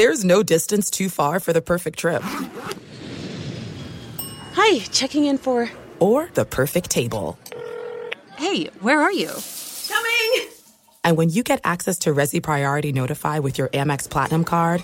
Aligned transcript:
There's 0.00 0.24
no 0.24 0.42
distance 0.42 0.90
too 0.90 1.10
far 1.10 1.40
for 1.40 1.52
the 1.52 1.60
perfect 1.60 1.98
trip. 1.98 2.22
Hi, 4.54 4.78
checking 4.92 5.26
in 5.26 5.36
for. 5.36 5.70
Or 5.98 6.30
the 6.32 6.46
perfect 6.46 6.88
table. 6.88 7.38
Hey, 8.38 8.70
where 8.80 8.98
are 9.02 9.12
you? 9.12 9.28
Coming! 9.88 10.48
And 11.04 11.18
when 11.18 11.28
you 11.28 11.42
get 11.42 11.60
access 11.64 11.98
to 11.98 12.14
Resi 12.14 12.42
Priority 12.42 12.92
Notify 12.92 13.40
with 13.40 13.58
your 13.58 13.68
Amex 13.68 14.08
Platinum 14.08 14.44
card. 14.44 14.82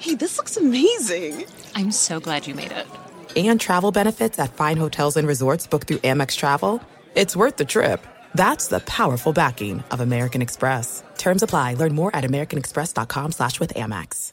Hey, 0.00 0.16
this 0.16 0.38
looks 0.38 0.56
amazing! 0.56 1.44
I'm 1.76 1.92
so 1.92 2.18
glad 2.18 2.48
you 2.48 2.56
made 2.56 2.72
it. 2.72 2.88
And 3.36 3.60
travel 3.60 3.92
benefits 3.92 4.40
at 4.40 4.54
fine 4.54 4.76
hotels 4.76 5.16
and 5.16 5.28
resorts 5.28 5.68
booked 5.68 5.86
through 5.86 5.98
Amex 5.98 6.34
Travel. 6.34 6.82
It's 7.14 7.36
worth 7.36 7.58
the 7.58 7.64
trip. 7.64 8.04
That's 8.34 8.66
the 8.66 8.80
powerful 8.80 9.32
backing 9.32 9.84
of 9.92 10.00
American 10.00 10.42
Express. 10.42 11.04
Terms 11.16 11.44
apply. 11.44 11.74
Learn 11.74 11.94
more 11.94 12.10
at 12.16 12.24
americanexpress.com 12.24 13.30
slash 13.30 13.60
with 13.60 13.72
Amex. 13.74 14.32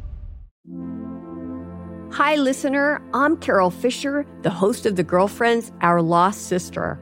Hi, 2.15 2.35
listener. 2.35 3.01
I'm 3.13 3.37
Carol 3.37 3.71
Fisher, 3.71 4.25
the 4.41 4.49
host 4.49 4.85
of 4.85 4.97
The 4.97 5.03
Girlfriends, 5.03 5.71
Our 5.79 6.01
Lost 6.01 6.47
Sister. 6.47 6.99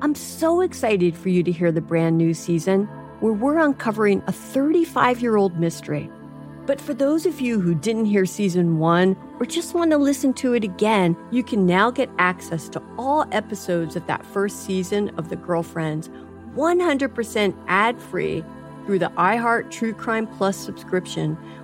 I'm 0.00 0.14
so 0.14 0.60
excited 0.60 1.16
for 1.16 1.28
you 1.28 1.42
to 1.42 1.50
hear 1.50 1.72
the 1.72 1.80
brand 1.80 2.16
new 2.16 2.32
season 2.34 2.84
where 3.18 3.32
we're 3.32 3.58
uncovering 3.58 4.22
a 4.28 4.32
35 4.32 5.20
year 5.20 5.36
old 5.36 5.58
mystery. 5.58 6.08
But 6.66 6.80
for 6.80 6.94
those 6.94 7.26
of 7.26 7.40
you 7.40 7.60
who 7.60 7.74
didn't 7.74 8.04
hear 8.04 8.24
season 8.26 8.78
one 8.78 9.16
or 9.40 9.44
just 9.44 9.74
want 9.74 9.90
to 9.90 9.98
listen 9.98 10.32
to 10.34 10.54
it 10.54 10.62
again, 10.62 11.16
you 11.32 11.42
can 11.42 11.66
now 11.66 11.90
get 11.90 12.08
access 12.20 12.68
to 12.70 12.82
all 12.96 13.26
episodes 13.32 13.96
of 13.96 14.06
that 14.06 14.24
first 14.24 14.64
season 14.64 15.08
of 15.18 15.30
The 15.30 15.36
Girlfriends 15.36 16.10
100% 16.54 17.56
ad 17.66 17.98
free 17.98 18.44
through 18.86 19.00
the 19.00 19.10
iHeart 19.16 19.72
True 19.72 19.92
Crime 19.92 20.28
Plus 20.28 20.56
subscription 20.56 21.36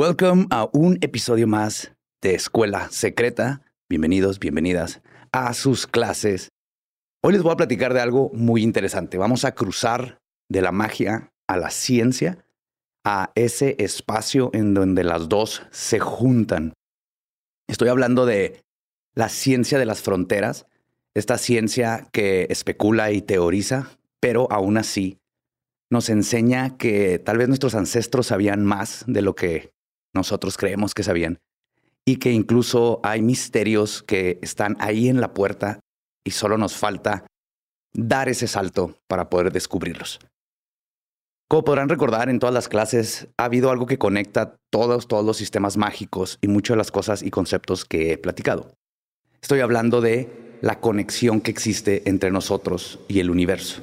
Welcome 0.00 0.46
a 0.50 0.68
un 0.72 0.96
episodio 1.00 1.48
más 1.48 1.92
de 2.22 2.36
Escuela 2.36 2.88
Secreta. 2.88 3.62
Bienvenidos, 3.88 4.38
bienvenidas 4.38 5.02
a 5.32 5.52
sus 5.54 5.88
clases. 5.88 6.50
Hoy 7.20 7.32
les 7.32 7.42
voy 7.42 7.50
a 7.50 7.56
platicar 7.56 7.92
de 7.92 8.00
algo 8.00 8.30
muy 8.32 8.62
interesante. 8.62 9.18
Vamos 9.18 9.44
a 9.44 9.56
cruzar 9.56 10.20
de 10.48 10.62
la 10.62 10.70
magia 10.70 11.32
a 11.48 11.56
la 11.56 11.70
ciencia, 11.70 12.46
a 13.04 13.32
ese 13.34 13.74
espacio 13.80 14.50
en 14.52 14.72
donde 14.72 15.02
las 15.02 15.28
dos 15.28 15.66
se 15.72 15.98
juntan. 15.98 16.74
Estoy 17.68 17.88
hablando 17.88 18.24
de 18.24 18.62
la 19.16 19.28
ciencia 19.28 19.80
de 19.80 19.86
las 19.86 20.00
fronteras, 20.00 20.66
esta 21.14 21.38
ciencia 21.38 22.06
que 22.12 22.46
especula 22.50 23.10
y 23.10 23.20
teoriza, 23.20 23.98
pero 24.20 24.46
aún 24.52 24.78
así 24.78 25.18
nos 25.90 26.08
enseña 26.08 26.76
que 26.76 27.18
tal 27.18 27.38
vez 27.38 27.48
nuestros 27.48 27.74
ancestros 27.74 28.28
sabían 28.28 28.64
más 28.64 29.02
de 29.08 29.22
lo 29.22 29.34
que 29.34 29.76
nosotros 30.14 30.56
creemos 30.56 30.94
que 30.94 31.02
sabían 31.02 31.38
y 32.06 32.16
que 32.16 32.32
incluso 32.32 33.00
hay 33.02 33.22
misterios 33.22 34.02
que 34.02 34.38
están 34.42 34.76
ahí 34.80 35.08
en 35.08 35.20
la 35.20 35.34
puerta 35.34 35.80
y 36.24 36.30
solo 36.30 36.56
nos 36.56 36.76
falta 36.76 37.26
dar 37.92 38.28
ese 38.28 38.46
salto 38.46 38.98
para 39.06 39.28
poder 39.28 39.52
descubrirlos. 39.52 40.18
Como 41.48 41.64
podrán 41.64 41.88
recordar, 41.88 42.28
en 42.28 42.38
todas 42.38 42.54
las 42.54 42.68
clases 42.68 43.28
ha 43.38 43.44
habido 43.44 43.70
algo 43.70 43.86
que 43.86 43.98
conecta 43.98 44.56
todos, 44.70 45.08
todos 45.08 45.24
los 45.24 45.38
sistemas 45.38 45.78
mágicos 45.78 46.38
y 46.42 46.48
muchas 46.48 46.74
de 46.74 46.78
las 46.78 46.90
cosas 46.90 47.22
y 47.22 47.30
conceptos 47.30 47.84
que 47.84 48.12
he 48.12 48.18
platicado. 48.18 48.72
Estoy 49.40 49.60
hablando 49.60 50.00
de 50.00 50.58
la 50.60 50.80
conexión 50.80 51.40
que 51.40 51.50
existe 51.50 52.02
entre 52.08 52.30
nosotros 52.30 53.00
y 53.08 53.20
el 53.20 53.30
universo. 53.30 53.80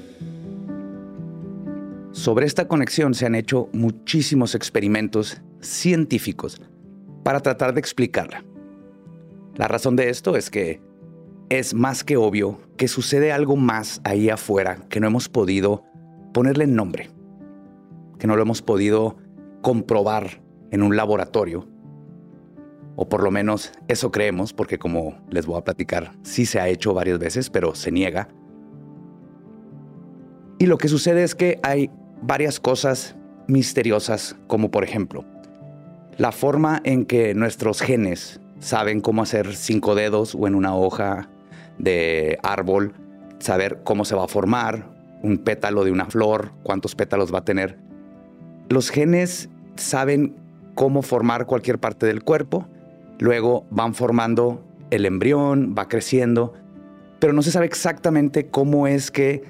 Sobre 2.12 2.46
esta 2.46 2.68
conexión 2.68 3.14
se 3.14 3.26
han 3.26 3.36
hecho 3.36 3.70
muchísimos 3.74 4.56
experimentos 4.56 5.42
científicos 5.68 6.62
para 7.24 7.40
tratar 7.40 7.74
de 7.74 7.80
explicarla. 7.80 8.44
La 9.56 9.68
razón 9.68 9.96
de 9.96 10.10
esto 10.10 10.36
es 10.36 10.50
que 10.50 10.82
es 11.50 11.74
más 11.74 12.04
que 12.04 12.18
obvio 12.18 12.60
que 12.78 12.88
sucede 12.88 13.32
algo 13.32 13.56
más 13.56 14.02
ahí 14.04 14.30
afuera 14.30 14.80
que 14.90 15.00
no 15.00 15.08
hemos 15.08 15.30
podido 15.30 15.84
ponerle 16.34 16.68
nombre, 16.68 17.10
que 18.20 18.28
no 18.28 18.36
lo 18.36 18.42
hemos 18.42 18.62
podido 18.62 19.18
comprobar 19.62 20.42
en 20.72 20.84
un 20.84 20.96
laboratorio, 20.96 21.68
o 22.96 23.08
por 23.10 23.24
lo 23.24 23.32
menos 23.32 23.72
eso 23.88 24.12
creemos, 24.12 24.54
porque 24.54 24.78
como 24.78 25.18
les 25.30 25.46
voy 25.46 25.58
a 25.58 25.64
platicar, 25.64 26.12
sí 26.24 26.46
se 26.46 26.60
ha 26.60 26.68
hecho 26.68 26.94
varias 26.94 27.20
veces, 27.20 27.50
pero 27.50 27.76
se 27.76 27.92
niega. 27.92 28.30
Y 30.60 30.66
lo 30.66 30.78
que 30.78 30.88
sucede 30.88 31.24
es 31.24 31.36
que 31.36 31.60
hay 31.64 31.90
varias 32.22 32.60
cosas 32.60 33.16
misteriosas, 33.48 34.36
como 34.48 34.72
por 34.72 34.84
ejemplo, 34.84 35.26
la 36.18 36.32
forma 36.32 36.82
en 36.84 37.06
que 37.06 37.34
nuestros 37.34 37.82
genes 37.82 38.40
saben 38.60 39.02
cómo 39.02 39.22
hacer 39.22 39.56
cinco 39.56 39.96
dedos 39.96 40.36
o 40.36 40.48
en 40.48 40.56
una 40.56 40.76
hoja 40.76 41.30
de 41.78 42.40
árbol, 42.42 42.94
saber 43.40 43.82
cómo 43.84 44.06
se 44.06 44.16
va 44.16 44.26
a 44.26 44.28
formar 44.28 44.96
un 45.24 45.40
pétalo 45.40 45.84
de 45.84 45.92
una 45.92 46.06
flor, 46.06 46.52
cuántos 46.64 46.96
pétalos 46.96 47.34
va 47.34 47.40
a 47.40 47.46
tener. 47.46 47.78
Los 48.70 48.90
genes 48.90 49.50
saben 49.76 50.36
cómo 50.74 51.02
formar 51.02 51.46
cualquier 51.46 51.80
parte 51.80 52.06
del 52.06 52.24
cuerpo, 52.24 52.68
luego 53.20 53.66
van 53.70 53.94
formando 53.94 54.64
el 54.92 55.06
embrión, 55.06 55.76
va 55.78 55.88
creciendo, 55.88 56.54
pero 57.20 57.34
no 57.34 57.42
se 57.42 57.52
sabe 57.52 57.66
exactamente 57.66 58.48
cómo 58.48 58.88
es 58.88 59.12
que 59.12 59.44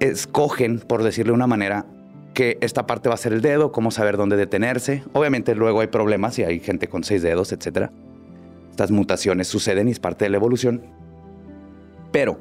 escogen, 0.00 0.80
por 0.80 1.02
decirlo 1.02 1.32
de 1.32 1.36
una 1.36 1.46
manera, 1.46 1.86
que 2.32 2.58
esta 2.60 2.86
parte 2.86 3.08
va 3.08 3.14
a 3.14 3.18
ser 3.18 3.32
el 3.32 3.42
dedo, 3.42 3.72
cómo 3.72 3.90
saber 3.90 4.16
dónde 4.16 4.36
detenerse. 4.36 5.02
Obviamente 5.12 5.54
luego 5.54 5.80
hay 5.80 5.88
problemas 5.88 6.38
y 6.38 6.44
hay 6.44 6.60
gente 6.60 6.88
con 6.88 7.04
seis 7.04 7.22
dedos, 7.22 7.52
etc. 7.52 7.90
Estas 8.70 8.90
mutaciones 8.90 9.48
suceden 9.48 9.88
y 9.88 9.92
es 9.92 10.00
parte 10.00 10.24
de 10.24 10.30
la 10.30 10.38
evolución. 10.38 10.82
Pero 12.10 12.38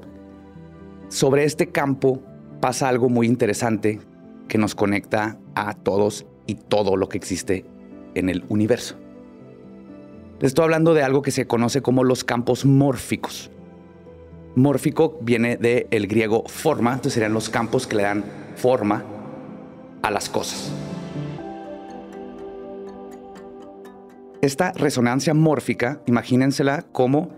sobre 1.10 1.44
este 1.44 1.68
campo 1.68 2.22
pasa 2.62 2.88
algo 2.90 3.10
muy 3.10 3.28
interesante 3.28 4.00
que 4.48 4.58
nos 4.58 4.76
conecta 4.76 5.38
a 5.56 5.74
todos 5.74 6.26
y 6.46 6.56
todo 6.56 6.96
lo 6.96 7.10
que 7.10 7.18
existe 7.18 7.66
en 8.16 8.30
el 8.30 8.44
universo. 8.50 8.96
Estoy 10.42 10.64
hablando 10.64 10.94
de 10.94 11.04
algo 11.04 11.22
que 11.22 11.32
se 11.32 11.46
conoce 11.46 11.82
como 11.82 12.04
los 12.04 12.24
campos 12.24 12.66
mórficos. 12.66 13.52
Mórfico 14.56 15.18
viene 15.22 15.56
del 15.56 16.08
griego 16.08 16.44
forma, 16.48 16.92
entonces 16.92 17.14
serían 17.14 17.34
los 17.34 17.50
campos 17.50 17.88
que 17.88 17.96
le 17.96 18.04
dan 18.04 18.24
forma 18.56 19.21
a 20.02 20.12
las 20.12 20.30
cosas. 20.30 20.72
Esta 24.42 24.72
resonancia 24.72 25.34
mórfica, 25.34 26.02
imagínensela 26.08 26.84
como 26.92 27.30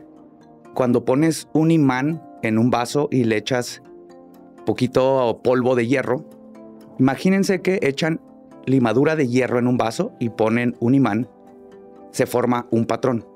cuando 0.73 1.03
pones 1.03 1.49
un 1.53 1.71
imán 1.71 2.23
en 2.41 2.57
un 2.57 2.69
vaso 2.69 3.09
y 3.11 3.25
le 3.25 3.37
echas 3.37 3.81
poquito 4.65 5.41
polvo 5.43 5.75
de 5.75 5.87
hierro. 5.87 6.25
Imagínense 6.99 7.61
que 7.61 7.79
echan 7.81 8.21
limadura 8.65 9.15
de 9.15 9.27
hierro 9.27 9.59
en 9.59 9.67
un 9.67 9.77
vaso 9.77 10.13
y 10.19 10.29
ponen 10.29 10.75
un 10.79 10.95
imán. 10.95 11.27
Se 12.11 12.25
forma 12.25 12.67
un 12.71 12.85
patrón. 12.85 13.27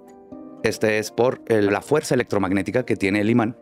Este 0.63 0.97
es 0.99 1.11
por 1.11 1.41
la 1.49 1.81
fuerza 1.81 2.15
electromagnética 2.15 2.83
que 2.83 2.95
tiene 2.95 3.19
el 3.21 3.29
imán. 3.29 3.57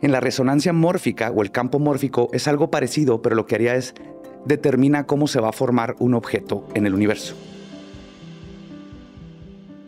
En 0.00 0.12
la 0.12 0.20
resonancia 0.20 0.72
mórfica 0.72 1.30
o 1.30 1.42
el 1.42 1.50
campo 1.50 1.78
mórfico 1.78 2.28
es 2.32 2.46
algo 2.46 2.70
parecido, 2.70 3.20
pero 3.22 3.34
lo 3.34 3.46
que 3.46 3.56
haría 3.56 3.74
es 3.74 3.94
determina 4.44 5.06
cómo 5.06 5.26
se 5.26 5.40
va 5.40 5.50
a 5.50 5.52
formar 5.52 5.96
un 5.98 6.14
objeto 6.14 6.66
en 6.74 6.86
el 6.86 6.94
universo. 6.94 7.34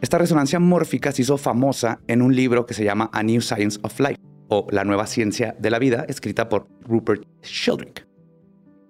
Esta 0.00 0.18
resonancia 0.18 0.58
mórfica 0.58 1.12
se 1.12 1.22
hizo 1.22 1.36
famosa 1.36 2.00
en 2.06 2.22
un 2.22 2.34
libro 2.34 2.64
que 2.64 2.74
se 2.74 2.84
llama 2.84 3.10
A 3.12 3.22
New 3.22 3.42
Science 3.42 3.78
of 3.82 4.00
Life 4.00 4.20
o 4.48 4.66
La 4.70 4.84
nueva 4.84 5.06
ciencia 5.06 5.54
de 5.58 5.70
la 5.70 5.78
vida, 5.78 6.04
escrita 6.08 6.48
por 6.48 6.66
Rupert 6.80 7.22
Sheldrake, 7.42 8.06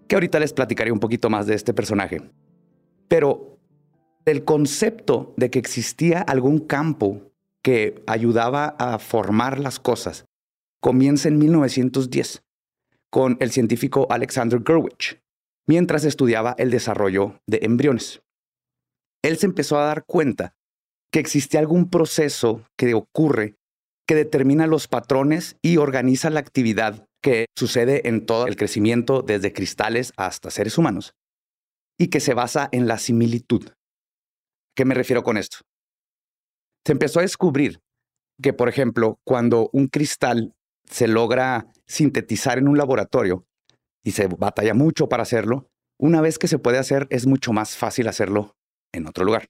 que 0.09 0.17
ahorita 0.17 0.39
les 0.39 0.53
platicaré 0.53 0.93
un 0.93 1.01
poquito 1.01 1.29
más 1.29 1.47
de 1.47 1.55
este 1.55 1.75
personaje. 1.75 2.23
Pero 3.09 3.59
el 4.25 4.45
concepto 4.45 5.35
de 5.37 5.51
que 5.51 5.59
existía 5.59 6.21
algún 6.21 6.61
campo 6.61 7.33
que 7.63 8.03
ayudaba 8.06 8.77
a 8.79 8.99
formar 8.99 9.59
las 9.59 9.81
cosas 9.81 10.25
comienza 10.81 11.29
en 11.29 11.39
1910 11.39 12.43
con 13.11 13.37
el 13.41 13.51
científico 13.51 14.06
Alexander 14.11 14.61
Gurwitch, 14.61 15.21
mientras 15.70 16.05
estudiaba 16.05 16.56
el 16.58 16.72
desarrollo 16.72 17.40
de 17.46 17.61
embriones. 17.62 18.22
Él 19.22 19.38
se 19.38 19.46
empezó 19.46 19.78
a 19.78 19.84
dar 19.84 20.05
cuenta 20.05 20.56
que 21.12 21.20
existe 21.20 21.58
algún 21.58 21.90
proceso 21.90 22.67
que 22.76 22.93
ocurre 22.94 23.55
que 24.05 24.17
determina 24.17 24.67
los 24.67 24.88
patrones 24.88 25.58
y 25.62 25.76
organiza 25.76 26.28
la 26.28 26.40
actividad 26.40 27.06
que 27.22 27.46
sucede 27.56 28.08
en 28.08 28.26
todo 28.26 28.49
el 28.49 28.56
crecimiento 28.56 29.22
desde 29.22 29.52
cristales 29.52 30.12
hasta 30.17 30.50
seres 30.50 30.76
humanos 30.76 31.14
y 31.96 32.08
que 32.08 32.19
se 32.19 32.34
basa 32.34 32.69
en 32.72 32.88
la 32.88 32.99
similitud. 32.99 33.70
¿Qué 34.75 34.84
me 34.84 34.96
refiero 34.96 35.22
con 35.22 35.37
esto? 35.37 35.58
Se 36.84 36.90
empezó 36.90 37.20
a 37.20 37.22
descubrir 37.22 37.78
que, 38.43 38.52
por 38.52 38.69
ejemplo, 38.69 39.20
cuando 39.22 39.70
un 39.72 39.87
cristal 39.87 40.52
se 40.84 41.06
logra 41.06 41.72
sintetizar 41.87 42.58
en 42.58 42.67
un 42.67 42.76
laboratorio 42.76 43.46
y 44.05 44.12
se 44.12 44.26
batalla 44.26 44.75
mucho 44.75 45.08
para 45.08 45.23
hacerlo, 45.23 45.69
una 45.99 46.20
vez 46.20 46.38
que 46.38 46.49
se 46.49 46.58
puede 46.58 46.79
hacer 46.79 47.06
es 47.11 47.26
mucho 47.26 47.52
más 47.52 47.76
fácil 47.76 48.08
hacerlo 48.08 48.56
en 48.93 49.06
otro 49.06 49.25
lugar. 49.25 49.49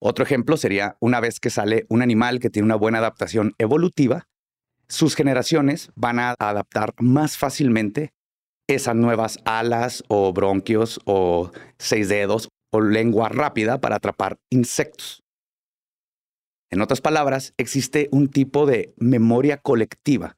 Otro 0.00 0.24
ejemplo 0.24 0.56
sería 0.56 0.96
una 1.00 1.20
vez 1.20 1.40
que 1.40 1.50
sale 1.50 1.86
un 1.88 2.02
animal 2.02 2.40
que 2.40 2.50
tiene 2.50 2.66
una 2.66 2.76
buena 2.76 2.98
adaptación 2.98 3.54
evolutiva, 3.58 4.28
sus 4.88 5.14
generaciones 5.14 5.90
van 5.96 6.18
a 6.18 6.34
adaptar 6.38 6.94
más 6.98 7.36
fácilmente 7.36 8.14
esas 8.68 8.96
nuevas 8.96 9.38
alas 9.44 10.02
o 10.08 10.32
bronquios 10.32 11.00
o 11.04 11.50
seis 11.78 12.08
dedos 12.08 12.48
o 12.72 12.80
lengua 12.80 13.28
rápida 13.28 13.80
para 13.80 13.96
atrapar 13.96 14.38
insectos. 14.50 15.22
En 16.70 16.80
otras 16.80 17.00
palabras, 17.00 17.54
existe 17.56 18.08
un 18.12 18.28
tipo 18.28 18.66
de 18.66 18.94
memoria 18.98 19.58
colectiva 19.58 20.36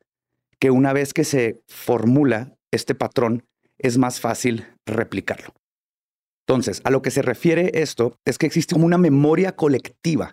que 0.60 0.70
una 0.70 0.92
vez 0.92 1.14
que 1.14 1.24
se 1.24 1.62
formula 1.68 2.54
este 2.70 2.94
patrón 2.94 3.46
es 3.78 3.98
más 3.98 4.20
fácil 4.20 4.66
replicarlo. 4.86 5.54
Entonces, 6.46 6.82
a 6.84 6.90
lo 6.90 7.00
que 7.00 7.10
se 7.10 7.22
refiere 7.22 7.70
esto 7.74 8.18
es 8.24 8.36
que 8.36 8.46
existe 8.46 8.74
como 8.74 8.86
una 8.86 8.98
memoria 8.98 9.56
colectiva. 9.56 10.30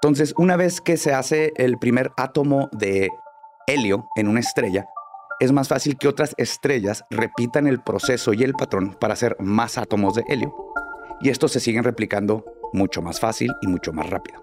Entonces, 0.00 0.34
una 0.38 0.56
vez 0.56 0.80
que 0.80 0.96
se 0.96 1.12
hace 1.12 1.52
el 1.56 1.78
primer 1.78 2.10
átomo 2.16 2.68
de 2.72 3.10
helio 3.66 4.08
en 4.16 4.28
una 4.28 4.40
estrella, 4.40 4.86
es 5.40 5.52
más 5.52 5.68
fácil 5.68 5.98
que 5.98 6.08
otras 6.08 6.34
estrellas 6.38 7.04
repitan 7.10 7.66
el 7.66 7.82
proceso 7.82 8.32
y 8.32 8.42
el 8.44 8.54
patrón 8.54 8.94
para 8.98 9.14
hacer 9.14 9.36
más 9.40 9.76
átomos 9.76 10.14
de 10.14 10.24
helio. 10.28 10.54
Y 11.20 11.28
estos 11.28 11.52
se 11.52 11.60
siguen 11.60 11.84
replicando 11.84 12.44
mucho 12.72 13.02
más 13.02 13.20
fácil 13.20 13.52
y 13.60 13.66
mucho 13.66 13.92
más 13.92 14.08
rápido. 14.08 14.42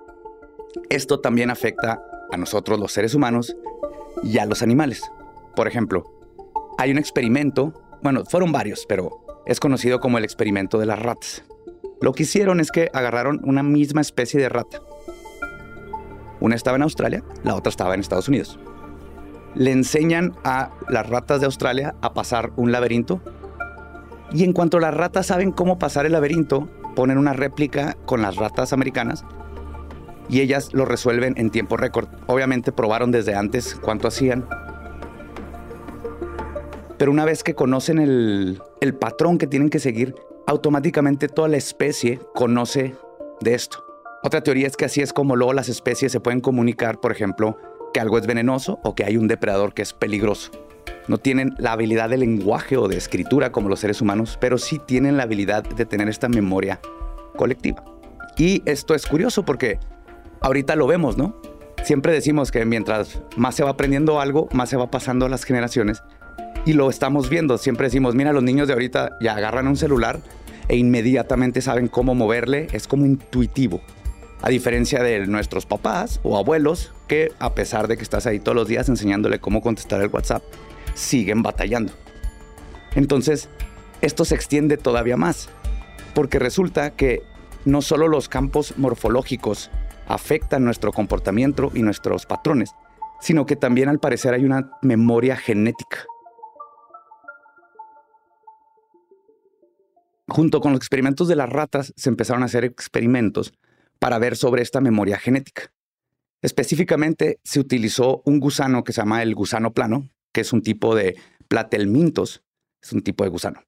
Esto 0.89 1.19
también 1.19 1.49
afecta 1.49 2.03
a 2.33 2.37
nosotros 2.37 2.79
los 2.79 2.91
seres 2.91 3.13
humanos 3.15 3.55
y 4.23 4.37
a 4.37 4.45
los 4.45 4.61
animales. 4.61 5.01
Por 5.55 5.67
ejemplo, 5.67 6.03
hay 6.77 6.91
un 6.91 6.97
experimento 6.97 7.73
bueno, 8.03 8.25
fueron 8.25 8.51
varios, 8.51 8.85
pero 8.85 9.23
es 9.45 9.61
conocido 9.61 10.01
como 10.01 10.17
el 10.17 10.25
experimento 10.25 10.77
de 10.77 10.85
las 10.85 10.99
ratas. 10.99 11.45
Lo 12.01 12.11
que 12.11 12.23
hicieron 12.23 12.59
es 12.59 12.69
que 12.69 12.89
agarraron 12.93 13.39
una 13.45 13.63
misma 13.63 14.01
especie 14.01 14.41
de 14.41 14.49
rata. 14.49 14.81
Una 16.41 16.55
estaba 16.55 16.75
en 16.75 16.83
Australia, 16.83 17.23
la 17.45 17.55
otra 17.55 17.69
estaba 17.69 17.93
en 17.93 18.01
Estados 18.01 18.27
Unidos. 18.27 18.59
Le 19.55 19.71
enseñan 19.71 20.35
a 20.43 20.71
las 20.89 21.07
ratas 21.07 21.39
de 21.39 21.45
Australia 21.45 21.95
a 22.01 22.13
pasar 22.13 22.51
un 22.57 22.73
laberinto 22.73 23.21
y 24.33 24.43
en 24.43 24.51
cuanto 24.51 24.81
las 24.81 24.93
ratas 24.93 25.27
saben 25.27 25.53
cómo 25.53 25.79
pasar 25.79 26.05
el 26.05 26.11
laberinto, 26.11 26.67
ponen 26.97 27.17
una 27.17 27.31
réplica 27.31 27.95
con 28.05 28.21
las 28.21 28.35
ratas 28.35 28.73
americanas 28.73 29.23
y 30.29 30.41
ellas 30.41 30.73
lo 30.73 30.85
resuelven 30.85 31.33
en 31.37 31.49
tiempo 31.49 31.77
récord. 31.77 32.07
Obviamente 32.27 32.71
probaron 32.71 33.11
desde 33.11 33.35
antes 33.35 33.75
cuánto 33.75 34.07
hacían 34.07 34.45
pero 37.03 37.11
una 37.11 37.25
vez 37.25 37.43
que 37.43 37.53
conocen 37.53 37.99
el, 37.99 38.61
patrón 38.97 39.37
que 39.37 39.45
tienen 39.45 39.69
que 39.69 39.79
seguir, 39.79 40.15
automáticamente 40.47 41.27
toda 41.27 41.49
la 41.49 41.57
especie 41.57 42.21
conoce 42.33 42.95
de 43.41 43.55
esto. 43.55 43.83
Otra 44.23 44.41
teoría 44.41 44.67
es 44.67 44.77
que 44.77 44.85
así 44.85 45.01
es 45.01 45.11
como 45.11 45.35
luego 45.35 45.51
las 45.51 45.67
especies 45.67 46.13
se 46.13 46.21
pueden 46.21 46.39
comunicar, 46.39 47.01
por 47.01 47.11
ejemplo, 47.11 47.57
que 47.93 47.99
algo 47.99 48.17
es 48.17 48.25
venenoso 48.25 48.79
o 48.83 48.95
que 48.95 49.03
hay 49.03 49.17
un 49.17 49.27
depredador 49.27 49.73
que 49.73 49.81
es 49.81 49.91
peligroso. 49.91 50.51
No 51.09 51.17
tienen 51.17 51.53
la 51.57 51.73
habilidad 51.73 52.09
de 52.09 52.19
lenguaje 52.19 52.77
o 52.77 52.87
de 52.87 52.95
escritura 52.95 53.51
como 53.51 53.67
los 53.67 53.81
seres 53.81 53.99
humanos, 53.99 54.37
pero 54.39 54.57
sí 54.57 54.79
tienen 54.79 55.17
la 55.17 55.23
habilidad 55.23 55.63
de 55.63 55.85
tener 55.85 56.07
esta 56.07 56.29
memoria 56.29 56.79
colectiva. 57.35 57.83
Y 58.37 58.61
esto 58.65 58.95
es 58.95 59.05
curioso 59.05 59.43
porque 59.43 59.77
ahorita 60.43 60.75
lo 60.75 60.85
vemos, 60.85 61.17
¿no? 61.17 61.35
Siempre 61.83 62.13
decimos 62.13 62.51
que 62.51 62.63
mientras 62.65 63.19
más 63.35 63.55
se 63.55 63.63
va 63.63 63.71
aprendiendo 63.71 64.21
algo, 64.21 64.47
más 64.53 64.69
se 64.69 64.77
va 64.77 64.91
pasando 64.91 65.25
a 65.25 65.29
las 65.29 65.43
generaciones 65.43 66.03
y 66.65 66.73
lo 66.73 66.89
estamos 66.89 67.29
viendo. 67.29 67.57
Siempre 67.57 67.87
decimos, 67.87 68.13
mira, 68.15 68.31
los 68.31 68.43
niños 68.43 68.67
de 68.67 68.73
ahorita 68.73 69.17
ya 69.19 69.35
agarran 69.35 69.67
un 69.67 69.75
celular 69.75 70.19
e 70.67 70.77
inmediatamente 70.77 71.61
saben 71.61 71.87
cómo 71.87 72.15
moverle, 72.15 72.67
es 72.71 72.87
como 72.87 73.05
intuitivo. 73.05 73.81
A 74.41 74.49
diferencia 74.49 75.01
de 75.01 75.25
nuestros 75.27 75.65
papás 75.65 76.19
o 76.23 76.37
abuelos, 76.37 76.91
que 77.07 77.31
a 77.39 77.53
pesar 77.53 77.87
de 77.87 77.97
que 77.97 78.03
estás 78.03 78.27
ahí 78.27 78.39
todos 78.39 78.55
los 78.55 78.67
días 78.67 78.89
enseñándole 78.89 79.39
cómo 79.39 79.61
contestar 79.61 80.01
el 80.01 80.09
WhatsApp, 80.09 80.43
siguen 80.93 81.41
batallando. 81.41 81.93
Entonces, 82.95 83.49
esto 84.01 84.25
se 84.25 84.35
extiende 84.35 84.77
todavía 84.77 85.17
más, 85.17 85.49
porque 86.13 86.39
resulta 86.39 86.91
que 86.91 87.23
no 87.65 87.81
solo 87.81 88.09
los 88.09 88.27
campos 88.27 88.73
morfológicos 88.77 89.69
afectan 90.07 90.63
nuestro 90.63 90.91
comportamiento 90.91 91.71
y 91.73 91.81
nuestros 91.81 92.25
patrones, 92.25 92.71
sino 93.19 93.45
que 93.45 93.55
también 93.55 93.89
al 93.89 93.99
parecer 93.99 94.33
hay 94.33 94.45
una 94.45 94.71
memoria 94.81 95.35
genética. 95.35 96.05
Junto 100.27 100.61
con 100.61 100.71
los 100.71 100.79
experimentos 100.79 101.27
de 101.27 101.35
las 101.35 101.49
ratas, 101.49 101.93
se 101.95 102.09
empezaron 102.09 102.43
a 102.43 102.47
hacer 102.47 102.65
experimentos 102.65 103.53
para 103.99 104.19
ver 104.19 104.35
sobre 104.35 104.61
esta 104.61 104.81
memoria 104.81 105.17
genética. 105.17 105.71
Específicamente, 106.41 107.39
se 107.43 107.59
utilizó 107.59 108.21
un 108.25 108.39
gusano 108.39 108.83
que 108.83 108.93
se 108.93 109.01
llama 109.01 109.21
el 109.21 109.35
gusano 109.35 109.73
plano, 109.73 110.09
que 110.33 110.41
es 110.41 110.51
un 110.51 110.61
tipo 110.61 110.95
de 110.95 111.17
platelmintos, 111.47 112.43
es 112.81 112.91
un 112.91 113.01
tipo 113.01 113.23
de 113.23 113.29
gusano. 113.29 113.63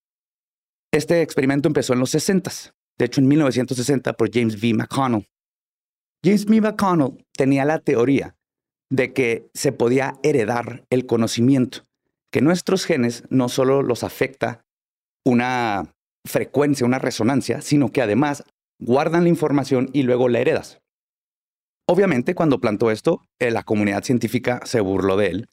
Este 0.92 1.22
experimento 1.22 1.70
empezó 1.70 1.94
en 1.94 2.00
los 2.00 2.10
60, 2.10 2.52
de 2.98 3.06
hecho 3.06 3.22
en 3.22 3.28
1960 3.28 4.14
por 4.14 4.30
James 4.34 4.56
V. 4.56 4.74
McConnell. 4.74 5.28
James 6.26 6.48
V. 6.48 6.60
McConnell 6.60 7.24
tenía 7.38 7.66
la 7.66 7.78
teoría 7.78 8.36
de 8.90 9.14
que 9.14 9.48
se 9.54 9.72
podía 9.72 10.16
heredar 10.24 10.84
el 10.90 11.06
conocimiento, 11.06 11.86
que 12.32 12.42
nuestros 12.42 12.86
genes 12.86 13.24
no 13.30 13.48
solo 13.48 13.84
los 13.84 14.04
afecta 14.04 14.66
una 15.24 15.94
frecuencia, 16.26 16.84
una 16.84 16.98
resonancia, 16.98 17.62
sino 17.62 17.92
que 17.92 18.02
además 18.02 18.44
guardan 18.80 19.24
la 19.24 19.30
información 19.30 19.92
y 19.94 20.02
luego 20.02 20.28
la 20.28 20.40
heredas. 20.40 20.80
Obviamente, 21.88 22.34
cuando 22.34 22.60
plantó 22.60 22.90
esto, 22.90 23.22
eh, 23.40 23.52
la 23.52 23.62
comunidad 23.62 24.04
científica 24.04 24.62
se 24.66 24.82
burló 24.82 25.18
de 25.18 25.28
él. 25.28 25.50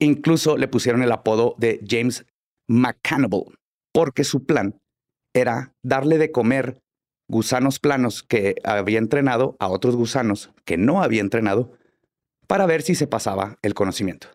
Incluso 0.00 0.56
le 0.56 0.68
pusieron 0.68 1.02
el 1.02 1.10
apodo 1.10 1.56
de 1.58 1.84
James 1.84 2.24
McCannibal, 2.68 3.46
porque 3.92 4.22
su 4.22 4.46
plan 4.46 4.78
era 5.34 5.74
darle 5.82 6.18
de 6.18 6.30
comer 6.30 6.78
gusanos 7.28 7.78
planos 7.78 8.22
que 8.22 8.56
había 8.64 8.98
entrenado 8.98 9.56
a 9.60 9.68
otros 9.68 9.94
gusanos 9.94 10.50
que 10.64 10.76
no 10.76 11.02
había 11.02 11.20
entrenado 11.20 11.72
para 12.46 12.66
ver 12.66 12.82
si 12.82 12.94
se 12.94 13.06
pasaba 13.06 13.58
el 13.62 13.74
conocimiento. 13.74 14.28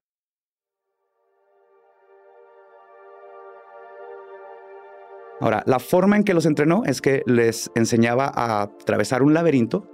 Ahora, 5.41 5.63
la 5.65 5.79
forma 5.79 6.15
en 6.15 6.23
que 6.23 6.33
los 6.33 6.45
entrenó 6.45 6.83
es 6.85 7.01
que 7.01 7.23
les 7.25 7.69
enseñaba 7.75 8.31
a 8.33 8.61
atravesar 8.61 9.23
un 9.23 9.33
laberinto 9.33 9.89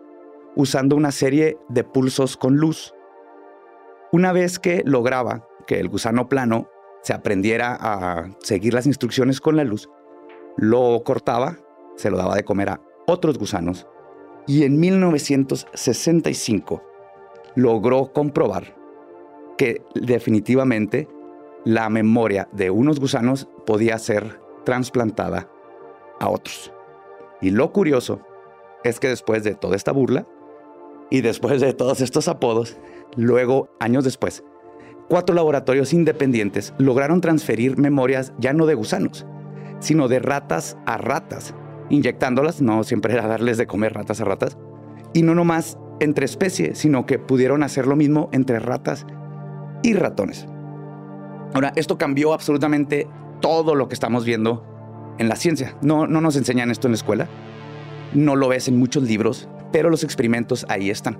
usando 0.55 0.95
una 0.95 1.11
serie 1.11 1.57
de 1.69 1.83
pulsos 1.83 2.37
con 2.37 2.57
luz. 2.57 2.93
Una 4.11 4.33
vez 4.33 4.59
que 4.59 4.83
lograba 4.85 5.47
que 5.65 5.79
el 5.79 5.87
gusano 5.87 6.27
plano 6.27 6.69
se 7.01 7.13
aprendiera 7.13 7.75
a 7.79 8.29
seguir 8.43 8.73
las 8.73 8.85
instrucciones 8.85 9.39
con 9.39 9.55
la 9.55 9.63
luz, 9.63 9.89
lo 10.57 11.01
cortaba, 11.03 11.57
se 11.95 12.11
lo 12.11 12.17
daba 12.17 12.35
de 12.35 12.43
comer 12.43 12.69
a 12.69 12.81
otros 13.09 13.37
gusanos 13.37 13.87
y 14.47 14.63
en 14.63 14.79
1965 14.79 16.83
logró 17.55 18.13
comprobar 18.13 18.75
que 19.57 19.83
definitivamente 19.93 21.07
la 21.65 21.89
memoria 21.89 22.47
de 22.51 22.69
unos 22.69 22.99
gusanos 22.99 23.49
podía 23.65 23.97
ser 23.99 24.39
trasplantada 24.63 25.49
a 26.19 26.29
otros. 26.29 26.71
Y 27.41 27.51
lo 27.51 27.71
curioso 27.73 28.21
es 28.83 28.99
que 28.99 29.09
después 29.09 29.43
de 29.43 29.55
toda 29.55 29.75
esta 29.75 29.91
burla 29.91 30.25
y 31.09 31.21
después 31.21 31.59
de 31.59 31.73
todos 31.73 32.01
estos 32.01 32.27
apodos, 32.27 32.77
luego, 33.15 33.69
años 33.79 34.03
después, 34.03 34.43
cuatro 35.09 35.35
laboratorios 35.35 35.93
independientes 35.93 36.73
lograron 36.77 37.21
transferir 37.21 37.77
memorias 37.77 38.33
ya 38.37 38.53
no 38.53 38.65
de 38.65 38.75
gusanos, 38.75 39.25
sino 39.79 40.07
de 40.07 40.19
ratas 40.19 40.77
a 40.85 40.97
ratas, 40.97 41.53
inyectándolas, 41.89 42.61
no 42.61 42.83
siempre 42.83 43.13
era 43.13 43.27
darles 43.27 43.57
de 43.57 43.67
comer 43.67 43.93
ratas 43.93 44.21
a 44.21 44.25
ratas, 44.25 44.57
y 45.13 45.23
no 45.23 45.35
nomás 45.35 45.77
entre 45.99 46.25
especies, 46.25 46.77
sino 46.77 47.05
que 47.05 47.19
pudieron 47.19 47.63
hacer 47.63 47.87
lo 47.87 47.95
mismo 47.95 48.29
entre 48.31 48.59
ratas 48.59 49.05
y 49.83 49.93
ratones. 49.93 50.47
Ahora, 51.53 51.73
esto 51.75 51.97
cambió 51.97 52.33
absolutamente 52.33 53.07
todo 53.41 53.75
lo 53.75 53.87
que 53.87 53.95
estamos 53.95 54.25
viendo 54.25 54.65
en 55.17 55.29
la 55.29 55.35
ciencia. 55.35 55.75
No, 55.81 56.07
no 56.07 56.21
nos 56.21 56.35
enseñan 56.35 56.71
esto 56.71 56.87
en 56.87 56.93
la 56.93 56.97
escuela, 56.97 57.27
no 58.13 58.35
lo 58.35 58.47
ves 58.47 58.67
en 58.67 58.77
muchos 58.77 59.03
libros, 59.03 59.49
pero 59.71 59.89
los 59.89 60.03
experimentos 60.03 60.65
ahí 60.69 60.89
están. 60.89 61.17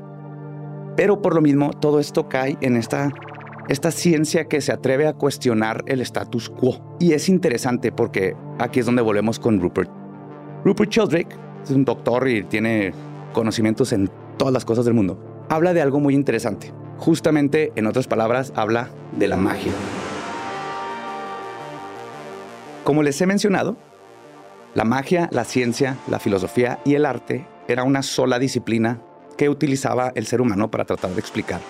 Pero 0.96 1.22
por 1.22 1.36
lo 1.36 1.42
mismo, 1.42 1.72
todo 1.72 2.00
esto 2.00 2.28
cae 2.28 2.58
en 2.62 2.76
esta, 2.76 3.10
esta 3.70 3.92
ciencia 3.92 4.46
que 4.46 4.62
se 4.62 4.72
atreve 4.72 5.08
a 5.08 5.14
cuestionar 5.14 5.84
el 5.88 6.02
status 6.02 6.50
quo. 6.50 6.98
Y 7.00 7.14
es 7.14 7.30
interesante 7.30 7.92
porque 7.92 8.36
aquí 8.60 8.82
es 8.82 8.86
donde 8.86 9.02
volvemos 9.02 9.40
con 9.40 9.60
Rupert. 9.60 9.99
Rupert 10.66 10.92
Sheldrake 10.92 11.36
es 11.64 11.72
un 11.72 11.86
doctor 11.86 12.28
y 12.28 12.44
tiene 12.44 12.94
conocimientos 13.34 13.94
en 13.94 14.10
todas 14.38 14.54
las 14.54 14.66
cosas 14.66 14.86
del 14.86 14.94
mundo. 14.94 15.46
Habla 15.50 15.74
de 15.74 15.82
algo 15.82 16.00
muy 16.00 16.14
interesante. 16.14 16.74
Justamente, 16.98 17.72
en 17.76 17.88
otras 17.88 18.08
palabras, 18.08 18.52
habla 18.56 18.90
de 19.18 19.28
la 19.28 19.38
magia. 19.38 19.72
Como 22.84 23.04
les 23.04 23.22
he 23.22 23.26
mencionado, 23.26 23.78
la 24.76 24.84
magia, 24.84 25.30
la 25.32 25.46
ciencia, 25.46 25.98
la 26.10 26.20
filosofía 26.20 26.80
y 26.84 26.96
el 26.96 27.06
arte 27.06 27.46
era 27.68 27.84
una 27.84 28.04
sola 28.04 28.38
disciplina 28.38 29.02
que 29.38 29.48
utilizaba 29.48 30.12
el 30.16 30.28
ser 30.28 30.42
humano 30.42 30.70
para 30.70 30.86
tratar 30.86 31.12
de 31.12 31.20
explicar 31.20 31.62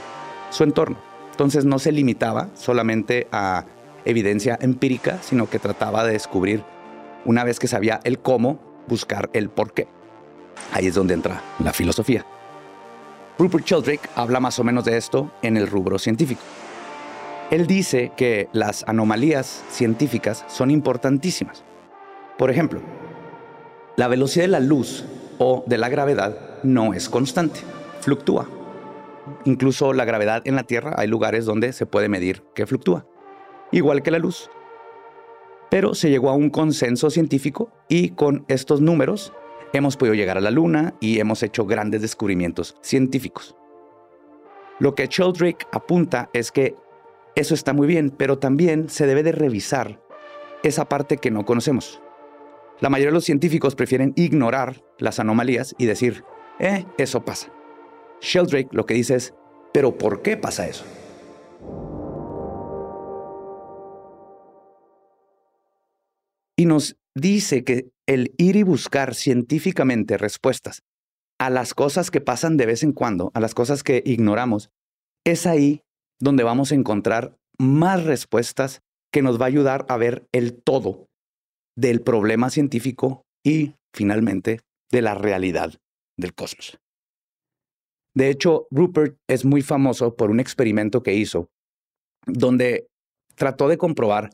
su 0.50 0.64
entorno. 0.64 0.98
Entonces 1.32 1.64
no 1.64 1.78
se 1.78 1.92
limitaba 1.92 2.50
solamente 2.56 3.28
a 3.32 3.66
evidencia 4.06 4.58
empírica, 4.62 5.20
sino 5.22 5.50
que 5.50 5.60
trataba 5.60 6.04
de 6.04 6.14
descubrir, 6.14 6.64
una 7.26 7.44
vez 7.44 7.60
que 7.60 7.68
sabía 7.68 8.00
el 8.04 8.20
cómo, 8.20 8.69
buscar 8.90 9.30
el 9.32 9.50
por 9.50 9.72
qué. 9.72 9.88
Ahí 10.74 10.88
es 10.88 10.96
donde 10.96 11.14
entra 11.14 11.42
la 11.64 11.72
filosofía. 11.72 12.26
Rupert 13.38 13.66
Sheldrake 13.66 14.10
habla 14.16 14.42
más 14.42 14.60
o 14.60 14.66
menos 14.66 14.84
de 14.84 14.98
esto 14.98 15.32
en 15.42 15.56
el 15.56 15.68
rubro 15.68 15.98
científico. 15.98 16.42
Él 17.52 17.66
dice 17.66 18.12
que 18.18 18.50
las 18.52 18.84
anomalías 18.88 19.64
científicas 19.72 20.44
son 20.50 20.70
importantísimas. 20.70 21.64
Por 22.38 22.52
ejemplo, 22.52 22.82
la 23.96 24.08
velocidad 24.08 24.44
de 24.44 24.50
la 24.50 24.60
luz 24.60 25.06
o 25.38 25.64
de 25.66 25.78
la 25.78 25.90
gravedad 25.90 26.38
no 26.64 26.94
es 26.94 27.10
constante, 27.10 27.62
fluctúa. 28.02 28.48
Incluso 29.46 29.94
la 29.94 30.06
gravedad 30.06 30.42
en 30.46 30.56
la 30.56 30.64
Tierra 30.64 30.96
hay 30.98 31.08
lugares 31.08 31.46
donde 31.46 31.74
se 31.74 31.86
puede 31.86 32.10
medir 32.10 32.44
que 32.54 32.68
fluctúa, 32.68 33.06
igual 33.72 34.04
que 34.04 34.12
la 34.12 34.20
luz. 34.20 34.50
Pero 35.70 35.94
se 35.94 36.10
llegó 36.10 36.30
a 36.30 36.36
un 36.36 36.50
consenso 36.50 37.10
científico 37.10 37.72
y 37.88 38.10
con 38.10 38.46
estos 38.48 38.82
números 38.82 39.34
hemos 39.74 39.98
podido 39.98 40.16
llegar 40.16 40.38
a 40.38 40.42
la 40.42 40.52
Luna 40.52 40.96
y 41.00 41.20
hemos 41.20 41.44
hecho 41.44 41.66
grandes 41.66 42.02
descubrimientos 42.02 42.76
científicos. 42.82 43.56
Lo 44.80 44.96
que 44.96 45.08
Sheldrake 45.08 45.68
apunta 45.72 46.30
es 46.34 46.52
que 46.52 46.76
eso 47.36 47.54
está 47.54 47.74
muy 47.74 47.88
bien, 47.88 48.10
pero 48.10 48.40
también 48.40 48.90
se 48.90 49.06
debe 49.06 49.24
de 49.24 49.32
revisar 49.32 50.02
esa 50.64 50.90
parte 50.90 51.18
que 51.18 51.32
no 51.32 51.46
conocemos. 51.46 52.02
La 52.80 52.90
mayoría 52.90 53.10
de 53.10 53.16
los 53.16 53.26
científicos 53.26 53.76
prefieren 53.76 54.14
ignorar 54.16 54.84
las 54.98 55.20
anomalías 55.20 55.76
y 55.78 55.86
decir, 55.86 56.24
eh, 56.60 56.86
eso 56.98 57.24
pasa. 57.26 57.52
Sheldrake 58.22 58.70
lo 58.72 58.86
que 58.86 58.94
dice 58.94 59.16
es, 59.16 59.34
pero 59.74 59.98
¿por 59.98 60.22
qué 60.22 60.38
pasa 60.38 60.68
eso? 60.68 60.86
Y 66.60 66.66
nos 66.66 66.98
dice 67.16 67.64
que 67.64 67.90
el 68.06 68.34
ir 68.38 68.58
y 68.58 68.64
buscar 68.64 69.16
científicamente 69.16 70.18
respuestas 70.18 70.84
a 71.40 71.50
las 71.50 71.74
cosas 71.74 72.12
que 72.12 72.20
pasan 72.20 72.58
de 72.58 72.66
vez 72.66 72.84
en 72.84 72.92
cuando, 72.92 73.32
a 73.34 73.40
las 73.40 73.56
cosas 73.56 73.82
que 73.82 74.04
ignoramos, 74.06 74.70
es 75.26 75.46
ahí 75.46 75.84
donde 76.20 76.44
vamos 76.44 76.74
a 76.74 76.76
encontrar 76.76 77.38
más 77.58 78.04
respuestas 78.04 78.82
que 79.10 79.22
nos 79.22 79.40
va 79.40 79.46
a 79.46 79.48
ayudar 79.48 79.86
a 79.88 79.96
ver 79.96 80.28
el 80.34 80.62
todo 80.62 81.08
del 81.78 82.02
problema 82.02 82.50
científico 82.50 83.26
y, 83.42 83.76
finalmente, 83.94 84.60
de 84.92 85.02
la 85.02 85.16
realidad 85.16 85.76
del 86.18 86.34
cosmos. 86.34 86.78
De 88.14 88.30
hecho, 88.30 88.68
Rupert 88.70 89.18
es 89.30 89.46
muy 89.46 89.62
famoso 89.62 90.18
por 90.18 90.30
un 90.30 90.42
experimento 90.42 91.04
que 91.04 91.14
hizo 91.14 91.50
donde 92.26 92.90
trató 93.36 93.70
de 93.70 93.78
comprobar 93.78 94.32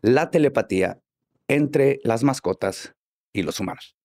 la 0.00 0.30
telepatía 0.30 1.02
entre 1.48 2.00
las 2.04 2.24
mascotas 2.24 2.94
y 3.32 3.42
los 3.42 3.60
humanos. 3.60 3.96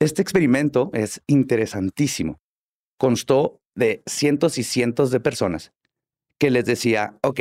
Este 0.00 0.22
experimento 0.22 0.90
es 0.92 1.22
interesantísimo. 1.26 2.38
Constó 2.98 3.60
de 3.74 4.02
cientos 4.06 4.58
y 4.58 4.62
cientos 4.62 5.10
de 5.10 5.20
personas 5.20 5.72
que 6.38 6.50
les 6.50 6.64
decía, 6.64 7.18
ok, 7.22 7.40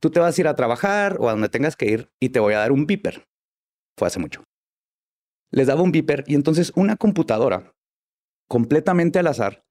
tú 0.00 0.10
te 0.10 0.20
vas 0.20 0.36
a 0.36 0.40
ir 0.40 0.48
a 0.48 0.56
trabajar 0.56 1.16
o 1.20 1.28
a 1.28 1.32
donde 1.32 1.48
tengas 1.48 1.76
que 1.76 1.86
ir 1.86 2.10
y 2.20 2.30
te 2.30 2.40
voy 2.40 2.54
a 2.54 2.58
dar 2.58 2.72
un 2.72 2.86
beeper. 2.86 3.26
Fue 3.96 4.08
hace 4.08 4.18
mucho. 4.18 4.42
Les 5.50 5.68
daba 5.68 5.82
un 5.82 5.92
beeper 5.92 6.24
y 6.26 6.34
entonces 6.34 6.72
una 6.74 6.96
computadora, 6.96 7.72
completamente 8.48 9.20
al 9.20 9.28
azar, 9.28 9.64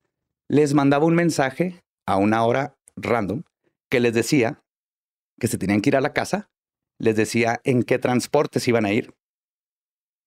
les 0.47 0.73
mandaba 0.73 1.05
un 1.05 1.15
mensaje 1.15 1.83
a 2.05 2.17
una 2.17 2.45
hora 2.45 2.77
random 2.95 3.43
que 3.89 3.99
les 3.99 4.13
decía 4.13 4.63
que 5.39 5.47
se 5.47 5.57
tenían 5.57 5.81
que 5.81 5.89
ir 5.89 5.97
a 5.97 6.01
la 6.01 6.13
casa, 6.13 6.49
les 6.99 7.15
decía 7.15 7.61
en 7.63 7.83
qué 7.83 7.99
transportes 7.99 8.67
iban 8.67 8.85
a 8.85 8.93
ir, 8.93 9.13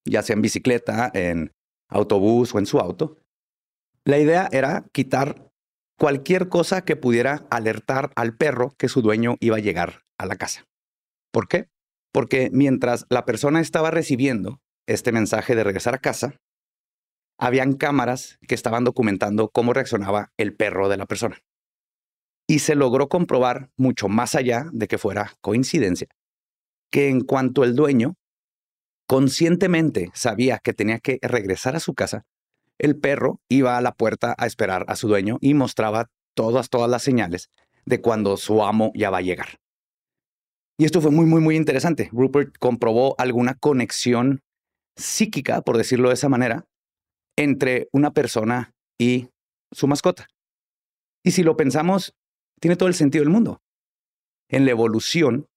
ya 0.04 0.22
sea 0.22 0.34
en 0.34 0.42
bicicleta, 0.42 1.10
en 1.14 1.52
autobús 1.88 2.54
o 2.54 2.58
en 2.58 2.66
su 2.66 2.78
auto. 2.78 3.18
La 4.04 4.18
idea 4.18 4.48
era 4.52 4.86
quitar 4.92 5.50
cualquier 5.98 6.48
cosa 6.48 6.84
que 6.84 6.96
pudiera 6.96 7.46
alertar 7.50 8.12
al 8.16 8.36
perro 8.36 8.74
que 8.78 8.88
su 8.88 9.02
dueño 9.02 9.36
iba 9.40 9.56
a 9.56 9.60
llegar 9.60 10.04
a 10.18 10.26
la 10.26 10.36
casa. 10.36 10.64
¿Por 11.32 11.48
qué? 11.48 11.68
Porque 12.12 12.50
mientras 12.52 13.06
la 13.10 13.24
persona 13.24 13.60
estaba 13.60 13.90
recibiendo 13.90 14.60
este 14.86 15.12
mensaje 15.12 15.54
de 15.54 15.64
regresar 15.64 15.94
a 15.94 15.98
casa, 15.98 16.36
habían 17.38 17.74
cámaras 17.74 18.38
que 18.46 18.54
estaban 18.54 18.84
documentando 18.84 19.50
cómo 19.50 19.72
reaccionaba 19.72 20.32
el 20.36 20.54
perro 20.56 20.88
de 20.88 20.96
la 20.96 21.06
persona. 21.06 21.38
Y 22.48 22.60
se 22.60 22.74
logró 22.74 23.08
comprobar, 23.08 23.70
mucho 23.76 24.08
más 24.08 24.34
allá 24.34 24.66
de 24.72 24.88
que 24.88 24.98
fuera 24.98 25.34
coincidencia, 25.40 26.08
que 26.90 27.08
en 27.08 27.20
cuanto 27.20 27.64
el 27.64 27.74
dueño 27.74 28.14
conscientemente 29.06 30.10
sabía 30.14 30.58
que 30.58 30.74
tenía 30.74 30.98
que 30.98 31.18
regresar 31.22 31.76
a 31.76 31.80
su 31.80 31.94
casa, 31.94 32.24
el 32.78 32.98
perro 32.98 33.40
iba 33.48 33.76
a 33.76 33.80
la 33.80 33.92
puerta 33.92 34.34
a 34.38 34.46
esperar 34.46 34.84
a 34.88 34.96
su 34.96 35.08
dueño 35.08 35.38
y 35.40 35.54
mostraba 35.54 36.10
todas, 36.34 36.68
todas 36.68 36.90
las 36.90 37.02
señales 37.02 37.50
de 37.84 38.00
cuando 38.00 38.36
su 38.36 38.62
amo 38.62 38.92
ya 38.94 39.10
va 39.10 39.18
a 39.18 39.22
llegar. 39.22 39.58
Y 40.78 40.84
esto 40.84 41.00
fue 41.00 41.10
muy, 41.10 41.26
muy, 41.26 41.40
muy 41.40 41.56
interesante. 41.56 42.08
Rupert 42.12 42.56
comprobó 42.58 43.16
alguna 43.18 43.54
conexión 43.54 44.42
psíquica, 44.96 45.62
por 45.62 45.76
decirlo 45.76 46.08
de 46.08 46.14
esa 46.14 46.28
manera, 46.28 46.66
entre 47.36 47.88
una 47.92 48.12
persona 48.12 48.74
y 48.98 49.28
su 49.72 49.88
mascota. 49.88 50.28
Y 51.24 51.32
si 51.32 51.42
lo 51.42 51.56
pensamos, 51.56 52.14
tiene 52.60 52.76
todo 52.76 52.88
el 52.88 52.94
sentido 52.94 53.24
del 53.24 53.32
mundo. 53.32 53.60
En 54.48 54.64
la 54.64 54.70
evolución 54.70 55.48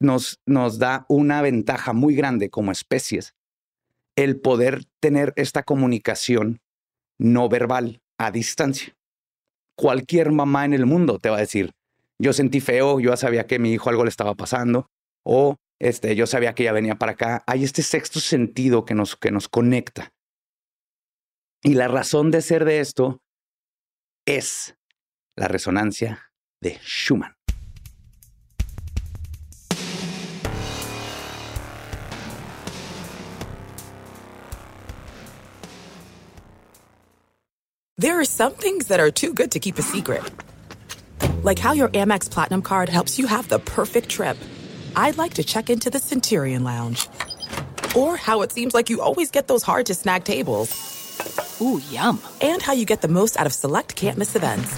nos, 0.00 0.40
nos 0.46 0.78
da 0.78 1.06
una 1.08 1.42
ventaja 1.42 1.92
muy 1.92 2.14
grande 2.14 2.50
como 2.50 2.72
especies 2.72 3.34
el 4.16 4.40
poder 4.40 4.84
tener 5.00 5.32
esta 5.36 5.62
comunicación 5.62 6.60
no 7.18 7.48
verbal 7.48 8.00
a 8.18 8.30
distancia. 8.30 8.96
Cualquier 9.76 10.32
mamá 10.32 10.64
en 10.64 10.72
el 10.72 10.86
mundo 10.86 11.18
te 11.18 11.28
va 11.28 11.36
a 11.36 11.40
decir, 11.40 11.72
yo 12.18 12.32
sentí 12.32 12.60
feo, 12.60 12.98
yo 12.98 13.14
sabía 13.16 13.46
que 13.46 13.58
mi 13.58 13.72
hijo 13.72 13.90
algo 13.90 14.04
le 14.04 14.08
estaba 14.10 14.34
pasando, 14.34 14.88
o 15.22 15.56
Este, 15.78 16.16
yo 16.16 16.26
sabía 16.26 16.54
que 16.54 16.62
ella 16.62 16.72
venía 16.72 16.94
para 16.96 17.12
acá. 17.12 17.44
Hay 17.46 17.62
este 17.62 17.82
sexto 17.82 18.18
sentido 18.18 18.86
que 18.86 18.94
nos, 18.94 19.14
que 19.16 19.30
nos 19.30 19.46
conecta. 19.46 20.14
Y 21.62 21.74
la 21.74 21.88
razón 21.88 22.30
de 22.30 22.40
ser 22.40 22.64
de 22.64 22.80
esto 22.80 23.20
es 24.26 24.74
la 25.36 25.48
resonancia 25.48 26.32
de 26.62 26.78
Schumann. 26.82 27.35
There 37.98 38.20
are 38.20 38.26
some 38.26 38.52
things 38.52 38.88
that 38.88 39.00
are 39.00 39.10
too 39.10 39.32
good 39.32 39.52
to 39.52 39.58
keep 39.58 39.78
a 39.78 39.82
secret. 39.82 40.22
Like 41.42 41.58
how 41.58 41.72
your 41.72 41.88
Amex 41.88 42.30
Platinum 42.30 42.60
card 42.60 42.90
helps 42.90 43.18
you 43.18 43.26
have 43.26 43.48
the 43.48 43.58
perfect 43.58 44.10
trip. 44.10 44.36
I'd 44.94 45.16
like 45.16 45.32
to 45.34 45.42
check 45.42 45.70
into 45.70 45.88
the 45.88 45.98
Centurion 45.98 46.62
Lounge. 46.62 47.08
Or 47.96 48.18
how 48.18 48.42
it 48.42 48.52
seems 48.52 48.74
like 48.74 48.90
you 48.90 49.00
always 49.00 49.30
get 49.30 49.48
those 49.48 49.62
hard 49.62 49.86
to 49.86 49.94
snag 49.94 50.24
tables. 50.24 50.76
Ooh, 51.62 51.80
yum. 51.88 52.20
And 52.42 52.60
how 52.60 52.74
you 52.74 52.84
get 52.84 53.00
the 53.00 53.08
most 53.08 53.38
out 53.38 53.46
of 53.46 53.54
select 53.54 53.96
can't 53.96 54.18
miss 54.18 54.36
events. 54.36 54.74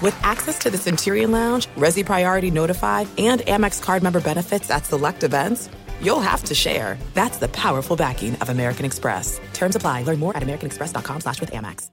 With 0.00 0.16
access 0.22 0.60
to 0.60 0.70
the 0.70 0.78
Centurion 0.78 1.32
Lounge, 1.32 1.66
Resi 1.74 2.06
Priority 2.06 2.52
Notify, 2.52 3.06
and 3.18 3.40
Amex 3.40 3.82
card 3.82 4.04
member 4.04 4.20
benefits 4.20 4.70
at 4.70 4.86
select 4.86 5.24
events, 5.24 5.68
you'll 6.00 6.20
have 6.20 6.44
to 6.44 6.54
share. 6.54 6.98
That's 7.14 7.38
the 7.38 7.48
powerful 7.48 7.96
backing 7.96 8.36
of 8.36 8.48
American 8.48 8.84
Express. 8.84 9.40
Terms 9.52 9.76
apply. 9.76 10.02
Learn 10.04 10.18
more 10.18 10.36
at 10.36 10.42
americanexpress.com 10.42 11.20
slash 11.22 11.40
with 11.40 11.50
Amex. 11.52 11.90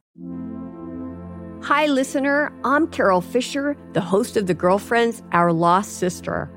Hi, 1.63 1.87
listener. 1.87 2.53
I'm 2.63 2.87
Carol 2.87 3.19
Fisher, 3.19 3.75
the 3.91 3.99
host 3.99 4.37
of 4.37 4.47
The 4.47 4.53
Girlfriends, 4.53 5.21
Our 5.33 5.51
Lost 5.51 5.97
Sister. 5.97 6.49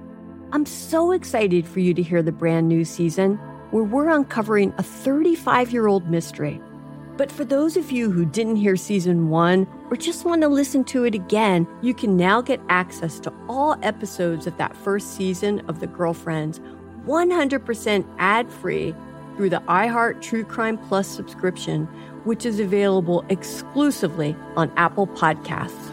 I'm 0.53 0.67
so 0.67 1.13
excited 1.13 1.67
for 1.67 1.81
you 1.81 1.95
to 1.95 2.03
hear 2.03 2.23
the 2.23 2.33
brand 2.33 2.69
new 2.69 2.85
season 2.85 3.37
where 3.71 3.83
we're 3.83 4.09
uncovering 4.09 4.75
a 4.79 4.83
35 4.83 5.73
year 5.73 5.87
old 5.89 6.09
mystery. 6.11 6.61
But 7.17 7.33
for 7.33 7.45
those 7.45 7.77
of 7.77 7.91
you 7.91 8.11
who 8.11 8.25
didn't 8.25 8.57
hear 8.57 8.77
season 8.77 9.29
one 9.29 9.67
or 9.91 9.97
just 9.97 10.25
want 10.25 10.43
to 10.43 10.49
listen 10.49 10.85
to 10.85 11.05
it 11.05 11.15
again, 11.15 11.67
you 11.83 11.93
can 11.93 12.17
now 12.17 12.41
get 12.41 12.61
access 12.69 13.19
to 13.21 13.33
all 13.49 13.77
episodes 13.83 14.47
of 14.47 14.57
that 14.59 14.77
first 14.77 15.17
season 15.17 15.61
of 15.69 15.81
The 15.81 15.87
Girlfriends 15.87 16.61
100% 17.11 18.07
ad 18.19 18.49
free 18.49 18.95
through 19.37 19.51
the 19.51 19.61
iHeart 19.69 20.23
True 20.23 20.45
Crime 20.45 20.79
Plus 20.79 21.09
subscription, 21.09 21.87
which 22.23 22.47
is 22.47 22.61
available 22.61 23.25
exclusively 23.29 24.37
on 24.57 24.71
Apple 24.77 25.09
Podcasts. 25.09 25.91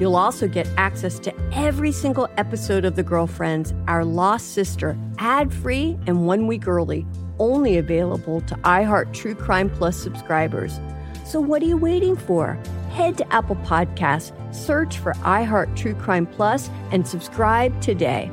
You'll 0.00 0.16
also 0.16 0.48
get 0.48 0.66
access 0.78 1.18
to 1.20 1.34
every 1.52 1.92
single 1.92 2.28
episode 2.38 2.86
of 2.86 2.96
The 2.96 3.02
Girlfriends, 3.02 3.74
Our 3.86 4.04
Lost 4.04 4.54
Sister, 4.54 4.96
ad 5.18 5.52
free 5.52 5.98
and 6.06 6.26
one 6.26 6.46
week 6.46 6.66
early, 6.66 7.06
only 7.38 7.76
available 7.76 8.40
to 8.42 8.54
iHeart 8.56 9.12
True 9.12 9.34
Crime 9.34 9.68
Plus 9.68 9.96
subscribers. 9.96 10.80
So 11.26 11.38
what 11.38 11.60
are 11.62 11.66
you 11.66 11.76
waiting 11.76 12.16
for? 12.16 12.54
Head 12.92 13.18
to 13.18 13.30
Apple 13.30 13.56
Podcasts, 13.56 14.32
search 14.54 14.96
for 14.96 15.12
iHeart 15.14 15.76
True 15.76 15.94
Crime 15.94 16.26
Plus, 16.26 16.70
and 16.92 17.06
subscribe 17.06 17.78
today. 17.82 18.30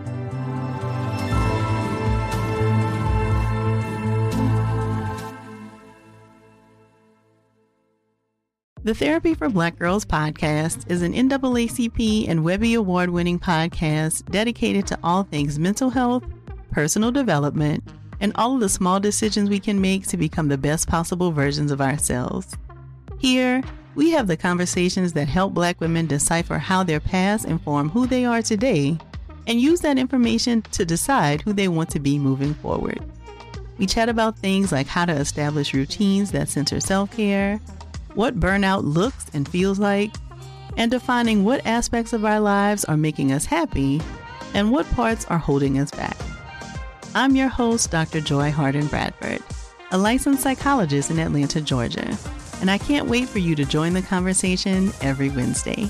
The 8.85 8.93
Therapy 8.93 9.33
for 9.33 9.47
Black 9.47 9.79
Girls 9.79 10.03
podcast 10.03 10.91
is 10.91 11.03
an 11.03 11.13
NAACP 11.13 12.27
and 12.27 12.43
Webby 12.43 12.73
Award 12.73 13.11
winning 13.11 13.39
podcast 13.39 14.29
dedicated 14.29 14.85
to 14.87 14.99
all 15.01 15.23
things 15.23 15.57
mental 15.57 15.89
health, 15.89 16.25
personal 16.69 17.09
development, 17.09 17.81
and 18.19 18.33
all 18.35 18.55
of 18.55 18.59
the 18.59 18.67
small 18.67 18.99
decisions 18.99 19.49
we 19.49 19.61
can 19.61 19.79
make 19.79 20.05
to 20.07 20.17
become 20.17 20.49
the 20.49 20.57
best 20.57 20.89
possible 20.89 21.31
versions 21.31 21.71
of 21.71 21.79
ourselves. 21.79 22.57
Here, 23.19 23.63
we 23.95 24.09
have 24.09 24.27
the 24.27 24.35
conversations 24.35 25.13
that 25.13 25.29
help 25.29 25.53
Black 25.53 25.79
women 25.79 26.05
decipher 26.05 26.57
how 26.57 26.83
their 26.83 26.99
past 26.99 27.45
inform 27.45 27.87
who 27.87 28.05
they 28.05 28.25
are 28.25 28.41
today 28.41 28.97
and 29.47 29.61
use 29.61 29.79
that 29.79 29.97
information 29.97 30.61
to 30.73 30.83
decide 30.83 31.41
who 31.41 31.53
they 31.53 31.69
want 31.69 31.89
to 31.91 32.01
be 32.01 32.19
moving 32.19 32.53
forward. 32.55 33.01
We 33.77 33.85
chat 33.85 34.09
about 34.09 34.37
things 34.37 34.73
like 34.73 34.87
how 34.87 35.05
to 35.05 35.13
establish 35.13 35.73
routines 35.73 36.31
that 36.31 36.49
center 36.49 36.81
self 36.81 37.15
care 37.15 37.61
what 38.15 38.39
burnout 38.39 38.83
looks 38.83 39.25
and 39.33 39.47
feels 39.47 39.79
like, 39.79 40.11
and 40.77 40.89
defining 40.91 41.43
what 41.43 41.65
aspects 41.65 42.13
of 42.13 42.25
our 42.25 42.39
lives 42.39 42.85
are 42.85 42.97
making 42.97 43.31
us 43.31 43.45
happy 43.45 44.01
and 44.53 44.71
what 44.71 44.89
parts 44.91 45.25
are 45.25 45.37
holding 45.37 45.79
us 45.79 45.91
back. 45.91 46.17
I'm 47.15 47.35
your 47.35 47.47
host, 47.47 47.91
Dr. 47.91 48.21
Joy 48.21 48.51
Harden 48.51 48.87
Bradford, 48.87 49.41
a 49.91 49.97
licensed 49.97 50.41
psychologist 50.41 51.11
in 51.11 51.19
Atlanta, 51.19 51.61
Georgia, 51.61 52.17
and 52.59 52.71
I 52.71 52.77
can't 52.77 53.07
wait 53.07 53.29
for 53.29 53.39
you 53.39 53.55
to 53.55 53.65
join 53.65 53.93
the 53.93 54.01
conversation 54.01 54.91
every 55.01 55.29
Wednesday. 55.29 55.89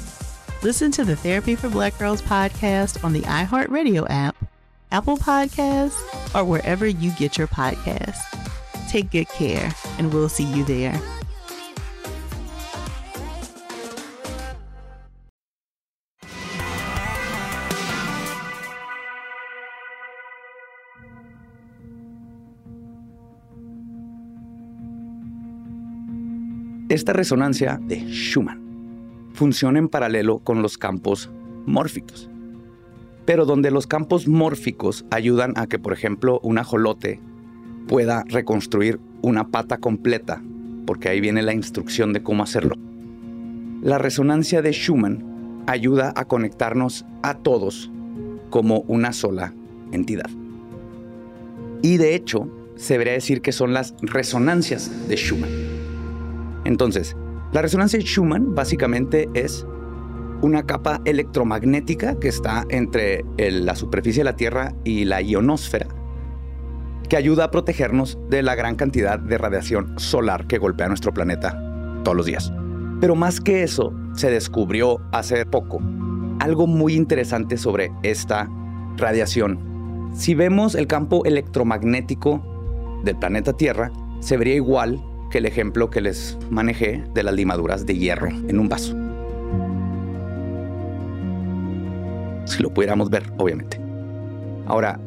Listen 0.64 0.92
to 0.92 1.04
the 1.04 1.16
Therapy 1.16 1.56
for 1.56 1.70
Black 1.70 1.98
Girls 2.00 2.22
podcast 2.22 3.04
on 3.04 3.14
the 3.14 3.22
iHeartRadio 3.22 4.08
app, 4.10 4.36
Apple 4.92 5.18
Podcasts, 5.18 6.00
or 6.36 6.46
wherever 6.46 6.88
you 6.88 7.12
get 7.12 7.38
your 7.38 7.48
podcasts. 7.48 8.22
Take 8.90 9.12
good 9.12 9.28
care, 9.30 9.74
and 9.98 10.14
we'll 10.14 10.30
see 10.30 10.46
you 10.46 10.64
there. 10.64 11.02
Esta 26.94 27.12
resonancia 27.12 27.80
de 27.82 28.06
Schumann 28.08 28.62
funciona 29.34 29.80
en 29.80 29.90
paralelo 29.90 30.38
con 30.38 30.62
los 30.62 30.78
campos 30.78 31.32
mórficos, 31.66 32.30
pero 33.26 33.48
donde 33.48 33.72
los 33.72 33.88
campos 33.88 34.28
mórficos 34.28 35.04
ayudan 35.10 35.54
a 35.56 35.66
que, 35.66 35.80
por 35.80 35.94
ejemplo, 35.94 36.40
un 36.44 36.60
ajolote 36.60 37.20
pueda 37.88 38.24
reconstruir 38.28 39.00
una 39.24 39.48
pata 39.48 39.80
completa, 39.80 40.44
porque 40.86 41.10
ahí 41.10 41.20
viene 41.20 41.42
la 41.42 41.56
instrucción 41.56 42.14
de 42.14 42.22
cómo 42.22 42.44
hacerlo. 42.44 42.76
La 43.82 43.98
resonancia 43.98 44.62
de 44.62 44.72
Schumann 44.72 45.64
ayuda 45.66 46.14
a 46.16 46.26
conectarnos 46.26 47.08
a 47.24 47.34
todos 47.34 47.90
como 48.52 48.82
una 48.82 49.14
sola 49.14 49.52
entidad. 49.92 50.30
Y 51.82 51.98
de 51.98 52.14
hecho, 52.14 52.48
se 52.76 52.94
debería 52.94 53.14
decir 53.14 53.42
que 53.42 53.52
son 53.52 53.74
las 53.74 53.96
resonancias 54.04 55.08
de 55.08 55.16
Schumann. 55.16 55.62
Entonces, 56.65 57.15
la 57.52 57.62
resonancia 57.62 57.99
de 57.99 58.06
Schumann 58.06 58.56
básicamente 58.56 59.30
es 59.34 59.65
una 60.41 60.63
capa 60.63 61.02
electromagnética 61.06 62.19
que 62.19 62.28
está 62.28 62.65
entre 62.69 63.23
la 63.38 63.76
superficie 63.76 64.21
de 64.21 64.26
la 64.26 64.36
Tierra 64.36 64.73
y 64.84 65.06
la 65.06 65.21
ionosfera, 65.21 65.88
que 67.08 67.15
ayuda 67.15 67.45
a 67.45 67.52
protegernos 67.52 68.17
de 68.30 68.43
la 68.43 68.56
gran 68.56 68.76
cantidad 68.76 69.19
de 69.19 69.38
radiación 69.38 69.97
solar 69.97 70.47
que 70.47 70.58
golpea 70.58 70.88
nuestro 70.88 71.13
planeta 71.13 71.58
todos 72.04 72.17
los 72.17 72.26
días. 72.26 72.52
Pero 72.99 73.15
más 73.15 73.39
que 73.39 73.63
eso, 73.63 73.93
se 74.13 74.32
descubrió 74.32 74.99
hace 75.12 75.45
poco 75.45 75.80
algo 76.39 76.67
muy 76.67 76.95
interesante 76.95 77.58
sobre 77.58 77.91
esta 78.04 78.49
radiación. 78.97 80.12
Si 80.13 80.36
vemos 80.36 80.76
el 80.76 80.88
campo 80.88 81.23
electromagnético 81.26 83.02
del 83.04 83.17
planeta 83.17 83.54
Tierra, 83.54 83.91
se 84.19 84.38
vería 84.38 84.56
igual 84.56 85.02
el 85.38 85.46
ejemplo 85.46 85.89
que 85.89 86.02
les 86.02 86.38
manejé 86.50 87.04
de 87.13 87.24
las 87.24 87.34
limaduras 87.34 87.86
de 87.86 87.98
hierro 87.98 88.28
en 88.28 88.60
un 88.60 88.69
vaso. 88.69 88.96
Si 92.46 92.62
lo 92.62 92.74
pudiéramos 92.74 93.10
ver, 93.10 93.24
obviamente. 93.38 93.80
Ahora, 94.65 95.00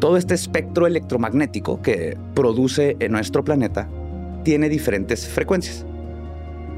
todo 0.00 0.16
este 0.16 0.34
espectro 0.34 0.86
electromagnético 0.86 1.80
que 1.80 2.16
produce 2.34 2.96
en 2.98 3.12
nuestro 3.12 3.44
planeta 3.44 3.88
tiene 4.44 4.68
diferentes 4.68 5.28
frecuencias. 5.28 5.86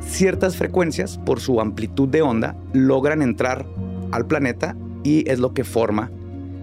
Ciertas 0.01 0.57
frecuencias, 0.57 1.19
por 1.19 1.41
su 1.41 1.61
amplitud 1.61 2.09
de 2.09 2.23
onda, 2.23 2.57
logran 2.73 3.23
entrar 3.23 3.67
al 4.13 4.27
planeta 4.27 4.77
y 5.03 5.29
es 5.31 5.39
lo 5.39 5.55
que 5.55 5.65
forma 5.65 6.11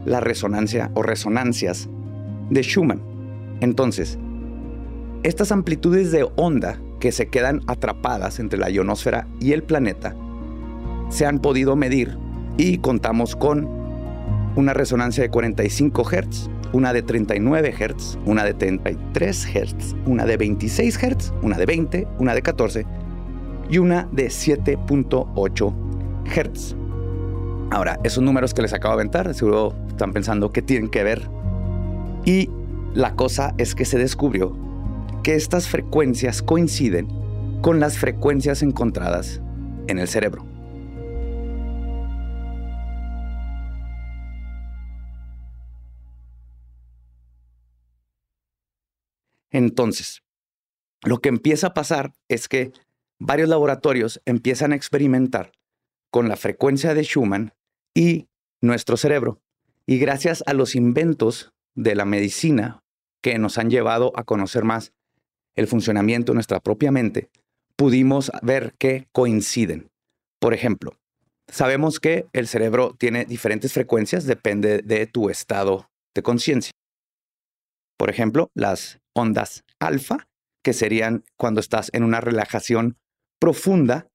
la 0.05 0.19
resonancia 0.19 0.91
o 0.93 1.01
resonancias 1.01 1.89
de 2.49 2.61
Schumann. 2.61 3.01
Entonces, 3.61 4.17
estas 5.23 5.51
amplitudes 5.51 6.11
de 6.11 6.27
onda 6.35 6.79
que 6.99 7.11
se 7.11 7.27
quedan 7.27 7.61
atrapadas 7.67 8.39
entre 8.39 8.57
la 8.57 8.69
ionosfera 8.69 9.27
y 9.39 9.51
el 9.51 9.63
planeta 9.63 10.15
se 11.09 11.25
han 11.25 11.39
podido 11.39 11.75
medir 11.75 12.17
y 12.57 12.79
contamos 12.79 13.35
con 13.35 13.67
una 14.55 14.73
resonancia 14.73 15.23
de 15.23 15.29
45 15.29 16.03
Hz, 16.03 16.49
una 16.73 16.91
de 16.93 17.03
39 17.03 17.71
Hz, 17.71 18.17
una 18.25 18.43
de 18.43 18.53
33 18.53 19.45
Hz, 19.45 19.95
una 20.05 20.25
de 20.25 20.37
26 20.37 20.97
Hz, 20.97 21.33
una 21.41 21.57
de 21.57 21.65
20, 21.65 22.07
una 22.17 22.33
de 22.33 22.41
14 22.41 22.85
y 23.69 23.77
una 23.77 24.07
de 24.11 24.27
7.8 24.27 25.73
Hz. 26.25 26.75
Ahora, 27.69 27.99
esos 28.03 28.23
números 28.23 28.53
que 28.53 28.61
les 28.61 28.73
acabo 28.73 28.95
de 28.95 29.01
aventar, 29.01 29.33
seguro 29.33 29.73
están 29.87 30.13
pensando 30.13 30.51
que 30.51 30.61
tienen 30.61 30.89
que 30.89 31.03
ver. 31.03 31.29
Y 32.25 32.49
la 32.93 33.15
cosa 33.15 33.53
es 33.57 33.75
que 33.75 33.85
se 33.85 33.97
descubrió 33.97 34.70
que 35.23 35.35
estas 35.35 35.67
frecuencias 35.67 36.41
coinciden 36.41 37.07
con 37.61 37.79
las 37.79 37.97
frecuencias 37.97 38.63
encontradas 38.63 39.41
en 39.87 39.99
el 39.99 40.07
cerebro. 40.07 40.45
Entonces, 49.51 50.23
lo 51.03 51.19
que 51.19 51.29
empieza 51.29 51.67
a 51.67 51.73
pasar 51.73 52.13
es 52.29 52.47
que 52.47 52.71
varios 53.19 53.49
laboratorios 53.49 54.21
empiezan 54.25 54.71
a 54.71 54.75
experimentar 54.75 55.51
con 56.09 56.29
la 56.29 56.37
frecuencia 56.37 56.93
de 56.93 57.03
Schumann 57.03 57.53
y 57.93 58.27
nuestro 58.61 58.97
cerebro. 58.97 59.41
Y 59.85 59.97
gracias 59.97 60.43
a 60.47 60.53
los 60.53 60.75
inventos 60.75 61.53
de 61.75 61.95
la 61.95 62.05
medicina 62.05 62.83
que 63.21 63.37
nos 63.37 63.57
han 63.57 63.69
llevado 63.69 64.13
a 64.15 64.23
conocer 64.23 64.63
más 64.63 64.93
el 65.55 65.67
funcionamiento 65.67 66.31
de 66.31 66.35
nuestra 66.35 66.59
propia 66.59 66.91
mente, 66.91 67.29
pudimos 67.75 68.31
ver 68.41 68.73
que 68.77 69.07
coinciden. 69.11 69.89
Por 70.39 70.53
ejemplo, 70.53 70.97
sabemos 71.47 71.99
que 71.99 72.27
el 72.33 72.47
cerebro 72.47 72.95
tiene 72.97 73.25
diferentes 73.25 73.73
frecuencias, 73.73 74.25
depende 74.25 74.81
de 74.81 75.07
tu 75.07 75.29
estado 75.29 75.89
de 76.13 76.23
conciencia. 76.23 76.71
Por 77.97 78.09
ejemplo, 78.09 78.49
las 78.55 78.99
ondas 79.13 79.63
alfa, 79.79 80.27
que 80.63 80.73
serían 80.73 81.23
cuando 81.37 81.59
estás 81.59 81.89
en 81.93 82.03
una 82.03 82.21
relajación 82.21 82.97
profunda, 83.39 84.07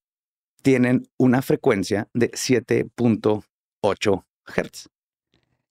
tienen 0.63 1.09
una 1.19 1.43
frecuencia 1.43 2.09
de 2.13 2.31
7.8 2.33 4.25
Hz, 4.47 4.89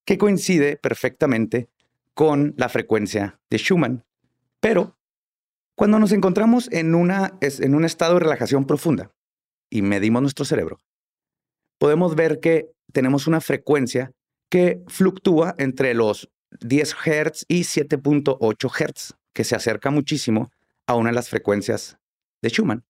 que 0.06 0.18
coincide 0.18 0.78
perfectamente 0.78 1.70
con 2.14 2.54
la 2.58 2.70
frecuencia 2.70 3.40
de 3.50 3.58
Schumann. 3.58 4.06
Pero 4.60 4.95
cuando 5.76 6.00
nos 6.00 6.12
encontramos 6.12 6.70
en, 6.72 6.96
una, 6.96 7.38
en 7.42 7.76
un 7.76 7.86
estado 7.86 8.16
de 8.16 8.22
relajación 8.22 8.66
profunda 8.66 9.12
y 9.70 9.82
medimos 9.82 10.22
nuestro 10.22 10.46
cerebro, 10.46 10.80
podemos 11.78 12.16
ver 12.16 12.40
que 12.40 12.72
tenemos 12.94 13.28
una 13.28 13.42
frecuencia 13.42 14.12
que 14.50 14.82
fluctúa 14.88 15.54
entre 15.58 15.94
los 15.94 16.30
10 16.62 16.94
Hz 16.94 17.46
y 17.50 17.62
7.8 17.62 18.70
Hz, 18.70 19.16
que 19.34 19.44
se 19.44 19.56
acerca 19.56 19.92
muchísimo 19.92 20.52
a 20.88 20.96
una 20.96 21.10
de 21.10 21.16
las 21.16 21.30
frecuencias 21.30 21.98
de 22.42 22.50
Schumann. 22.50 22.86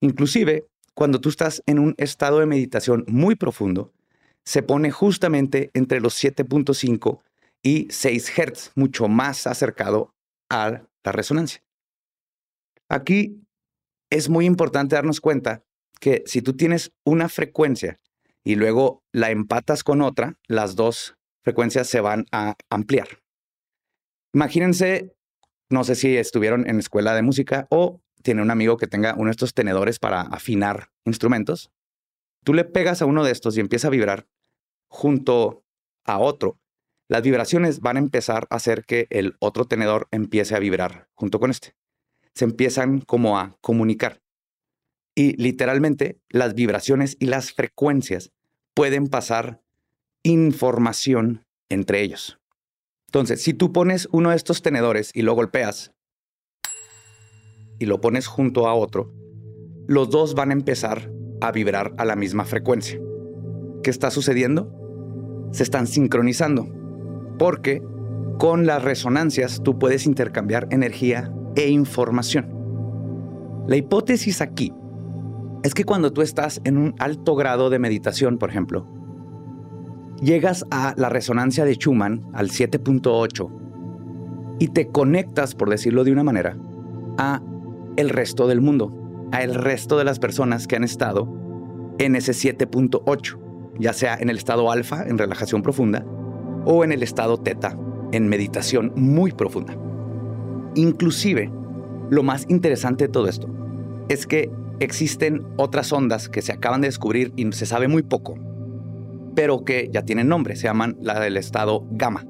Inclusive, 0.00 0.66
cuando 0.94 1.20
tú 1.20 1.30
estás 1.30 1.62
en 1.66 1.78
un 1.78 1.94
estado 1.96 2.40
de 2.40 2.46
meditación 2.46 3.04
muy 3.08 3.34
profundo, 3.34 3.92
se 4.44 4.62
pone 4.62 4.90
justamente 4.90 5.70
entre 5.72 6.00
los 6.00 6.22
7.5 6.22 7.20
y 7.62 7.86
6 7.88 8.32
Hz, 8.36 8.72
mucho 8.74 9.08
más 9.08 9.46
acercado 9.46 10.14
a 10.50 10.82
la 11.02 11.12
resonancia. 11.12 11.62
Aquí 12.88 13.46
es 14.10 14.28
muy 14.28 14.46
importante 14.46 14.96
darnos 14.96 15.20
cuenta 15.20 15.64
que 16.00 16.22
si 16.26 16.42
tú 16.42 16.56
tienes 16.56 16.92
una 17.04 17.28
frecuencia 17.28 18.00
y 18.44 18.56
luego 18.56 19.02
la 19.12 19.30
empatas 19.30 19.84
con 19.84 20.02
otra, 20.02 20.38
las 20.46 20.76
dos 20.76 21.16
frecuencias 21.42 21.88
se 21.88 22.00
van 22.00 22.26
a 22.32 22.56
ampliar. 22.70 23.08
Imagínense, 24.32 25.14
no 25.70 25.84
sé 25.84 25.94
si 25.94 26.16
estuvieron 26.16 26.68
en 26.68 26.78
escuela 26.78 27.14
de 27.14 27.22
música 27.22 27.66
o 27.70 28.02
tiene 28.22 28.42
un 28.42 28.50
amigo 28.50 28.76
que 28.76 28.86
tenga 28.86 29.14
uno 29.14 29.26
de 29.26 29.32
estos 29.32 29.54
tenedores 29.54 29.98
para 29.98 30.22
afinar 30.22 30.90
instrumentos. 31.04 31.70
Tú 32.44 32.54
le 32.54 32.64
pegas 32.64 33.02
a 33.02 33.06
uno 33.06 33.24
de 33.24 33.32
estos 33.32 33.56
y 33.56 33.60
empieza 33.60 33.88
a 33.88 33.90
vibrar 33.90 34.26
junto 34.88 35.64
a 36.04 36.18
otro 36.18 36.58
las 37.06 37.22
vibraciones 37.22 37.80
van 37.80 37.96
a 37.96 38.00
empezar 38.00 38.46
a 38.48 38.56
hacer 38.56 38.84
que 38.84 39.06
el 39.10 39.36
otro 39.38 39.66
tenedor 39.66 40.08
empiece 40.10 40.54
a 40.54 40.58
vibrar 40.58 41.08
junto 41.14 41.38
con 41.38 41.50
este. 41.50 41.74
Se 42.34 42.44
empiezan 42.44 43.00
como 43.00 43.38
a 43.38 43.56
comunicar. 43.60 44.20
Y 45.14 45.40
literalmente 45.40 46.18
las 46.28 46.54
vibraciones 46.54 47.16
y 47.20 47.26
las 47.26 47.52
frecuencias 47.52 48.32
pueden 48.74 49.06
pasar 49.06 49.62
información 50.24 51.44
entre 51.68 52.02
ellos. 52.02 52.40
Entonces, 53.06 53.42
si 53.42 53.54
tú 53.54 53.72
pones 53.72 54.08
uno 54.10 54.30
de 54.30 54.36
estos 54.36 54.62
tenedores 54.62 55.12
y 55.14 55.22
lo 55.22 55.34
golpeas 55.34 55.92
y 57.78 57.86
lo 57.86 58.00
pones 58.00 58.26
junto 58.26 58.66
a 58.66 58.74
otro, 58.74 59.12
los 59.86 60.10
dos 60.10 60.34
van 60.34 60.50
a 60.50 60.54
empezar 60.54 61.12
a 61.40 61.52
vibrar 61.52 61.94
a 61.98 62.04
la 62.04 62.16
misma 62.16 62.44
frecuencia. 62.44 62.98
¿Qué 63.84 63.90
está 63.90 64.10
sucediendo? 64.10 65.48
Se 65.52 65.62
están 65.62 65.86
sincronizando 65.86 66.66
porque 67.38 67.82
con 68.38 68.66
las 68.66 68.82
resonancias 68.82 69.62
tú 69.62 69.78
puedes 69.78 70.06
intercambiar 70.06 70.66
energía 70.70 71.32
e 71.56 71.68
información. 71.68 72.54
La 73.66 73.76
hipótesis 73.76 74.40
aquí 74.40 74.72
es 75.62 75.72
que 75.72 75.84
cuando 75.84 76.12
tú 76.12 76.20
estás 76.20 76.60
en 76.64 76.76
un 76.76 76.94
alto 76.98 77.34
grado 77.34 77.70
de 77.70 77.78
meditación, 77.78 78.36
por 78.38 78.50
ejemplo, 78.50 78.86
llegas 80.20 80.66
a 80.70 80.94
la 80.96 81.08
resonancia 81.08 81.64
de 81.64 81.74
Schumann, 81.74 82.26
al 82.34 82.50
7.8, 82.50 83.50
y 84.58 84.68
te 84.68 84.88
conectas, 84.88 85.54
por 85.54 85.70
decirlo 85.70 86.04
de 86.04 86.12
una 86.12 86.22
manera, 86.22 86.56
a 87.16 87.42
el 87.96 88.10
resto 88.10 88.46
del 88.46 88.60
mundo, 88.60 89.28
a 89.32 89.42
el 89.42 89.54
resto 89.54 89.96
de 89.98 90.04
las 90.04 90.18
personas 90.18 90.66
que 90.66 90.76
han 90.76 90.84
estado 90.84 91.28
en 91.98 92.16
ese 92.16 92.32
7.8, 92.32 93.38
ya 93.78 93.92
sea 93.92 94.16
en 94.20 94.28
el 94.30 94.36
estado 94.36 94.70
alfa, 94.70 95.04
en 95.04 95.18
relajación 95.18 95.62
profunda, 95.62 96.04
o 96.66 96.84
en 96.84 96.92
el 96.92 97.02
estado 97.02 97.38
teta, 97.38 97.78
en 98.12 98.28
meditación 98.28 98.92
muy 98.96 99.32
profunda. 99.32 99.76
Inclusive, 100.74 101.50
lo 102.10 102.22
más 102.22 102.46
interesante 102.48 103.04
de 103.04 103.12
todo 103.12 103.28
esto 103.28 103.48
es 104.08 104.26
que 104.26 104.50
existen 104.80 105.46
otras 105.56 105.92
ondas 105.92 106.28
que 106.28 106.42
se 106.42 106.52
acaban 106.52 106.80
de 106.80 106.88
descubrir 106.88 107.32
y 107.36 107.50
se 107.52 107.66
sabe 107.66 107.88
muy 107.88 108.02
poco, 108.02 108.34
pero 109.34 109.64
que 109.64 109.88
ya 109.92 110.04
tienen 110.04 110.28
nombre, 110.28 110.56
se 110.56 110.64
llaman 110.64 110.96
la 111.00 111.20
del 111.20 111.36
estado 111.36 111.86
gamma. 111.90 112.26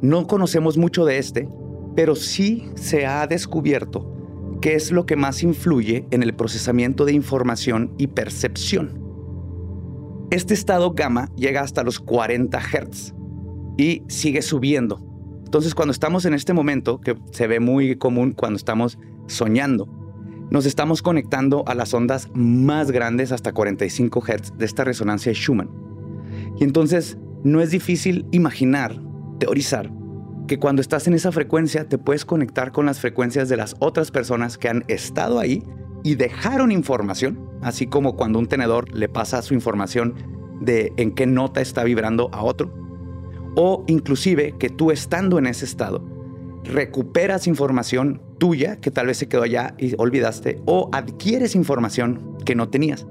No 0.00 0.26
conocemos 0.26 0.78
mucho 0.78 1.04
de 1.04 1.18
este, 1.18 1.48
pero 1.94 2.14
sí 2.14 2.68
se 2.76 3.06
ha 3.06 3.26
descubierto 3.26 4.58
qué 4.62 4.74
es 4.74 4.92
lo 4.92 5.06
que 5.06 5.16
más 5.16 5.42
influye 5.42 6.06
en 6.10 6.22
el 6.22 6.34
procesamiento 6.34 7.04
de 7.04 7.12
información 7.12 7.94
y 7.98 8.06
percepción. 8.08 8.98
Este 10.30 10.54
estado 10.54 10.92
gamma 10.92 11.28
llega 11.34 11.60
hasta 11.60 11.82
los 11.82 11.98
40 11.98 12.58
Hz, 12.58 13.14
y 13.76 14.02
sigue 14.08 14.42
subiendo. 14.42 15.09
Entonces, 15.50 15.74
cuando 15.74 15.90
estamos 15.90 16.26
en 16.26 16.34
este 16.34 16.52
momento, 16.52 17.00
que 17.00 17.16
se 17.32 17.48
ve 17.48 17.58
muy 17.58 17.96
común 17.96 18.30
cuando 18.30 18.56
estamos 18.56 19.00
soñando, 19.26 19.88
nos 20.48 20.64
estamos 20.64 21.02
conectando 21.02 21.64
a 21.66 21.74
las 21.74 21.92
ondas 21.92 22.28
más 22.34 22.92
grandes 22.92 23.32
hasta 23.32 23.52
45 23.52 24.20
Hz 24.20 24.56
de 24.56 24.64
esta 24.64 24.84
resonancia 24.84 25.32
Schumann. 25.32 25.68
Y 26.56 26.62
entonces 26.62 27.18
no 27.42 27.60
es 27.60 27.72
difícil 27.72 28.28
imaginar, 28.30 29.02
teorizar, 29.40 29.90
que 30.46 30.60
cuando 30.60 30.82
estás 30.82 31.08
en 31.08 31.14
esa 31.14 31.32
frecuencia 31.32 31.88
te 31.88 31.98
puedes 31.98 32.24
conectar 32.24 32.70
con 32.70 32.86
las 32.86 33.00
frecuencias 33.00 33.48
de 33.48 33.56
las 33.56 33.74
otras 33.80 34.12
personas 34.12 34.56
que 34.56 34.68
han 34.68 34.84
estado 34.86 35.40
ahí 35.40 35.64
y 36.04 36.14
dejaron 36.14 36.70
información, 36.70 37.44
así 37.60 37.88
como 37.88 38.14
cuando 38.14 38.38
un 38.38 38.46
tenedor 38.46 38.94
le 38.94 39.08
pasa 39.08 39.42
su 39.42 39.54
información 39.54 40.14
de 40.60 40.92
en 40.96 41.10
qué 41.10 41.26
nota 41.26 41.60
está 41.60 41.82
vibrando 41.82 42.30
a 42.32 42.44
otro 42.44 42.80
o 43.56 43.84
inclusive 43.86 44.54
que 44.58 44.68
tú 44.68 44.90
estando 44.90 45.38
en 45.38 45.46
ese 45.46 45.64
estado 45.64 46.02
recuperas 46.64 47.46
información 47.46 48.20
tuya 48.38 48.76
que 48.76 48.90
tal 48.90 49.06
vez 49.06 49.18
se 49.18 49.28
quedó 49.28 49.42
allá 49.42 49.74
y 49.78 49.94
olvidaste 49.98 50.60
o 50.66 50.88
adquieres 50.92 51.54
información 51.54 52.36
que 52.44 52.54
no 52.54 52.68
tenías. 52.68 53.06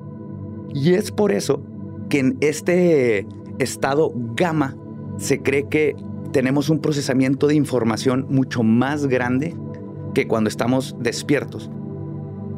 Y 0.73 0.93
es 0.93 1.11
por 1.11 1.31
eso 1.31 1.61
que 2.09 2.19
en 2.19 2.37
este 2.41 3.27
estado 3.59 4.11
gamma 4.35 4.77
se 5.17 5.41
cree 5.41 5.67
que 5.67 5.95
tenemos 6.31 6.69
un 6.69 6.79
procesamiento 6.79 7.47
de 7.47 7.55
información 7.55 8.27
mucho 8.29 8.63
más 8.63 9.07
grande 9.07 9.55
que 10.13 10.27
cuando 10.27 10.47
estamos 10.47 10.95
despiertos. 10.99 11.69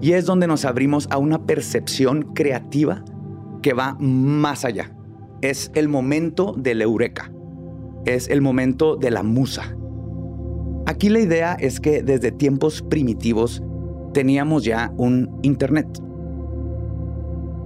Y 0.01 0.13
es 0.13 0.25
donde 0.25 0.47
nos 0.47 0.65
abrimos 0.65 1.07
a 1.11 1.17
una 1.17 1.45
percepción 1.45 2.33
creativa 2.33 3.03
que 3.61 3.73
va 3.73 3.95
más 3.99 4.65
allá. 4.65 4.95
Es 5.41 5.71
el 5.75 5.89
momento 5.89 6.53
del 6.57 6.81
eureka 6.81 7.31
es 8.05 8.29
el 8.29 8.41
momento 8.41 8.95
de 8.95 9.11
la 9.11 9.23
musa. 9.23 9.75
Aquí 10.85 11.09
la 11.09 11.19
idea 11.19 11.53
es 11.59 11.79
que 11.79 12.01
desde 12.03 12.31
tiempos 12.31 12.81
primitivos 12.81 13.61
teníamos 14.13 14.63
ya 14.63 14.91
un 14.97 15.39
Internet. 15.41 15.87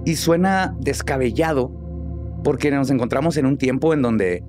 Y 0.04 0.16
suena 0.16 0.76
descabellado 0.80 1.72
porque 2.44 2.70
nos 2.70 2.90
encontramos 2.90 3.36
en 3.36 3.46
un 3.46 3.58
tiempo 3.58 3.92
en 3.92 4.02
donde 4.02 4.44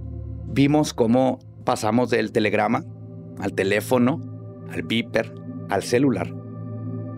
vimos 0.48 0.94
cómo 0.94 1.40
pasamos 1.64 2.10
del 2.10 2.32
telegrama 2.32 2.86
al 3.40 3.54
teléfono, 3.54 4.22
al 4.72 4.84
beeper, 4.84 5.34
al 5.70 5.84
celular. 5.84 6.34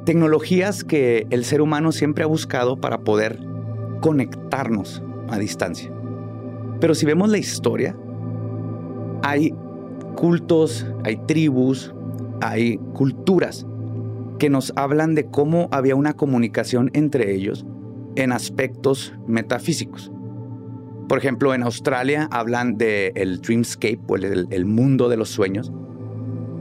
Tecnologías 0.05 0.83
que 0.83 1.27
el 1.29 1.43
ser 1.43 1.61
humano 1.61 1.91
siempre 1.91 2.23
ha 2.23 2.27
buscado 2.27 2.79
para 2.79 3.01
poder 3.01 3.39
conectarnos 4.01 5.03
a 5.29 5.37
distancia. 5.37 5.91
Pero 6.79 6.95
si 6.95 7.05
vemos 7.05 7.29
la 7.29 7.37
historia, 7.37 7.97
hay 9.23 9.53
cultos, 10.15 10.85
hay 11.03 11.17
tribus, 11.27 11.93
hay 12.41 12.77
culturas 12.93 13.65
que 14.37 14.49
nos 14.49 14.73
hablan 14.75 15.15
de 15.15 15.25
cómo 15.25 15.67
había 15.71 15.95
una 15.95 16.13
comunicación 16.13 16.89
entre 16.93 17.33
ellos 17.33 17.65
en 18.15 18.31
aspectos 18.31 19.13
metafísicos. 19.27 20.11
Por 21.07 21.17
ejemplo, 21.17 21.53
en 21.53 21.63
Australia 21.63 22.27
hablan 22.31 22.77
del 22.77 23.11
el 23.15 23.41
dreamscape 23.41 23.99
o 24.07 24.15
el 24.15 24.65
mundo 24.65 25.09
de 25.09 25.17
los 25.17 25.29
sueños, 25.29 25.71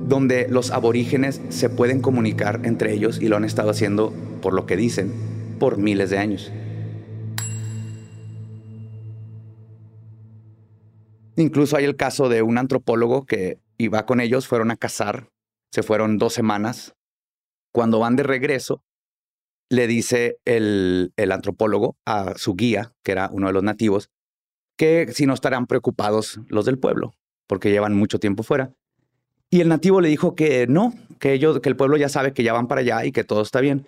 donde 0.09 0.47
los 0.49 0.71
aborígenes 0.71 1.41
se 1.51 1.69
pueden 1.69 2.01
comunicar 2.01 2.61
entre 2.65 2.95
ellos 2.95 3.21
y 3.21 3.29
lo 3.29 3.37
han 3.37 3.45
estado 3.45 3.71
haciendo, 3.71 4.13
por 4.41 4.55
lo 4.55 4.65
que 4.67 4.77
dicen, 4.77 5.13
por 5.59 5.77
miles 5.77 6.11
de 6.11 6.19
años. 6.19 6.51
Incluso 11.39 11.77
hay 11.77 11.85
el 11.85 11.95
caso 11.95 12.29
de 12.29 12.43
un 12.43 12.59
antropólogo 12.59 13.25
que 13.25 13.61
iba 13.79 14.05
con 14.07 14.21
ellos, 14.21 14.49
fueron 14.49 14.73
a 14.73 14.77
cazar, 14.77 15.31
se 15.71 15.85
fueron 15.85 16.19
dos 16.19 16.33
semanas. 16.33 16.97
Cuando 17.71 18.01
van 18.01 18.17
de 18.17 18.25
regreso, 18.25 18.83
le 19.71 19.87
dice 19.87 20.41
el, 20.45 21.13
antropólogo 21.31 21.97
a 22.05 22.37
su 22.37 22.57
guía, 22.57 22.93
que 23.05 23.13
era 23.13 23.31
uno 23.33 23.47
de 23.47 23.53
los 23.53 23.63
nativos, 23.63 24.11
que 24.77 25.13
si 25.13 25.27
no 25.27 25.35
estarán 25.35 25.69
preocupados 25.69 26.41
los 26.49 26.65
del 26.65 26.81
pueblo, 26.81 27.15
porque 27.47 27.71
llevan 27.71 27.95
mucho 27.95 28.19
tiempo 28.19 28.43
fuera. 28.43 28.73
Y 29.49 29.61
el 29.61 29.69
nativo 29.69 30.01
le 30.01 30.09
dijo 30.09 30.35
que 30.35 30.67
no, 30.67 30.93
que 31.21 31.35
ellos, 31.35 31.61
que 31.61 31.69
el 31.69 31.77
pueblo 31.77 31.97
ya 31.97 32.09
sabe 32.09 32.33
que 32.33 32.43
ya 32.43 32.53
van 32.53 32.67
para 32.67 32.81
allá 32.81 33.05
y 33.05 33.13
que 33.13 33.23
todo 33.23 33.43
está 33.43 33.61
bien. 33.61 33.87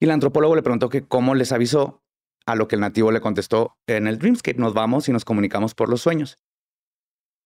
Y 0.00 0.06
el 0.06 0.10
antropólogo 0.10 0.56
le 0.56 0.62
preguntó 0.62 0.88
que 0.88 1.02
cómo 1.02 1.34
les 1.34 1.52
avisó, 1.52 2.00
a 2.46 2.54
lo 2.54 2.66
que 2.66 2.76
el 2.76 2.80
nativo 2.80 3.12
le 3.12 3.20
contestó, 3.20 3.76
en 3.86 4.06
el 4.06 4.18
Dreamscape 4.18 4.58
nos 4.58 4.72
vamos 4.72 5.06
y 5.10 5.12
nos 5.12 5.26
comunicamos 5.26 5.74
por 5.74 5.90
los 5.90 6.00
sueños. 6.00 6.38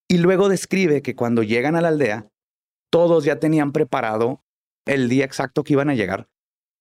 Y 0.08 0.18
luego 0.18 0.48
describe 0.48 1.02
que 1.02 1.14
cuando 1.14 1.42
llegan 1.42 1.76
a 1.76 1.80
la 1.80 1.88
aldea, 1.88 2.28
todos 2.90 3.24
ya 3.24 3.38
tenían 3.38 3.72
preparado 3.72 4.44
el 4.86 5.08
día 5.08 5.24
exacto 5.24 5.64
que 5.64 5.72
iban 5.72 5.90
a 5.90 5.94
llegar. 5.94 6.28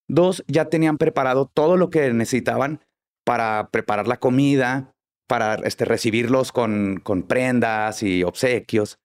Dos, 0.10 0.44
ya 0.48 0.66
tenían 0.66 0.98
preparado 0.98 1.46
todo 1.46 1.78
lo 1.78 1.90
que 1.90 2.12
necesitaban 2.12 2.84
para 3.24 3.70
preparar 3.72 4.08
la 4.08 4.20
comida, 4.20 4.94
para 5.28 5.56
este, 5.56 5.86
recibirlos 5.86 6.52
con, 6.52 7.00
con 7.02 7.24
prendas 7.24 8.04
y 8.04 8.24
obsequios. 8.24 9.00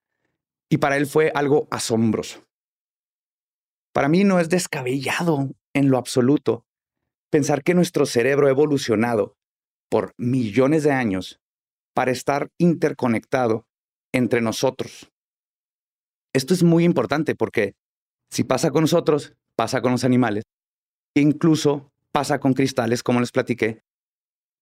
Y 0.69 0.79
para 0.79 0.97
él 0.97 1.07
fue 1.07 1.31
algo 1.35 1.69
asombroso. 1.71 2.45
Para 3.93 4.09
mí 4.09 4.25
no 4.25 4.41
es 4.41 4.49
descabellado 4.49 5.51
en 5.73 5.91
lo 5.91 5.99
absoluto 5.99 6.67
pensar 7.31 7.63
que 7.63 7.75
nuestro 7.75 8.07
cerebro 8.07 8.47
ha 8.47 8.51
evolucionado 8.51 9.37
por 9.89 10.15
millones 10.17 10.83
de 10.85 10.93
años 10.93 11.41
para 11.95 12.11
estar 12.11 12.51
interconectado 12.59 13.66
entre 14.17 14.41
nosotros. 14.41 15.13
Esto 16.33 16.55
es 16.55 16.63
muy 16.63 16.85
importante 16.85 17.35
porque 17.35 17.75
si 18.31 18.45
pasa 18.45 18.71
con 18.71 18.83
nosotros, 18.83 19.35
pasa 19.57 19.83
con 19.83 19.93
los 19.93 20.05
animales, 20.05 20.45
incluso 21.15 21.93
pasa 22.13 22.41
con 22.41 22.55
cristales, 22.55 23.03
como 23.03 23.21
les 23.21 23.31
platiqué, 23.31 23.83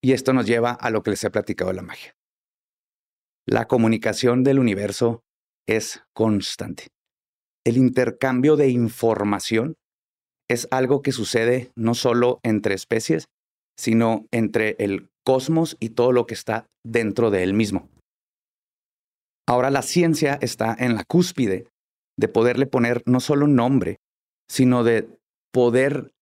y 0.03 0.13
esto 0.13 0.33
nos 0.33 0.47
lleva 0.47 0.73
a 0.73 0.91
lo 0.91 1.03
que 1.03 1.11
les 1.11 1.23
he 1.23 1.31
platicado 1.31 1.71
de 1.71 1.77
la 1.77 1.83
magia. 1.83 2.17
La 3.47 3.67
comunicación 3.69 4.43
del 4.43 4.59
universo 4.59 5.23
es 5.67 6.03
constante. 6.13 6.89
El 7.65 7.77
intercambio 7.77 8.57
de 8.57 8.71
información 8.71 9.77
es 10.49 10.67
algo 10.71 11.01
que 11.01 11.13
sucede 11.13 11.71
no 11.77 11.95
solo 11.95 12.41
entre 12.43 12.75
especies, 12.75 13.27
sino 13.79 14.27
entre 14.33 14.77
el 14.79 15.11
cosmos 15.25 15.77
y 15.81 15.91
todo 15.91 16.13
lo 16.13 16.27
que 16.27 16.35
está 16.35 16.67
dentro 16.85 17.31
de 17.31 17.45
él 17.45 17.55
mismo. 17.55 17.89
Ahora 19.47 19.71
la 19.71 19.83
ciencia 19.83 20.39
está 20.41 20.75
en 20.79 20.95
la 20.95 21.05
cúspide 21.05 21.67
de 22.17 22.29
poderle 22.29 22.67
poner 22.67 23.03
no 23.07 23.21
solo 23.21 23.45
un 23.45 23.55
nombre, 23.55 23.99
sino 24.49 24.85
de 24.85 25.09
poder 25.53 26.13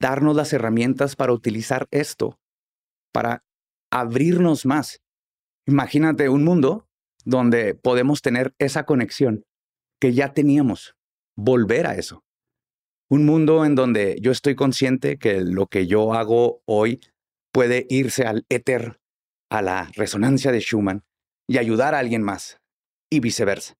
darnos 0.00 0.36
las 0.36 0.52
herramientas 0.52 1.16
para 1.16 1.32
utilizar 1.32 1.86
esto, 1.90 2.38
para 3.12 3.42
abrirnos 3.90 4.66
más. 4.66 5.00
Imagínate 5.66 6.28
un 6.28 6.44
mundo 6.44 6.86
donde 7.24 7.74
podemos 7.74 8.20
tener 8.22 8.54
esa 8.58 8.84
conexión 8.84 9.44
que 10.00 10.12
ya 10.12 10.32
teníamos, 10.32 10.94
volver 11.36 11.86
a 11.86 11.94
eso. 11.94 12.22
Un 13.10 13.24
mundo 13.26 13.64
en 13.64 13.74
donde 13.74 14.18
yo 14.20 14.32
estoy 14.32 14.54
consciente 14.54 15.18
que 15.18 15.40
lo 15.40 15.66
que 15.66 15.86
yo 15.86 16.14
hago 16.14 16.62
hoy 16.66 17.00
puede 17.52 17.86
irse 17.88 18.24
al 18.24 18.44
éter, 18.48 18.98
a 19.50 19.62
la 19.62 19.90
resonancia 19.94 20.50
de 20.52 20.60
Schumann, 20.60 21.04
y 21.48 21.58
ayudar 21.58 21.94
a 21.94 21.98
alguien 21.98 22.22
más, 22.22 22.58
y 23.10 23.20
viceversa. 23.20 23.74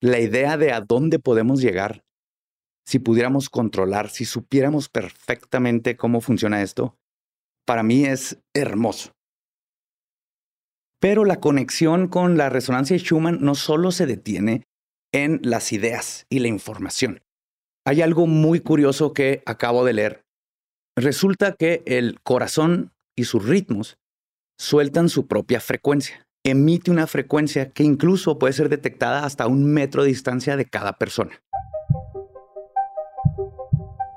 La 0.00 0.20
idea 0.20 0.56
de 0.56 0.72
a 0.72 0.80
dónde 0.80 1.18
podemos 1.18 1.60
llegar, 1.60 2.04
si 2.86 2.98
pudiéramos 2.98 3.50
controlar, 3.50 4.10
si 4.10 4.24
supiéramos 4.24 4.88
perfectamente 4.88 5.96
cómo 5.96 6.20
funciona 6.20 6.62
esto, 6.62 6.96
para 7.66 7.82
mí 7.82 8.04
es 8.04 8.38
hermoso. 8.54 9.12
Pero 11.00 11.24
la 11.24 11.40
conexión 11.40 12.08
con 12.08 12.36
la 12.36 12.48
resonancia 12.48 12.94
de 12.94 13.02
Schumann 13.02 13.38
no 13.40 13.54
solo 13.54 13.92
se 13.92 14.06
detiene 14.06 14.64
en 15.12 15.40
las 15.42 15.72
ideas 15.72 16.26
y 16.28 16.40
la 16.40 16.48
información. 16.48 17.20
Hay 17.86 18.02
algo 18.02 18.26
muy 18.26 18.60
curioso 18.60 19.12
que 19.12 19.42
acabo 19.46 19.84
de 19.84 19.92
leer. 19.92 20.22
Resulta 20.96 21.54
que 21.54 21.82
el 21.86 22.20
corazón 22.22 22.92
y 23.16 23.24
sus 23.24 23.44
ritmos 23.44 23.98
sueltan 24.58 25.08
su 25.08 25.26
propia 25.26 25.60
frecuencia 25.60 26.27
emite 26.50 26.90
una 26.90 27.06
frecuencia 27.06 27.70
que 27.70 27.82
incluso 27.82 28.38
puede 28.38 28.52
ser 28.52 28.68
detectada 28.68 29.24
hasta 29.24 29.46
un 29.46 29.64
metro 29.64 30.02
de 30.02 30.08
distancia 30.08 30.56
de 30.56 30.66
cada 30.66 30.94
persona. 30.94 31.42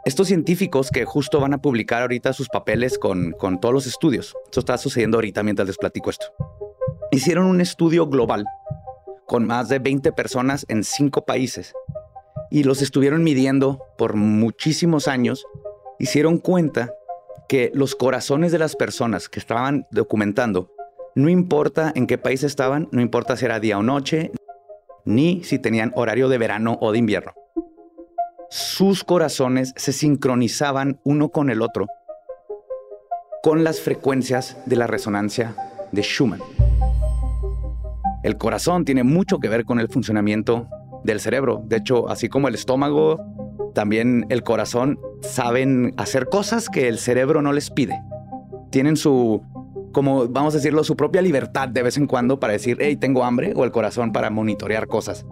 Estos 0.03 0.27
científicos 0.27 0.89
que 0.89 1.05
justo 1.05 1.39
van 1.39 1.53
a 1.53 1.61
publicar 1.61 2.01
ahorita 2.01 2.33
sus 2.33 2.49
papeles 2.49 2.97
con, 2.97 3.33
con 3.33 3.59
todos 3.59 3.73
los 3.73 3.87
estudios, 3.87 4.35
esto 4.45 4.59
está 4.59 4.77
sucediendo 4.77 5.17
ahorita 5.17 5.43
mientras 5.43 5.67
les 5.67 5.77
platico 5.77 6.09
esto, 6.09 6.25
hicieron 7.11 7.45
un 7.45 7.61
estudio 7.61 8.07
global 8.07 8.45
con 9.27 9.45
más 9.45 9.69
de 9.69 9.79
20 9.79 10.11
personas 10.11 10.65
en 10.69 10.83
cinco 10.83 11.23
países 11.25 11.73
y 12.49 12.63
los 12.63 12.81
estuvieron 12.81 13.23
midiendo 13.23 13.85
por 13.97 14.15
muchísimos 14.15 15.07
años, 15.07 15.45
hicieron 15.99 16.39
cuenta 16.39 16.93
que 17.47 17.71
los 17.73 17.95
corazones 17.95 18.51
de 18.51 18.59
las 18.59 18.75
personas 18.75 19.29
que 19.29 19.39
estaban 19.39 19.85
documentando 19.91 20.71
no 21.15 21.29
importa 21.29 21.91
en 21.95 22.07
qué 22.07 22.17
país 22.17 22.43
estaban, 22.43 22.87
no 22.91 23.01
importa 23.01 23.35
si 23.35 23.45
era 23.45 23.59
día 23.59 23.77
o 23.77 23.83
noche, 23.83 24.31
ni 25.05 25.43
si 25.43 25.59
tenían 25.59 25.91
horario 25.95 26.29
de 26.29 26.37
verano 26.37 26.77
o 26.81 26.91
de 26.91 26.99
invierno. 26.99 27.33
Sus 28.49 29.03
corazones 29.03 29.73
se 29.75 29.93
sincronizaban 29.93 30.99
uno 31.03 31.29
con 31.29 31.49
el 31.49 31.61
otro 31.61 31.87
con 33.41 33.63
las 33.63 33.81
frecuencias 33.81 34.57
de 34.67 34.75
la 34.75 34.85
resonancia 34.85 35.55
de 35.91 36.03
Schumann. 36.03 36.41
El 38.23 38.37
corazón 38.37 38.85
tiene 38.85 39.03
mucho 39.03 39.39
que 39.39 39.49
ver 39.49 39.65
con 39.65 39.79
el 39.79 39.89
funcionamiento 39.89 40.67
del 41.03 41.19
cerebro. 41.19 41.63
De 41.65 41.77
hecho, 41.77 42.07
así 42.07 42.29
como 42.29 42.47
el 42.47 42.53
estómago, 42.53 43.19
también 43.73 44.27
el 44.29 44.43
corazón 44.43 44.99
saben 45.21 45.93
hacer 45.97 46.27
cosas 46.27 46.69
que 46.69 46.87
el 46.87 46.99
cerebro 46.99 47.41
no 47.41 47.51
les 47.51 47.71
pide. 47.71 47.99
Tienen 48.69 48.95
su 48.95 49.41
como 49.91 50.27
vamos 50.27 50.53
a 50.53 50.57
decirlo, 50.57 50.83
su 50.83 50.95
propia 50.95 51.21
libertad 51.21 51.69
de 51.69 51.83
vez 51.83 51.97
en 51.97 52.07
cuando 52.07 52.39
para 52.39 52.53
decir, 52.53 52.77
hey, 52.79 52.95
tengo 52.95 53.23
hambre, 53.23 53.53
o 53.55 53.63
el 53.63 53.71
corazón 53.71 54.11
para 54.11 54.29
monitorear 54.29 54.87
cosas. 54.87 55.25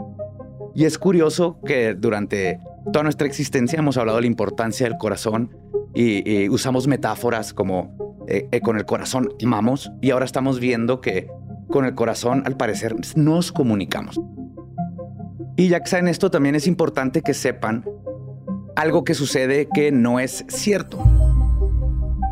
Y 0.75 0.85
es 0.85 0.97
curioso 0.97 1.59
que 1.65 1.93
durante 1.93 2.59
toda 2.91 3.03
nuestra 3.03 3.27
existencia 3.27 3.79
hemos 3.79 3.97
hablado 3.97 4.17
de 4.17 4.23
la 4.23 4.27
importancia 4.27 4.87
del 4.87 4.97
corazón 4.97 5.55
y, 5.93 6.47
usamos 6.49 6.87
metáforas 6.87 7.53
como 7.53 8.23
eh, 8.27 8.47
eh, 8.51 8.61
con 8.61 8.77
el 8.77 8.85
corazón 8.85 9.33
amamos 9.43 9.91
y 10.01 10.11
ahora 10.11 10.25
estamos 10.25 10.59
viendo 10.59 11.01
que 11.01 11.27
con 11.69 11.85
el 11.85 11.95
corazón 11.95 12.43
al 12.45 12.57
parecer 12.57 12.95
nos 13.15 13.51
comunicamos. 13.51 14.19
Y 15.55 15.67
ya 15.67 15.81
que 15.81 15.89
saben 15.89 16.07
esto, 16.07 16.31
también 16.31 16.55
es 16.55 16.67
importante 16.67 17.21
que 17.21 17.33
sepan 17.33 17.83
algo 18.75 19.03
que 19.03 19.13
sucede 19.13 19.67
que 19.73 19.91
no 19.91 20.19
es 20.19 20.45
cierto. 20.47 21.03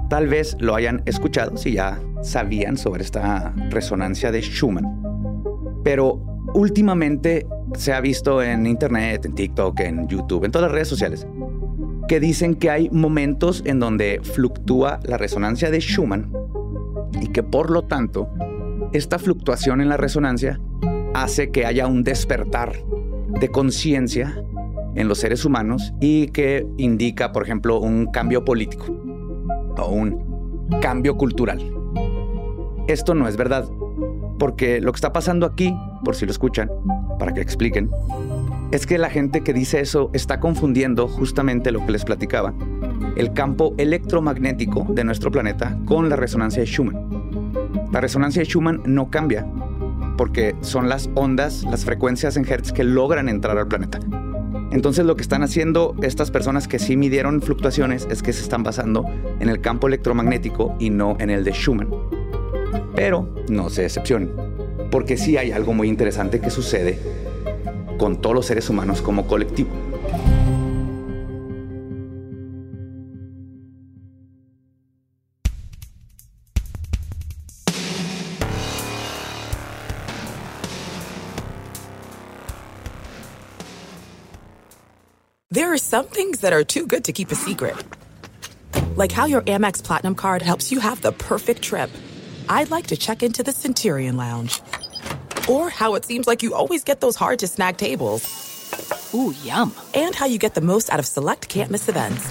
Tal 0.09 0.27
vez 0.27 0.55
lo 0.59 0.75
hayan 0.75 1.01
escuchado 1.05 1.57
si 1.57 1.73
ya 1.73 1.99
sabían 2.21 2.77
sobre 2.77 3.03
esta 3.03 3.53
resonancia 3.69 4.32
de 4.32 4.41
Schumann. 4.41 4.86
Pero 5.84 6.21
últimamente 6.53 7.45
se 7.75 7.93
ha 7.93 8.01
visto 8.01 8.41
en 8.41 8.65
Internet, 8.65 9.25
en 9.25 9.34
TikTok, 9.34 9.80
en 9.82 10.08
YouTube, 10.08 10.45
en 10.45 10.51
todas 10.51 10.69
las 10.69 10.73
redes 10.73 10.88
sociales, 10.88 11.27
que 12.08 12.19
dicen 12.19 12.56
que 12.56 12.69
hay 12.69 12.89
momentos 12.89 13.62
en 13.65 13.80
donde 13.80 14.21
fluctúa 14.23 14.99
la 15.03 15.17
resonancia 15.17 15.69
de 15.69 15.80
Schumann 15.80 16.32
y 17.21 17.27
que 17.27 17.43
por 17.43 17.69
lo 17.69 17.84
tanto 17.84 18.30
esta 18.93 19.19
fluctuación 19.19 19.82
en 19.82 19.89
la 19.89 19.97
resonancia 19.97 20.60
hace 21.13 21.51
que 21.51 21.65
haya 21.65 21.88
un 21.88 22.03
despertar 22.03 22.73
de 23.39 23.49
conciencia 23.49 24.41
en 24.95 25.08
los 25.08 25.19
seres 25.19 25.45
humanos 25.45 25.93
y 25.99 26.27
que 26.27 26.65
indica, 26.77 27.32
por 27.32 27.43
ejemplo, 27.43 27.80
un 27.80 28.08
cambio 28.08 28.43
político 28.45 28.86
o 29.77 29.89
un 29.89 30.69
cambio 30.82 31.17
cultural. 31.17 31.76
Esto 32.88 33.13
no 33.13 33.28
es 33.28 33.36
verdad, 33.36 33.69
porque 34.39 34.80
lo 34.80 34.93
que 34.93 34.97
está 34.97 35.12
pasando 35.12 35.45
aquí 35.45 35.76
por 36.04 36.15
si 36.15 36.26
lo 36.26 36.32
escuchan, 36.32 36.69
para 37.19 37.34
que 37.34 37.41
expliquen, 37.41 37.89
es 38.71 38.86
que 38.86 38.97
la 38.97 39.10
gente 39.10 39.41
que 39.41 39.54
dice 39.54 39.82
eso 39.82 40.10
está 40.13 40.39
confundiendo 40.39 41.08
justamente 41.08 41.71
lo 41.71 41.86
que 41.86 41.91
les 41.91 42.06
platicaba, 42.06 42.54
el 43.15 43.34
campo 43.34 43.73
electromagnético 43.78 44.86
de 44.89 45.04
nuestro 45.04 45.32
planeta 45.32 45.78
con 45.86 46.10
la 46.10 46.15
resonancia 46.15 46.62
de 46.62 46.65
Schumann. 46.65 47.89
La 47.91 48.00
resonancia 48.00 48.41
de 48.41 48.45
Schumann 48.45 48.82
no 48.86 49.10
cambia, 49.10 49.45
porque 50.17 50.56
son 50.62 50.88
las 50.88 51.10
ondas, 51.15 51.63
las 51.63 51.84
frecuencias 51.84 52.38
en 52.38 52.45
Hertz 52.45 52.71
que 52.71 52.84
logran 52.84 53.30
entrar 53.30 53.58
al 53.58 53.67
planeta. 53.67 54.00
Entonces 54.71 55.06
lo 55.06 55.15
que 55.15 55.21
están 55.21 55.43
haciendo 55.43 55.95
estas 56.02 56.32
personas 56.32 56.67
que 56.67 56.80
sí 56.80 56.97
midieron 56.97 57.41
fluctuaciones 57.41 58.08
es 58.12 58.21
que 58.21 58.34
se 58.34 58.43
están 58.43 58.63
basando 58.63 59.06
en 59.39 59.50
el 59.50 59.62
campo 59.62 59.88
electromagnético 59.88 60.76
y 60.80 60.89
no 60.89 61.15
en 61.19 61.30
el 61.30 61.43
de 61.43 61.52
Schumann. 61.52 62.16
Pero 62.95 63.27
no 63.49 63.69
se 63.69 63.84
decepcionen, 63.84 64.32
porque 64.91 65.17
sí 65.17 65.38
hay 65.38 65.51
algo 65.51 65.73
muy 65.73 65.88
interesante 65.88 66.39
que 66.39 66.49
sucede 66.49 66.99
con 67.97 68.21
todos 68.21 68.36
los 68.36 68.45
seres 68.45 68.69
humanos 68.69 69.01
como 69.01 69.27
colectivo. 69.27 69.69
There 85.49 85.71
are 85.73 85.77
some 85.80 86.06
things 86.06 86.41
that 86.41 86.53
are 86.53 86.63
too 86.63 86.86
good 86.86 87.06
to 87.06 87.12
keep 87.12 87.32
a 87.32 87.36
secret. 87.36 87.75
Like 88.95 89.12
how 89.12 89.25
your 89.25 89.41
Amex 89.41 89.84
Platinum 89.84 90.13
card 90.13 90.43
helps 90.43 90.71
you 90.71 90.80
have 90.80 91.01
the 91.01 91.12
perfect 91.12 91.63
trip. 91.63 91.89
I'd 92.49 92.71
like 92.71 92.88
to 92.88 92.97
check 92.97 93.23
into 93.23 93.43
the 93.43 93.51
Centurion 93.51 94.17
Lounge. 94.17 94.62
Or 95.49 95.69
how 95.69 95.95
it 95.95 96.05
seems 96.05 96.27
like 96.27 96.43
you 96.43 96.53
always 96.53 96.83
get 96.83 97.01
those 97.01 97.15
hard 97.15 97.39
to 97.39 97.47
snag 97.47 97.77
tables. 97.77 98.23
Ooh, 99.13 99.33
yum. 99.43 99.73
And 99.93 100.13
how 100.15 100.25
you 100.25 100.38
get 100.38 100.53
the 100.55 100.62
most 100.62 100.91
out 100.91 100.99
of 100.99 101.05
select 101.05 101.49
can't 101.49 101.71
miss 101.71 101.89
events. 101.89 102.27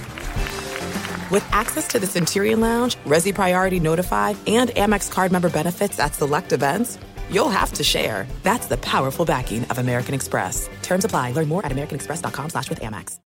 With 1.29 1.45
access 1.51 1.87
to 1.89 1.99
the 1.99 2.07
Centurion 2.07 2.61
Lounge, 2.61 2.95
Resi 3.05 3.33
Priority 3.33 3.79
Notified, 3.79 4.37
and 4.47 4.69
Amex 4.71 5.11
card 5.11 5.31
member 5.31 5.49
benefits 5.49 5.99
at 5.99 6.15
select 6.15 6.51
events, 6.53 6.97
you'll 7.29 7.49
have 7.49 7.73
to 7.73 7.83
share. 7.83 8.25
That's 8.43 8.67
the 8.67 8.77
powerful 8.77 9.25
backing 9.25 9.65
of 9.65 9.77
American 9.77 10.13
Express. 10.15 10.69
Terms 10.83 11.05
apply. 11.05 11.33
Learn 11.33 11.47
more 11.47 11.65
at 11.65 11.71
americanexpress.com 11.71 12.51
slash 12.51 12.69
with 12.69 12.79
Amex. 12.79 13.19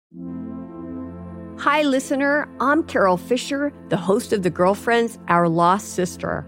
Hi, 1.60 1.84
listener. 1.84 2.50
I'm 2.60 2.84
Carol 2.84 3.18
Fisher, 3.18 3.72
the 3.90 3.98
host 3.98 4.34
of 4.34 4.42
The 4.42 4.50
Girlfriends, 4.50 5.20
Our 5.28 5.48
Lost 5.48 5.94
Sister. 5.94 6.44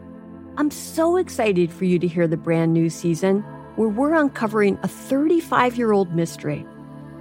I'm 0.56 0.70
so 0.70 1.18
excited 1.18 1.74
for 1.74 1.86
you 1.86 1.98
to 1.98 2.08
hear 2.08 2.28
the 2.28 2.38
brand 2.38 2.74
new 2.74 2.88
season 2.88 3.40
where 3.76 3.90
we're 3.90 4.14
uncovering 4.14 4.78
a 4.84 4.88
35 4.88 5.76
year 5.78 5.92
old 5.92 6.14
mystery. 6.14 6.64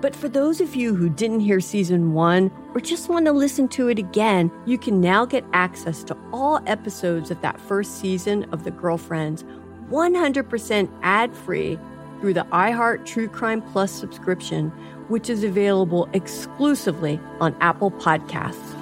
But 0.02 0.14
for 0.14 0.28
those 0.28 0.60
of 0.60 0.74
you 0.74 0.94
who 0.94 1.08
didn't 1.08 1.40
hear 1.40 1.58
season 1.58 2.12
one 2.12 2.50
or 2.74 2.80
just 2.80 3.08
want 3.08 3.24
to 3.24 3.32
listen 3.32 3.68
to 3.68 3.88
it 3.88 3.98
again, 3.98 4.50
you 4.66 4.76
can 4.76 5.00
now 5.00 5.24
get 5.24 5.46
access 5.54 6.04
to 6.04 6.16
all 6.30 6.60
episodes 6.66 7.30
of 7.30 7.40
that 7.40 7.58
first 7.58 8.00
season 8.00 8.44
of 8.52 8.64
The 8.64 8.70
Girlfriends 8.70 9.44
100% 9.88 10.90
ad 11.02 11.34
free 11.34 11.78
through 12.20 12.34
the 12.34 12.44
iHeart 12.52 13.06
True 13.06 13.28
Crime 13.28 13.62
Plus 13.62 13.92
subscription, 13.92 14.68
which 15.08 15.30
is 15.30 15.42
available 15.42 16.06
exclusively 16.12 17.18
on 17.40 17.56
Apple 17.60 17.92
Podcasts. 17.92 18.81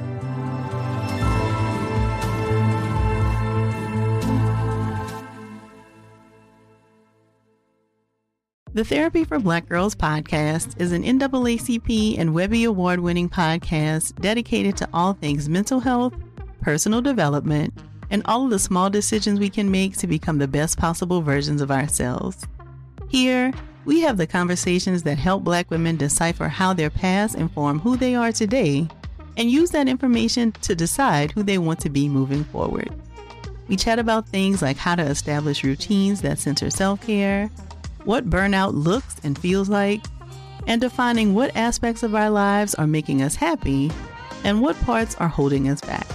The 8.81 8.95
Therapy 8.95 9.25
for 9.25 9.37
Black 9.37 9.69
Girls 9.69 9.93
podcast 9.93 10.81
is 10.81 10.91
an 10.91 11.03
NAACP 11.03 12.17
and 12.17 12.33
Webby 12.33 12.63
Award 12.63 12.99
winning 12.99 13.29
podcast 13.29 14.19
dedicated 14.19 14.75
to 14.77 14.89
all 14.91 15.13
things 15.13 15.47
mental 15.47 15.79
health, 15.79 16.15
personal 16.61 16.99
development, 16.99 17.75
and 18.09 18.23
all 18.25 18.45
of 18.45 18.49
the 18.49 18.57
small 18.57 18.89
decisions 18.89 19.39
we 19.39 19.51
can 19.51 19.69
make 19.69 19.97
to 19.97 20.07
become 20.07 20.39
the 20.39 20.47
best 20.47 20.79
possible 20.79 21.21
versions 21.21 21.61
of 21.61 21.69
ourselves. 21.69 22.47
Here, 23.07 23.53
we 23.85 24.01
have 24.01 24.17
the 24.17 24.25
conversations 24.25 25.03
that 25.03 25.19
help 25.19 25.43
Black 25.43 25.69
women 25.69 25.95
decipher 25.95 26.47
how 26.47 26.73
their 26.73 26.89
past 26.89 27.35
inform 27.35 27.77
who 27.77 27.95
they 27.95 28.15
are 28.15 28.31
today 28.31 28.87
and 29.37 29.51
use 29.51 29.69
that 29.69 29.89
information 29.89 30.53
to 30.53 30.73
decide 30.73 31.29
who 31.29 31.43
they 31.43 31.59
want 31.59 31.79
to 31.81 31.89
be 31.91 32.09
moving 32.09 32.45
forward. 32.45 32.89
We 33.67 33.75
chat 33.75 33.99
about 33.99 34.27
things 34.27 34.63
like 34.63 34.77
how 34.77 34.95
to 34.95 35.03
establish 35.03 35.63
routines 35.63 36.21
that 36.21 36.39
center 36.39 36.71
self 36.71 36.99
care 37.05 37.51
what 38.05 38.29
burnout 38.29 38.73
looks 38.73 39.15
and 39.23 39.37
feels 39.37 39.69
like, 39.69 40.01
and 40.67 40.81
defining 40.81 41.33
what 41.33 41.55
aspects 41.55 42.03
of 42.03 42.15
our 42.15 42.29
lives 42.29 42.75
are 42.75 42.87
making 42.87 43.21
us 43.21 43.35
happy 43.35 43.91
and 44.43 44.61
what 44.61 44.79
parts 44.81 45.15
are 45.15 45.27
holding 45.27 45.69
us 45.69 45.81
back. 45.81 46.07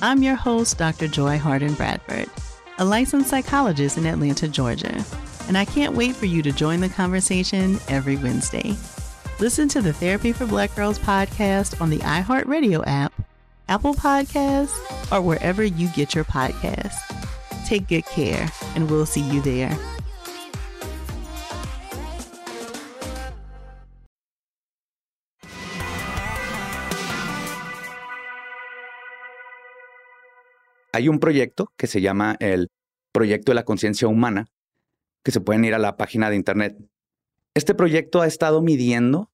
I'm 0.00 0.22
your 0.22 0.36
host, 0.36 0.78
Dr. 0.78 1.08
Joy 1.08 1.38
Harden 1.38 1.74
Bradford, 1.74 2.28
a 2.78 2.84
licensed 2.84 3.30
psychologist 3.30 3.98
in 3.98 4.06
Atlanta, 4.06 4.48
Georgia, 4.48 5.04
and 5.48 5.58
I 5.58 5.64
can't 5.64 5.94
wait 5.94 6.14
for 6.14 6.26
you 6.26 6.42
to 6.42 6.52
join 6.52 6.80
the 6.80 6.88
conversation 6.88 7.78
every 7.88 8.16
Wednesday. 8.16 8.76
Listen 9.40 9.68
to 9.68 9.80
the 9.80 9.92
Therapy 9.92 10.32
for 10.32 10.46
Black 10.46 10.74
Girls 10.74 10.98
podcast 10.98 11.80
on 11.80 11.90
the 11.90 11.98
iHeartRadio 11.98 12.84
app, 12.86 13.12
Apple 13.68 13.94
Podcasts, 13.94 14.76
or 15.12 15.20
wherever 15.20 15.62
you 15.62 15.88
get 15.88 16.14
your 16.14 16.24
podcasts. 16.24 16.96
Take 17.66 17.88
good 17.88 18.06
care, 18.06 18.48
and 18.74 18.90
we'll 18.90 19.06
see 19.06 19.20
you 19.20 19.40
there. 19.40 19.76
Hay 30.98 31.08
un 31.08 31.20
proyecto 31.20 31.72
que 31.76 31.86
se 31.86 32.00
llama 32.00 32.36
el 32.40 32.72
Proyecto 33.12 33.52
de 33.52 33.54
la 33.54 33.64
Conciencia 33.64 34.08
Humana, 34.08 34.48
que 35.22 35.30
se 35.30 35.40
pueden 35.40 35.64
ir 35.64 35.72
a 35.74 35.78
la 35.78 35.96
página 35.96 36.28
de 36.28 36.34
internet. 36.34 36.76
Este 37.54 37.72
proyecto 37.72 38.20
ha 38.20 38.26
estado 38.26 38.62
midiendo 38.62 39.30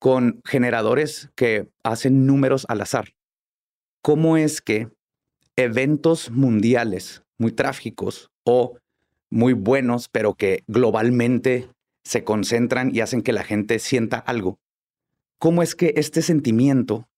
con 0.00 0.40
generadores 0.44 1.30
que 1.36 1.68
hacen 1.84 2.26
números 2.26 2.66
al 2.68 2.80
azar. 2.80 3.10
¿Cómo 4.02 4.36
es 4.36 4.60
que 4.60 4.88
eventos 5.54 6.32
mundiales 6.32 7.22
muy 7.36 7.52
trágicos 7.52 8.32
o 8.42 8.76
muy 9.30 9.52
buenos, 9.52 10.08
pero 10.08 10.34
que 10.34 10.64
globalmente 10.66 11.70
se 12.02 12.24
concentran 12.24 12.92
y 12.92 13.02
hacen 13.02 13.22
que 13.22 13.32
la 13.32 13.44
gente 13.44 13.78
sienta 13.78 14.18
algo, 14.18 14.58
cómo 15.38 15.62
es 15.62 15.76
que 15.76 15.92
este 15.94 16.22
sentimiento 16.22 17.08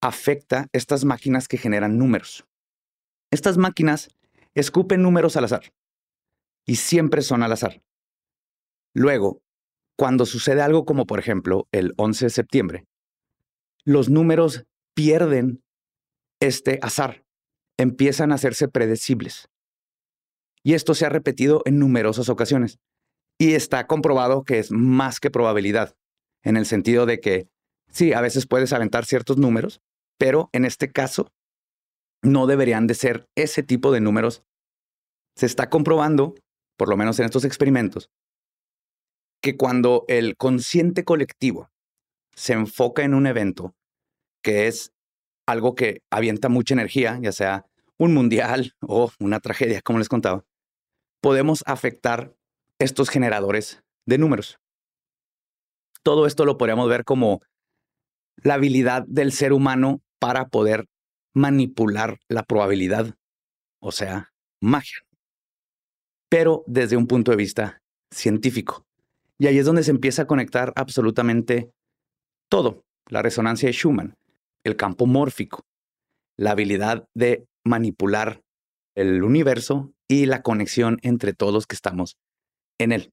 afecta 0.00 0.66
estas 0.72 1.04
máquinas 1.04 1.46
que 1.46 1.56
generan 1.56 1.98
números? 1.98 2.44
Estas 3.32 3.56
máquinas 3.56 4.10
escupen 4.54 5.02
números 5.02 5.38
al 5.38 5.44
azar 5.44 5.72
y 6.66 6.76
siempre 6.76 7.22
son 7.22 7.42
al 7.42 7.52
azar. 7.52 7.82
Luego, 8.94 9.42
cuando 9.96 10.26
sucede 10.26 10.60
algo 10.60 10.84
como 10.84 11.06
por 11.06 11.18
ejemplo 11.18 11.66
el 11.72 11.94
11 11.96 12.26
de 12.26 12.30
septiembre, 12.30 12.86
los 13.84 14.10
números 14.10 14.66
pierden 14.94 15.64
este 16.40 16.78
azar, 16.82 17.24
empiezan 17.78 18.32
a 18.32 18.34
hacerse 18.34 18.68
predecibles. 18.68 19.48
Y 20.62 20.74
esto 20.74 20.94
se 20.94 21.06
ha 21.06 21.08
repetido 21.08 21.62
en 21.64 21.78
numerosas 21.78 22.28
ocasiones. 22.28 22.78
Y 23.38 23.54
está 23.54 23.86
comprobado 23.86 24.44
que 24.44 24.58
es 24.58 24.70
más 24.70 25.20
que 25.20 25.30
probabilidad, 25.30 25.96
en 26.42 26.58
el 26.58 26.66
sentido 26.66 27.06
de 27.06 27.18
que 27.18 27.48
sí, 27.88 28.12
a 28.12 28.20
veces 28.20 28.46
puedes 28.46 28.74
aventar 28.74 29.06
ciertos 29.06 29.38
números, 29.38 29.80
pero 30.18 30.50
en 30.52 30.66
este 30.66 30.92
caso 30.92 31.32
no 32.22 32.46
deberían 32.46 32.86
de 32.86 32.94
ser 32.94 33.28
ese 33.36 33.62
tipo 33.62 33.92
de 33.92 34.00
números. 34.00 34.44
Se 35.36 35.46
está 35.46 35.68
comprobando, 35.68 36.34
por 36.76 36.88
lo 36.88 36.96
menos 36.96 37.18
en 37.18 37.26
estos 37.26 37.44
experimentos, 37.44 38.10
que 39.42 39.56
cuando 39.56 40.04
el 40.08 40.36
consciente 40.36 41.04
colectivo 41.04 41.70
se 42.34 42.52
enfoca 42.52 43.02
en 43.02 43.14
un 43.14 43.26
evento 43.26 43.74
que 44.42 44.68
es 44.68 44.92
algo 45.46 45.74
que 45.74 46.02
avienta 46.10 46.48
mucha 46.48 46.74
energía, 46.74 47.18
ya 47.20 47.32
sea 47.32 47.66
un 47.98 48.14
mundial 48.14 48.74
o 48.80 49.10
una 49.18 49.40
tragedia, 49.40 49.82
como 49.82 49.98
les 49.98 50.08
contaba, 50.08 50.44
podemos 51.20 51.62
afectar 51.66 52.34
estos 52.78 53.10
generadores 53.10 53.82
de 54.06 54.18
números. 54.18 54.58
Todo 56.02 56.26
esto 56.26 56.44
lo 56.44 56.58
podríamos 56.58 56.88
ver 56.88 57.04
como 57.04 57.40
la 58.36 58.54
habilidad 58.54 59.04
del 59.06 59.30
ser 59.30 59.52
humano 59.52 60.02
para 60.18 60.48
poder 60.48 60.86
manipular 61.34 62.20
la 62.28 62.42
probabilidad 62.42 63.16
o 63.82 63.90
sea, 63.90 64.32
magia. 64.60 64.98
Pero 66.30 66.62
desde 66.66 66.96
un 66.96 67.06
punto 67.06 67.32
de 67.32 67.36
vista 67.36 67.82
científico. 68.10 68.86
Y 69.38 69.48
ahí 69.48 69.58
es 69.58 69.66
donde 69.66 69.82
se 69.82 69.90
empieza 69.90 70.22
a 70.22 70.26
conectar 70.26 70.72
absolutamente 70.76 71.72
todo. 72.48 72.84
La 73.08 73.22
resonancia 73.22 73.66
de 73.66 73.72
Schumann, 73.72 74.16
el 74.62 74.76
campo 74.76 75.06
mórfico, 75.06 75.66
la 76.36 76.52
habilidad 76.52 77.08
de 77.14 77.44
manipular 77.64 78.40
el 78.94 79.24
universo 79.24 79.92
y 80.06 80.26
la 80.26 80.42
conexión 80.42 80.98
entre 81.02 81.32
todos 81.32 81.52
los 81.52 81.66
que 81.66 81.74
estamos 81.74 82.16
en 82.78 82.92
él. 82.92 83.12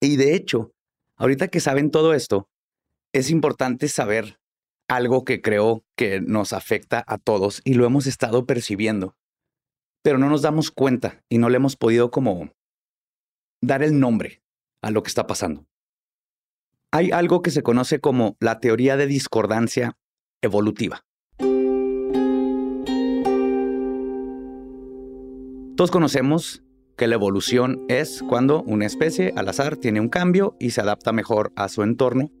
Y 0.00 0.16
de 0.16 0.34
hecho, 0.34 0.72
ahorita 1.16 1.48
que 1.48 1.60
saben 1.60 1.90
todo 1.90 2.12
esto, 2.12 2.48
es 3.12 3.30
importante 3.30 3.88
saber 3.88 4.38
algo 4.90 5.24
que 5.24 5.40
creo 5.40 5.84
que 5.96 6.20
nos 6.20 6.52
afecta 6.52 7.04
a 7.06 7.16
todos 7.16 7.62
y 7.64 7.74
lo 7.74 7.86
hemos 7.86 8.08
estado 8.08 8.44
percibiendo, 8.44 9.14
pero 10.02 10.18
no 10.18 10.28
nos 10.28 10.42
damos 10.42 10.72
cuenta 10.72 11.22
y 11.28 11.38
no 11.38 11.48
le 11.48 11.56
hemos 11.56 11.76
podido 11.76 12.10
como 12.10 12.50
dar 13.62 13.84
el 13.84 14.00
nombre 14.00 14.42
a 14.82 14.90
lo 14.90 15.04
que 15.04 15.08
está 15.08 15.28
pasando. 15.28 15.64
Hay 16.90 17.12
algo 17.12 17.40
que 17.40 17.52
se 17.52 17.62
conoce 17.62 18.00
como 18.00 18.36
la 18.40 18.58
teoría 18.58 18.96
de 18.96 19.06
discordancia 19.06 19.96
evolutiva. 20.42 21.04
Todos 25.76 25.92
conocemos 25.92 26.64
que 26.96 27.06
la 27.06 27.14
evolución 27.14 27.86
es 27.88 28.24
cuando 28.28 28.62
una 28.64 28.86
especie 28.86 29.32
al 29.36 29.48
azar 29.48 29.76
tiene 29.76 30.00
un 30.00 30.08
cambio 30.08 30.56
y 30.58 30.70
se 30.70 30.80
adapta 30.80 31.12
mejor 31.12 31.52
a 31.54 31.68
su 31.68 31.84
entorno 31.84 32.32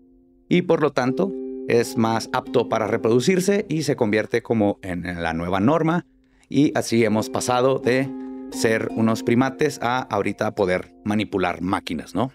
y 0.48 0.62
por 0.62 0.82
lo 0.82 0.90
tanto 0.92 1.32
es 1.68 1.96
más 1.96 2.28
apto 2.32 2.68
para 2.68 2.86
reproducirse 2.86 3.66
y 3.68 3.82
se 3.82 3.96
convierte 3.96 4.42
como 4.42 4.78
en 4.82 5.22
la 5.22 5.32
nueva 5.34 5.60
norma 5.60 6.06
y 6.48 6.72
así 6.74 7.04
hemos 7.04 7.30
pasado 7.30 7.78
de 7.78 8.08
ser 8.50 8.88
unos 8.96 9.22
primates 9.22 9.78
a 9.82 10.00
ahorita 10.00 10.54
poder 10.54 10.92
manipular 11.04 11.62
máquinas, 11.62 12.14
¿no? 12.14 12.32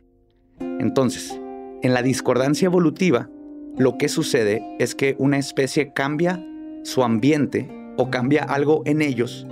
Entonces, 0.59 1.39
en 1.81 1.93
la 1.93 2.01
discordancia 2.01 2.67
evolutiva, 2.67 3.29
lo 3.77 3.97
que 3.97 4.07
sucede 4.07 4.63
es 4.79 4.95
que 4.95 5.15
una 5.19 5.37
especie 5.37 5.91
cambia 5.93 6.41
su 6.83 7.03
ambiente 7.03 7.69
o 7.97 8.09
cambia 8.09 8.43
algo 8.43 8.83
en 8.85 9.01
ellos 9.01 9.45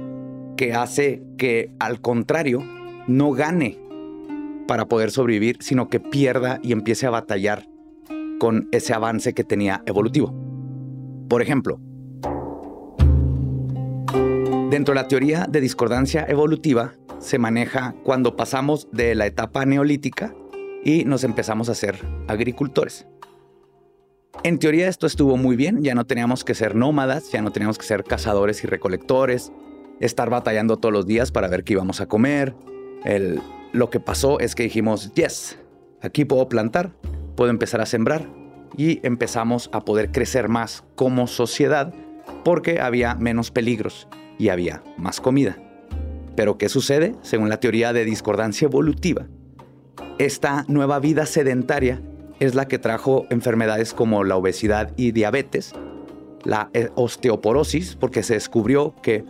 que 0.55 0.73
hace 0.73 1.23
que 1.37 1.73
al 1.79 1.99
contrario 1.99 2.63
no 3.07 3.31
gane 3.31 3.77
para 4.67 4.87
poder 4.87 5.11
sobrevivir, 5.11 5.57
sino 5.59 5.89
que 5.89 5.99
pierda 5.99 6.59
y 6.63 6.71
empiece 6.71 7.05
a 7.05 7.09
batallar 7.09 7.67
con 8.43 8.67
ese 8.73 8.93
avance 8.93 9.33
que 9.33 9.45
tenía 9.45 9.83
evolutivo. 9.85 10.35
Por 11.29 11.41
ejemplo, 11.41 11.79
dentro 14.69 14.93
de 14.93 15.01
la 15.01 15.07
teoría 15.07 15.47
de 15.49 15.61
discordancia 15.61 16.25
evolutiva 16.27 16.95
se 17.19 17.39
maneja 17.39 17.95
cuando 18.03 18.35
pasamos 18.35 18.89
de 18.91 19.15
la 19.15 19.27
etapa 19.27 19.65
neolítica 19.65 20.35
y 20.83 21.05
nos 21.05 21.23
empezamos 21.23 21.69
a 21.69 21.73
ser 21.73 21.97
agricultores. 22.27 23.07
En 24.43 24.59
teoría 24.59 24.89
esto 24.89 25.07
estuvo 25.07 25.37
muy 25.37 25.55
bien, 25.55 25.81
ya 25.81 25.95
no 25.95 26.05
teníamos 26.05 26.43
que 26.43 26.53
ser 26.53 26.75
nómadas, 26.75 27.31
ya 27.31 27.41
no 27.41 27.51
teníamos 27.51 27.77
que 27.77 27.85
ser 27.85 28.03
cazadores 28.03 28.61
y 28.65 28.67
recolectores, 28.67 29.53
estar 30.01 30.29
batallando 30.29 30.75
todos 30.75 30.91
los 30.91 31.05
días 31.05 31.31
para 31.31 31.47
ver 31.47 31.63
qué 31.63 31.71
íbamos 31.71 32.01
a 32.01 32.07
comer. 32.07 32.53
lo 33.71 33.89
que 33.89 34.01
pasó 34.01 34.41
es 34.41 34.53
que 34.53 34.63
dijimos, 34.63 35.13
yes, 35.13 35.57
aquí 36.01 36.25
puedo 36.25 36.49
plantar, 36.49 36.91
puedo 37.35 37.49
empezar 37.49 37.81
a 37.81 37.85
sembrar 37.85 38.27
y 38.77 38.99
empezamos 39.05 39.69
a 39.71 39.81
poder 39.81 40.11
crecer 40.11 40.49
más 40.49 40.83
como 40.95 41.27
sociedad 41.27 41.93
porque 42.43 42.79
había 42.79 43.15
menos 43.15 43.51
peligros 43.51 44.07
y 44.37 44.49
había 44.49 44.83
más 44.97 45.21
comida. 45.21 45.57
Pero 46.35 46.57
¿qué 46.57 46.69
sucede? 46.69 47.15
Según 47.21 47.49
la 47.49 47.59
teoría 47.59 47.93
de 47.93 48.05
discordancia 48.05 48.65
evolutiva, 48.65 49.27
esta 50.17 50.65
nueva 50.67 50.99
vida 50.99 51.25
sedentaria 51.25 52.01
es 52.39 52.55
la 52.55 52.67
que 52.67 52.79
trajo 52.79 53.25
enfermedades 53.29 53.93
como 53.93 54.23
la 54.23 54.35
obesidad 54.35 54.93
y 54.97 55.11
diabetes, 55.11 55.73
la 56.43 56.69
eh, 56.73 56.89
osteoporosis, 56.95 57.95
porque 57.95 58.23
se 58.23 58.33
descubrió 58.33 58.95
que 59.01 59.23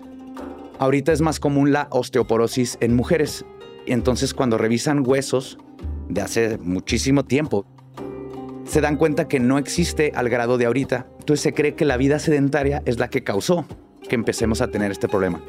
ahorita 0.79 1.11
es 1.11 1.21
más 1.21 1.39
común 1.39 1.71
la 1.71 1.87
osteoporosis 1.91 2.77
en 2.79 2.95
mujeres. 2.95 3.45
Entonces 3.85 4.33
cuando 4.33 4.57
revisan 4.57 5.03
huesos 5.05 5.57
de 6.09 6.21
hace 6.21 6.57
muchísimo 6.57 7.23
tiempo, 7.25 7.65
se 8.65 8.81
dan 8.81 8.97
cuenta 8.97 9.27
que 9.27 9.39
no 9.39 9.57
existe 9.57 10.11
al 10.15 10.29
grado 10.29 10.57
de 10.57 10.65
ahorita. 10.65 11.07
Entonces 11.19 11.41
se 11.41 11.53
cree 11.53 11.75
que 11.75 11.85
la 11.85 11.97
vida 11.97 12.19
sedentaria 12.19 12.81
es 12.85 12.99
la 12.99 13.09
que 13.09 13.23
causó 13.23 13.65
que 14.07 14.15
empecemos 14.15 14.61
a 14.61 14.67
tener 14.67 14.91
este 14.91 15.07
problema. 15.07 15.41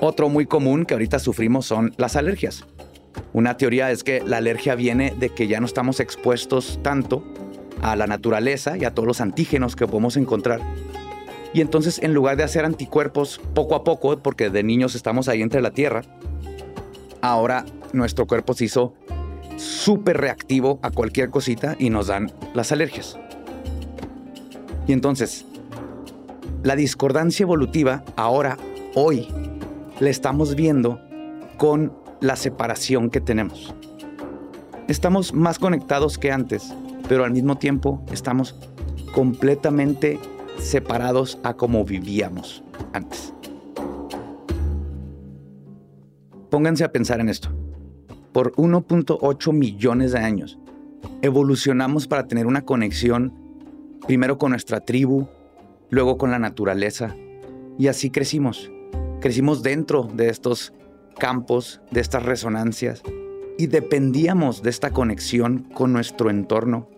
Otro 0.00 0.28
muy 0.28 0.46
común 0.46 0.84
que 0.84 0.94
ahorita 0.94 1.18
sufrimos 1.18 1.66
son 1.66 1.94
las 1.96 2.16
alergias. 2.16 2.66
Una 3.32 3.56
teoría 3.56 3.90
es 3.90 4.04
que 4.04 4.20
la 4.20 4.38
alergia 4.38 4.74
viene 4.74 5.14
de 5.18 5.30
que 5.30 5.46
ya 5.46 5.60
no 5.60 5.66
estamos 5.66 6.00
expuestos 6.00 6.80
tanto 6.82 7.24
a 7.82 7.96
la 7.96 8.06
naturaleza 8.06 8.76
y 8.76 8.84
a 8.84 8.94
todos 8.94 9.06
los 9.06 9.20
antígenos 9.20 9.76
que 9.76 9.86
podemos 9.86 10.16
encontrar. 10.16 10.60
Y 11.52 11.60
entonces 11.60 11.98
en 12.02 12.12
lugar 12.12 12.36
de 12.36 12.44
hacer 12.44 12.64
anticuerpos 12.64 13.40
poco 13.54 13.74
a 13.74 13.84
poco, 13.84 14.18
porque 14.18 14.50
de 14.50 14.62
niños 14.62 14.94
estamos 14.94 15.28
ahí 15.28 15.40
entre 15.40 15.62
la 15.62 15.70
tierra, 15.70 16.02
ahora 17.22 17.64
nuestro 17.92 18.26
cuerpo 18.26 18.52
se 18.52 18.66
hizo 18.66 18.94
súper 19.56 20.18
reactivo 20.18 20.78
a 20.82 20.90
cualquier 20.90 21.30
cosita 21.30 21.76
y 21.78 21.90
nos 21.90 22.08
dan 22.08 22.30
las 22.54 22.72
alergias. 22.72 23.18
Y 24.86 24.92
entonces, 24.92 25.44
la 26.62 26.76
discordancia 26.76 27.44
evolutiva 27.44 28.04
ahora, 28.16 28.56
hoy, 28.94 29.28
la 30.00 30.10
estamos 30.10 30.54
viendo 30.54 31.00
con 31.56 31.92
la 32.20 32.36
separación 32.36 33.10
que 33.10 33.20
tenemos. 33.20 33.74
Estamos 34.88 35.32
más 35.32 35.58
conectados 35.58 36.18
que 36.18 36.30
antes, 36.30 36.72
pero 37.08 37.24
al 37.24 37.32
mismo 37.32 37.58
tiempo 37.58 38.04
estamos 38.12 38.54
completamente 39.12 40.18
separados 40.58 41.38
a 41.42 41.54
como 41.54 41.84
vivíamos 41.84 42.62
antes. 42.92 43.32
Pónganse 46.50 46.84
a 46.84 46.92
pensar 46.92 47.20
en 47.20 47.28
esto. 47.28 47.50
Por 48.36 48.52
1.8 48.56 49.54
millones 49.54 50.12
de 50.12 50.18
años, 50.18 50.58
evolucionamos 51.22 52.06
para 52.06 52.28
tener 52.28 52.46
una 52.46 52.66
conexión 52.66 53.32
primero 54.06 54.36
con 54.36 54.50
nuestra 54.50 54.80
tribu, 54.80 55.26
luego 55.88 56.18
con 56.18 56.30
la 56.30 56.38
naturaleza, 56.38 57.16
y 57.78 57.86
así 57.86 58.10
crecimos. 58.10 58.70
Crecimos 59.22 59.62
dentro 59.62 60.02
de 60.02 60.28
estos 60.28 60.74
campos, 61.18 61.80
de 61.90 62.02
estas 62.02 62.24
resonancias, 62.24 63.02
y 63.56 63.68
dependíamos 63.68 64.62
de 64.62 64.68
esta 64.68 64.90
conexión 64.90 65.60
con 65.72 65.94
nuestro 65.94 66.28
entorno, 66.28 66.90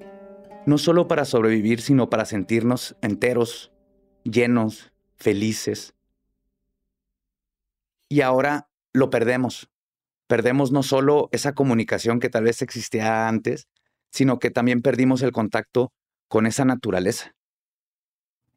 no 0.67 0.77
solo 0.77 1.07
para 1.07 1.25
sobrevivir, 1.25 1.83
sino 1.83 2.11
para 2.11 2.25
sentirnos 2.25 2.97
enteros, 3.01 3.71
llenos, 4.25 4.91
felices. 5.15 5.95
Y 8.09 8.23
ahora 8.23 8.69
lo 8.93 9.09
perdemos. 9.09 9.71
Perdemos 10.29 10.71
no 10.71 10.83
solo 10.83 11.29
esa 11.33 11.55
comunicación 11.55 12.21
que 12.21 12.29
tal 12.29 12.45
vez 12.45 12.63
existía 12.63 13.27
antes, 13.27 13.67
sino 14.13 14.39
que 14.39 14.51
también 14.51 14.83
perdimos 14.83 15.23
el 15.23 15.33
contacto 15.33 15.93
con 16.29 16.47
esa 16.47 16.65
naturaleza. 16.65 17.35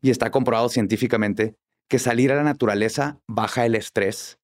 Y 0.01 0.11
está 0.11 0.30
comprobado 0.30 0.69
científicamente 0.69 1.55
que 1.89 1.97
salir 1.97 2.32
a 2.32 2.36
la 2.36 2.43
naturaleza 2.43 3.19
baja 3.28 3.65
el 3.65 3.76
estrés, 3.76 4.38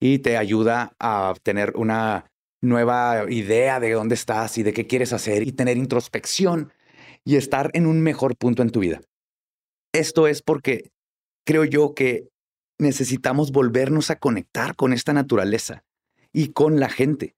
y 0.00 0.18
te 0.18 0.36
ayuda 0.36 0.94
a 0.98 1.34
tener 1.42 1.72
una 1.76 2.30
nueva 2.60 3.24
idea 3.30 3.80
de 3.80 3.92
dónde 3.92 4.14
estás 4.14 4.58
y 4.58 4.62
de 4.62 4.72
qué 4.72 4.86
quieres 4.86 5.14
hacer 5.14 5.46
y 5.46 5.52
tener 5.52 5.76
introspección 5.76 6.72
y 7.24 7.36
estar 7.36 7.70
en 7.72 7.86
un 7.86 8.02
mejor 8.02 8.36
punto 8.36 8.62
en 8.62 8.70
tu 8.70 8.80
vida. 8.80 9.00
Esto 9.94 10.26
es 10.26 10.42
porque 10.42 10.90
creo 11.46 11.64
yo 11.64 11.94
que 11.94 12.28
necesitamos 12.78 13.50
volvernos 13.50 14.10
a 14.10 14.16
conectar 14.16 14.76
con 14.76 14.92
esta 14.92 15.14
naturaleza 15.14 15.84
y 16.34 16.52
con 16.52 16.80
la 16.80 16.90
gente. 16.90 17.36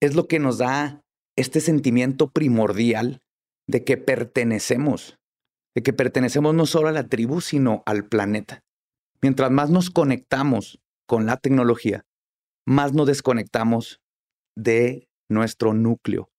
Es 0.00 0.14
lo 0.14 0.28
que 0.28 0.38
nos 0.38 0.58
da 0.58 1.02
este 1.36 1.60
sentimiento 1.60 2.30
primordial 2.30 3.20
de 3.66 3.84
que 3.84 3.98
pertenecemos, 3.98 5.18
de 5.74 5.82
que 5.82 5.92
pertenecemos 5.92 6.54
no 6.54 6.64
solo 6.64 6.88
a 6.88 6.92
la 6.92 7.08
tribu, 7.08 7.40
sino 7.40 7.82
al 7.84 8.06
planeta. 8.06 8.64
Mientras 9.20 9.50
más 9.50 9.70
nos 9.70 9.90
conectamos 9.90 10.80
con 11.06 11.26
la 11.26 11.36
tecnología, 11.36 12.06
más 12.66 12.92
nos 12.94 13.08
desconectamos 13.08 14.00
de 14.56 15.08
nuestro 15.28 15.74
núcleo, 15.74 16.30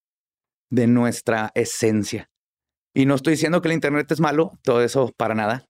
de 0.72 0.88
nuestra 0.88 1.52
esencia. 1.54 2.30
Y 2.95 3.06
no 3.06 3.16
estoy 3.16 3.32
diciendo 3.32 3.62
que 3.62 3.68
el 3.68 3.74
Internet 3.74 4.12
es 4.12 4.20
malo, 4.20 4.58
todo 4.64 4.82
eso 4.82 5.12
para 5.18 5.36
nada. 5.36 5.66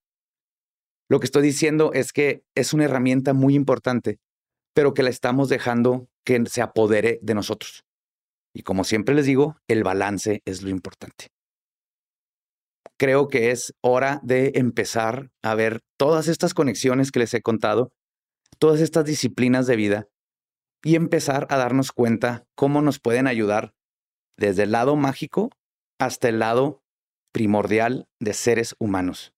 Lo 1.09 1.19
que 1.19 1.25
estoy 1.25 1.41
diciendo 1.41 1.91
es 1.93 2.13
que 2.13 2.43
es 2.55 2.73
una 2.73 2.85
herramienta 2.85 3.33
muy 3.33 3.55
importante, 3.55 4.19
pero 4.75 4.93
que 4.93 5.03
la 5.03 5.09
estamos 5.09 5.49
dejando 5.49 6.07
que 6.29 6.45
se 6.45 6.61
apodere 6.61 7.17
de 7.23 7.33
nosotros. 7.33 7.83
Y 8.53 8.61
como 8.61 8.83
siempre 8.83 9.15
les 9.15 9.25
digo, 9.25 9.57
el 9.67 9.83
balance 9.83 10.41
es 10.45 10.61
lo 10.61 10.69
importante. 10.69 11.27
Creo 12.99 13.29
que 13.29 13.49
es 13.49 13.73
hora 13.81 14.19
de 14.21 14.51
empezar 14.55 15.31
a 15.41 15.55
ver 15.55 15.79
todas 15.97 16.27
estas 16.27 16.53
conexiones 16.53 17.11
que 17.11 17.19
les 17.19 17.33
he 17.33 17.41
contado 17.41 17.91
todas 18.59 18.81
estas 18.81 19.05
disciplinas 19.05 19.65
de 19.65 19.75
vida 19.75 20.07
y 20.83 20.95
empezar 20.95 21.47
a 21.49 21.57
darnos 21.57 21.91
cuenta 21.91 22.45
cómo 22.55 22.81
nos 22.81 22.99
pueden 22.99 23.25
ayudar 23.25 23.73
desde 24.37 24.63
el 24.63 24.71
lado 24.71 24.95
mágico 24.95 25.49
hasta 25.99 26.29
el 26.29 26.39
lado 26.39 26.83
primordial 27.33 28.07
de 28.19 28.33
seres 28.33 28.75
humanos, 28.79 29.33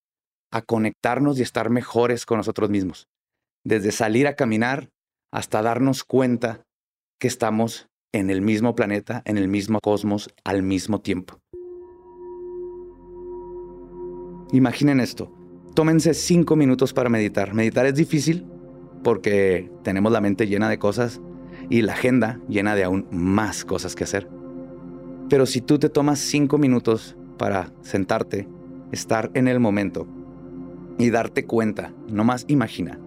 a 0.52 0.62
conectarnos 0.62 1.39
y 1.39 1.42
estar 1.42 1.70
mejores 1.70 2.26
con 2.26 2.38
nosotros 2.38 2.70
mismos, 2.70 3.08
desde 3.64 3.92
salir 3.92 4.28
a 4.28 4.36
caminar 4.36 4.89
hasta 5.32 5.62
darnos 5.62 6.04
cuenta 6.04 6.66
que 7.22 7.28
estamos 7.28 7.88
en 8.13 8.32
el 8.32 8.41
mismo 8.41 8.74
planeta, 8.74 9.22
en 9.26 9.38
el 9.38 9.47
mismo 9.47 9.78
cosmos, 9.80 10.34
al 10.43 10.63
mismo 10.63 11.01
tiempo. 11.01 11.39
Imaginen 14.51 14.99
esto, 14.99 15.32
tómense 15.76 16.15
cinco 16.15 16.55
minutos 16.55 16.93
para 16.93 17.09
meditar. 17.09 17.53
Meditar 17.53 17.86
es 17.86 17.93
difícil 17.93 18.47
porque 19.03 19.72
tenemos 19.84 20.11
la 20.11 20.19
mente 20.19 20.47
llena 20.47 20.67
de 20.67 20.80
cosas 20.80 21.22
y 21.69 21.84
la 21.84 21.93
agenda 21.93 22.39
llena 22.49 22.74
de 22.74 22.86
aún 22.86 23.05
más 23.11 23.65
cosas 23.65 23.93
que 23.93 24.03
hacer. 24.03 24.28
Pero 25.30 25.45
si 25.45 25.61
tú 25.61 25.78
te 25.78 25.89
tomas 25.89 26.17
cinco 26.17 26.57
minutos 26.57 27.15
para 27.38 27.72
sentarte, 27.84 28.47
estar 28.91 29.30
en 29.36 29.47
el 29.47 29.59
momento 29.59 30.07
y 30.97 31.11
darte 31.11 31.45
cuenta, 31.45 31.93
nomás 32.07 32.45
imagina 32.47 32.99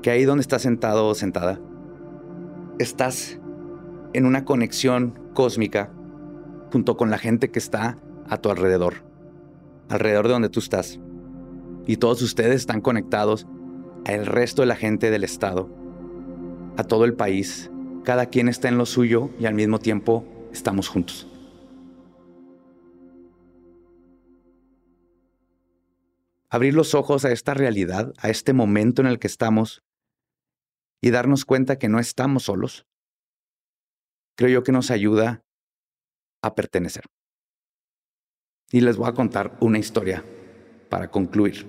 que 0.00 0.12
ahí 0.12 0.24
donde 0.24 0.42
estás 0.42 0.62
sentado 0.62 1.08
o 1.08 1.14
sentada, 1.16 1.60
estás 2.78 3.40
en 4.18 4.26
una 4.26 4.44
conexión 4.44 5.18
cósmica 5.32 5.90
junto 6.70 6.96
con 6.96 7.10
la 7.10 7.18
gente 7.18 7.50
que 7.50 7.58
está 7.58 7.98
a 8.28 8.36
tu 8.38 8.50
alrededor, 8.50 9.04
alrededor 9.88 10.26
de 10.26 10.32
donde 10.32 10.48
tú 10.50 10.60
estás. 10.60 11.00
Y 11.86 11.96
todos 11.96 12.20
ustedes 12.20 12.56
están 12.56 12.80
conectados 12.80 13.46
al 14.04 14.26
resto 14.26 14.62
de 14.62 14.66
la 14.66 14.76
gente 14.76 15.10
del 15.10 15.24
estado, 15.24 15.70
a 16.76 16.84
todo 16.84 17.04
el 17.04 17.14
país. 17.14 17.70
Cada 18.04 18.26
quien 18.26 18.48
está 18.48 18.68
en 18.68 18.76
lo 18.76 18.86
suyo 18.86 19.30
y 19.38 19.46
al 19.46 19.54
mismo 19.54 19.78
tiempo 19.78 20.26
estamos 20.52 20.88
juntos. 20.88 21.26
abrir 26.50 26.74
los 26.74 26.94
ojos 26.94 27.24
a 27.24 27.32
esta 27.32 27.54
realidad, 27.54 28.14
a 28.18 28.30
este 28.30 28.52
momento 28.52 29.02
en 29.02 29.08
el 29.08 29.18
que 29.18 29.26
estamos 29.26 29.82
y 31.00 31.10
darnos 31.10 31.44
cuenta 31.44 31.78
que 31.78 31.88
no 31.88 31.98
estamos 31.98 32.44
solos, 32.44 32.87
creo 34.38 34.50
yo 34.50 34.62
que 34.62 34.70
nos 34.70 34.92
ayuda 34.92 35.42
a 36.42 36.54
pertenecer. 36.54 37.02
Y 38.70 38.82
les 38.82 38.96
voy 38.96 39.08
a 39.08 39.12
contar 39.12 39.56
una 39.60 39.78
historia 39.78 40.24
para 40.88 41.10
concluir. 41.10 41.66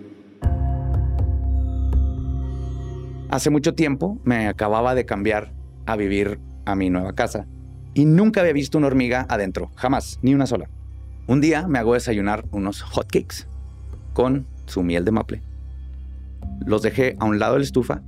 Hace 3.31 3.49
mucho 3.49 3.73
tiempo 3.73 4.19
me 4.23 4.47
acababa 4.47 4.93
de 4.93 5.05
cambiar 5.05 5.51
a 5.87 5.95
vivir 5.95 6.39
a 6.65 6.75
mi 6.75 6.91
nueva 6.91 7.13
casa 7.13 7.47
y 7.95 8.05
nunca 8.05 8.41
había 8.41 8.53
visto 8.53 8.77
una 8.77 8.87
hormiga 8.87 9.25
adentro, 9.29 9.71
jamás, 9.75 10.19
ni 10.21 10.35
una 10.35 10.45
sola. 10.45 10.69
Un 11.25 11.41
día 11.41 11.67
me 11.67 11.79
hago 11.79 11.95
desayunar 11.95 12.45
unos 12.51 12.83
hotcakes 12.83 13.47
con 14.13 14.45
su 14.67 14.83
miel 14.83 15.05
de 15.05 15.11
maple. 15.11 15.41
Los 16.67 16.83
dejé 16.83 17.15
a 17.19 17.25
un 17.25 17.39
lado 17.39 17.53
de 17.53 17.59
la 17.59 17.65
estufa 17.65 18.03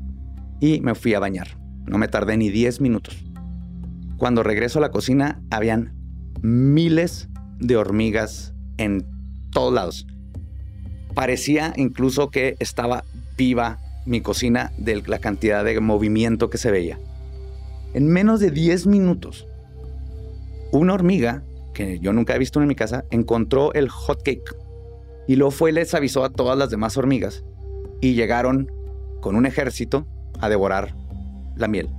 y 0.60 0.82
me 0.82 0.94
fui 0.94 1.16
a 1.16 1.20
bañar. 1.20 1.58
No 1.88 1.98
me 1.98 2.08
tardé 2.08 2.38
ni 2.38 2.50
10 2.52 2.80
minutos. 2.80 3.31
Cuando 4.22 4.44
regreso 4.44 4.78
a 4.78 4.84
la 4.84 4.92
cocina, 4.92 5.42
habían 5.50 5.96
miles 6.44 7.28
de 7.58 7.76
hormigas 7.76 8.54
en 8.78 9.04
todos 9.50 9.74
lados. 9.74 10.06
Parecía 11.16 11.74
incluso 11.76 12.30
que 12.30 12.56
estaba 12.60 13.04
viva 13.36 13.80
mi 14.06 14.22
cocina 14.22 14.74
de 14.78 15.02
la 15.02 15.18
cantidad 15.18 15.66
de 15.66 15.80
movimiento 15.80 16.52
que 16.52 16.60
se 16.60 16.70
veía. 16.70 17.00
En 17.96 18.10
menos 18.10 18.40
de 18.40 18.52
10 18.52 18.86
minutos, 18.86 19.48
una 20.72 20.94
hormiga, 20.94 21.42
que 21.74 21.98
yo 21.98 22.14
nunca 22.14 22.36
he 22.36 22.40
visto 22.40 22.62
en 22.62 22.68
mi 22.68 22.76
casa, 22.76 23.06
encontró 23.10 23.74
el 23.74 23.90
hot 23.90 24.22
cake 24.22 24.56
y 25.28 25.36
luego 25.36 25.50
fue 25.50 25.72
les 25.72 25.96
avisó 25.96 26.24
a 26.24 26.30
todas 26.30 26.60
las 26.60 26.70
demás 26.70 26.96
hormigas 26.96 27.44
y 28.02 28.14
llegaron 28.14 28.72
con 29.20 29.36
un 29.36 29.48
ejército 29.48 30.06
a 30.40 30.48
devorar 30.48 30.94
la 31.56 31.68
miel. 31.68 31.90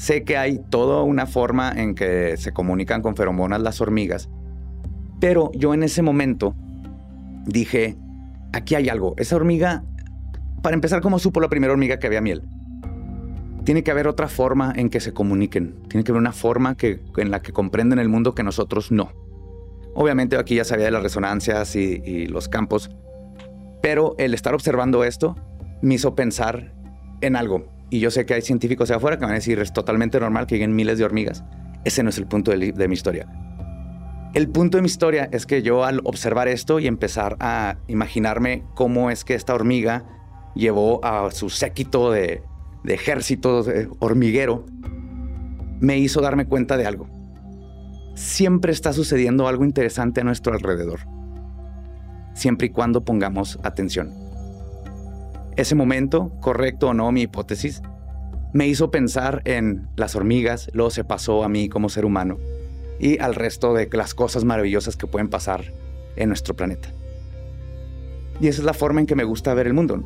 Sé 0.00 0.24
que 0.24 0.38
hay 0.38 0.58
toda 0.70 1.02
una 1.02 1.26
forma 1.26 1.70
en 1.76 1.94
que 1.94 2.38
se 2.38 2.52
comunican 2.52 3.02
con 3.02 3.16
feromonas 3.16 3.60
las 3.60 3.82
hormigas, 3.82 4.30
pero 5.20 5.50
yo 5.52 5.74
en 5.74 5.82
ese 5.82 6.00
momento 6.00 6.54
dije, 7.44 7.98
aquí 8.54 8.76
hay 8.76 8.88
algo. 8.88 9.12
Esa 9.18 9.36
hormiga, 9.36 9.84
para 10.62 10.72
empezar, 10.72 11.02
¿cómo 11.02 11.18
supo 11.18 11.38
la 11.42 11.50
primera 11.50 11.74
hormiga 11.74 11.98
que 11.98 12.06
había 12.06 12.22
miel? 12.22 12.48
Tiene 13.64 13.84
que 13.84 13.90
haber 13.90 14.08
otra 14.08 14.28
forma 14.28 14.72
en 14.74 14.88
que 14.88 15.00
se 15.00 15.12
comuniquen. 15.12 15.74
Tiene 15.88 16.02
que 16.02 16.12
haber 16.12 16.20
una 16.22 16.32
forma 16.32 16.78
que, 16.78 17.02
en 17.18 17.30
la 17.30 17.42
que 17.42 17.52
comprenden 17.52 17.98
el 17.98 18.08
mundo 18.08 18.34
que 18.34 18.42
nosotros 18.42 18.90
no. 18.90 19.12
Obviamente 19.94 20.38
aquí 20.38 20.54
ya 20.54 20.64
sabía 20.64 20.86
de 20.86 20.92
las 20.92 21.02
resonancias 21.02 21.76
y, 21.76 22.24
los 22.24 22.48
campos, 22.48 22.90
pero 23.82 24.14
el 24.16 24.32
estar 24.32 24.54
observando 24.54 25.04
esto 25.04 25.36
me 25.82 25.96
hizo 25.96 26.14
pensar 26.14 26.72
en 27.20 27.36
algo. 27.36 27.79
Y 27.90 28.00
yo 28.00 28.10
sé 28.10 28.24
que 28.24 28.34
hay 28.34 28.42
científicos 28.42 28.90
afuera 28.90 29.18
que 29.18 29.24
van 29.24 29.32
a 29.32 29.34
decir 29.34 29.58
es 29.58 29.72
totalmente 29.72 30.18
normal 30.20 30.46
que 30.46 30.54
lleguen 30.54 30.74
miles 30.74 30.98
de 30.98 31.04
hormigas. 31.04 31.44
Ese 31.84 32.02
no 32.02 32.10
es 32.10 32.18
el 32.18 32.26
punto 32.26 32.50
de, 32.52 32.88
mi 32.88 32.94
historia. 32.94 33.26
El 34.32 34.48
punto 34.48 34.78
de 34.78 34.82
mi 34.82 34.86
historia 34.86 35.28
es 35.32 35.44
que 35.44 35.62
yo 35.62 35.84
al 35.84 36.00
observar 36.04 36.46
esto 36.46 36.78
y 36.78 36.86
empezar 36.86 37.36
a 37.40 37.78
imaginarme 37.88 38.64
cómo 38.74 39.10
es 39.10 39.24
que 39.24 39.34
esta 39.34 39.54
hormiga 39.54 40.04
llevó 40.54 41.04
a 41.04 41.30
su 41.32 41.50
séquito 41.50 42.12
de, 42.12 42.42
de 42.84 42.94
ejército 42.94 43.62
de 43.64 43.88
hormiguero, 43.98 44.66
me 45.80 45.98
hizo 45.98 46.20
darme 46.20 46.46
cuenta 46.46 46.76
de 46.76 46.86
algo 46.86 47.08
siempre 48.20 48.72
está 48.72 48.92
sucediendo 48.92 49.48
algo 49.48 49.64
interesante 49.64 50.20
a 50.20 50.24
nuestro 50.24 50.52
alrededor, 50.52 51.00
siempre 52.34 52.66
y 52.66 52.70
cuando 52.70 53.04
pongamos 53.04 53.58
atención. 53.62 54.12
Ese 55.60 55.74
momento, 55.74 56.32
correcto 56.40 56.88
o 56.88 56.94
no 56.94 57.12
mi 57.12 57.20
hipótesis, 57.20 57.82
me 58.54 58.66
hizo 58.66 58.90
pensar 58.90 59.42
en 59.44 59.88
las 59.94 60.16
hormigas, 60.16 60.70
luego 60.72 60.88
se 60.88 61.04
pasó 61.04 61.44
a 61.44 61.50
mí 61.50 61.68
como 61.68 61.90
ser 61.90 62.06
humano 62.06 62.38
y 62.98 63.18
al 63.18 63.34
resto 63.34 63.74
de 63.74 63.86
las 63.92 64.14
cosas 64.14 64.46
maravillosas 64.46 64.96
que 64.96 65.06
pueden 65.06 65.28
pasar 65.28 65.66
en 66.16 66.28
nuestro 66.28 66.56
planeta. 66.56 66.88
Y 68.40 68.48
esa 68.48 68.62
es 68.62 68.64
la 68.64 68.72
forma 68.72 69.00
en 69.00 69.06
que 69.06 69.16
me 69.16 69.24
gusta 69.24 69.52
ver 69.52 69.66
el 69.66 69.74
mundo. 69.74 70.02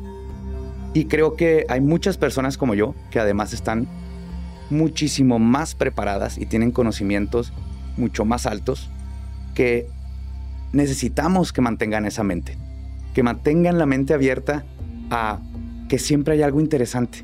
Y 0.93 1.05
creo 1.05 1.37
que 1.37 1.65
hay 1.69 1.79
muchas 1.79 2.17
personas 2.17 2.57
como 2.57 2.73
yo 2.73 2.93
que 3.09 3.21
además 3.21 3.53
están 3.53 3.87
muchísimo 4.69 5.39
más 5.39 5.73
preparadas 5.73 6.37
y 6.37 6.47
tienen 6.47 6.71
conocimientos 6.71 7.53
mucho 7.95 8.25
más 8.25 8.45
altos 8.45 8.89
que 9.53 9.87
necesitamos 10.73 11.53
que 11.53 11.61
mantengan 11.61 12.05
esa 12.05 12.25
mente, 12.25 12.57
que 13.13 13.23
mantengan 13.23 13.77
la 13.77 13.85
mente 13.85 14.13
abierta 14.13 14.65
a 15.09 15.39
que 15.87 15.99
siempre 15.99 16.33
hay 16.33 16.41
algo 16.41 16.59
interesante 16.59 17.23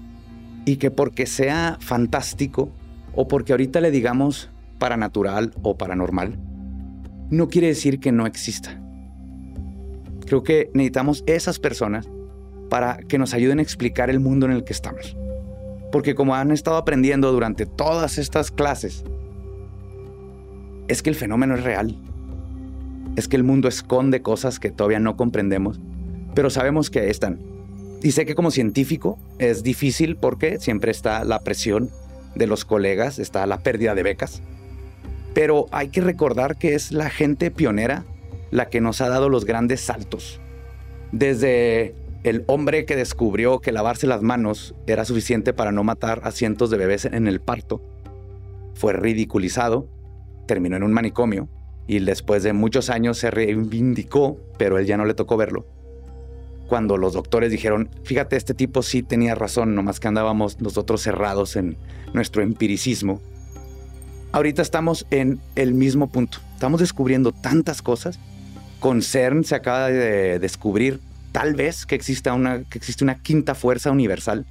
y 0.66 0.78
que 0.78 0.92
porque 0.92 1.26
sea 1.26 1.78
fantástico 1.80 2.72
o 3.16 3.28
porque 3.28 3.54
ahorita 3.54 3.82
le 3.82 3.92
digamos 3.92 4.50
paranatural 4.78 5.54
o 5.62 5.78
paranormal, 5.78 6.38
no 7.30 7.48
quiere 7.50 7.68
decir 7.68 8.00
que 8.00 8.12
no 8.12 8.26
exista. 8.26 8.80
Creo 10.26 10.44
que 10.44 10.70
necesitamos 10.74 11.24
esas 11.28 11.60
personas 11.60 12.10
para 12.70 12.98
que 12.98 13.18
nos 13.18 13.34
ayuden 13.34 13.60
a 13.60 13.62
explicar 13.62 14.10
el 14.10 14.20
mundo 14.20 14.46
en 14.46 14.54
el 14.54 14.64
que 14.64 14.74
estamos. 14.74 15.18
Porque 15.92 16.16
como 16.16 16.36
han 16.36 16.52
estado 16.52 16.78
aprendiendo 16.78 17.32
durante 17.32 17.66
todas 17.66 18.18
estas 18.18 18.50
clases, 18.50 19.04
es 20.88 21.02
que 21.02 21.10
el 21.10 21.16
fenómeno 21.16 21.56
es 21.56 21.64
real. 21.64 21.98
Es 23.18 23.28
que 23.28 23.36
el 23.36 23.44
mundo 23.44 23.68
esconde 23.68 24.22
cosas 24.22 24.60
que 24.60 24.72
todavía 24.72 25.00
no 25.00 25.18
comprendemos, 25.18 25.82
pero 26.34 26.50
sabemos 26.50 26.90
que 26.90 27.10
están. 27.10 27.51
Y 28.02 28.12
sé 28.12 28.26
que 28.26 28.36
como 28.36 28.52
científico 28.52 29.18
es 29.38 29.64
difícil 29.64 30.16
porque 30.16 30.60
siempre 30.60 30.91
está 30.91 31.24
la 31.24 31.39
presión 31.39 31.89
de 32.36 32.47
los 32.47 32.66
colegas, 32.66 33.20
está 33.20 33.45
la 33.45 33.60
pérdida 33.60 33.93
de 33.95 34.04
becas. 34.04 34.41
Pero 35.34 35.68
hay 35.72 35.89
que 35.89 36.02
recordar 36.02 36.58
que 36.58 36.74
es 36.74 36.91
la 36.91 37.10
gente 37.10 37.52
pionera 37.52 38.06
la 38.49 38.70
que 38.70 38.82
nos 38.82 39.02
ha 39.02 39.10
dado 39.10 39.30
los 39.30 39.45
grandes 39.45 39.82
saltos. 39.82 40.39
Desde 41.12 41.95
el 42.24 42.43
hombre 42.47 42.86
que 42.86 42.95
descubrió 42.95 43.60
que 43.60 43.72
lavarse 43.72 44.08
las 44.08 44.22
manos 44.22 44.76
era 44.88 45.06
suficiente 45.06 45.54
para 45.54 45.72
no 45.72 45.84
matar 45.84 46.22
a 46.24 46.32
cientos 46.32 46.70
de 46.70 46.78
bebés 46.78 47.06
en 47.06 47.28
el 47.28 47.39
parto, 47.39 47.82
fue 48.74 48.93
ridiculizado 48.93 49.88
terminó 50.52 50.76
en 50.76 50.84
un 50.84 50.91
manicomio 50.91 51.47
y 51.88 51.99
después 51.99 52.43
de 52.43 52.52
muchos 52.52 52.89
años 52.89 53.18
se 53.18 53.32
reivindicó, 53.32 54.38
pero 54.58 54.78
él 54.78 54.86
ya 54.86 54.97
no 54.97 55.06
le 55.06 55.14
tocó 55.14 55.38
verlo. 55.38 55.66
Cuando 56.72 56.96
los 56.96 57.12
doctores 57.12 57.52
dijeron, 57.52 57.90
fíjate, 58.06 58.38
este 58.38 58.54
tipo 58.54 58.82
sí 58.82 59.04
tenía 59.04 59.36
razón, 59.36 59.76
nomás 59.76 60.00
que 60.00 60.08
andábamos 60.08 60.62
nosotros 60.62 61.02
cerrados 61.02 61.58
en 61.58 61.76
nuestro 62.14 62.44
empiricismo. 62.44 63.22
Ahorita 64.32 64.62
estamos 64.62 65.06
en 65.12 65.42
el 65.56 65.74
mismo 65.74 66.10
punto. 66.10 66.38
Estamos 66.54 66.80
descubriendo 66.80 67.34
tantas 67.34 67.82
cosas. 67.82 68.22
Con 68.80 69.02
CERN 69.02 69.44
se 69.44 69.56
acaba 69.56 69.90
de 69.90 70.40
descubrir 70.40 71.02
tal 71.34 71.56
vez 71.56 71.86
que 71.86 71.96
exista 71.96 72.32
una, 72.34 72.64
que 72.64 72.78
existe 72.78 73.04
una 73.04 73.22
quinta 73.22 73.54
fuerza 73.54 73.92
universal. 73.92 74.46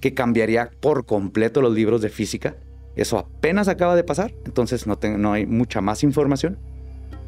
que 0.00 0.14
cambiaría 0.14 0.70
por 0.80 1.04
completo 1.04 1.60
los 1.60 1.74
libros 1.74 2.00
de 2.00 2.08
física. 2.08 2.54
Eso 2.96 3.18
apenas 3.18 3.68
acaba 3.68 3.96
de 3.96 4.02
pasar, 4.02 4.32
entonces 4.46 4.86
no, 4.86 4.98
no 5.18 5.34
hay 5.34 5.44
mucha 5.44 5.82
más 5.82 6.04
información. 6.04 6.56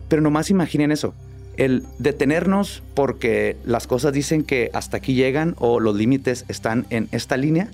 Pero 0.08 0.22
nomás 0.22 0.48
imaginen 0.48 0.90
eso, 0.90 1.12
el 1.56 1.84
detenernos 1.98 2.82
porque 2.94 3.56
las 3.64 3.86
cosas 3.86 4.12
dicen 4.12 4.44
que 4.44 4.70
hasta 4.72 4.96
aquí 4.96 5.14
llegan 5.14 5.54
o 5.58 5.80
los 5.80 5.96
límites 5.96 6.44
están 6.48 6.86
en 6.90 7.08
esta 7.12 7.36
línea, 7.36 7.70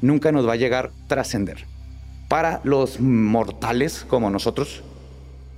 nunca 0.00 0.32
nos 0.32 0.46
va 0.48 0.54
a 0.54 0.56
llegar 0.56 0.90
trascender. 1.06 1.66
Para 2.28 2.60
los 2.64 3.00
mortales 3.00 4.04
como 4.08 4.30
nosotros, 4.30 4.82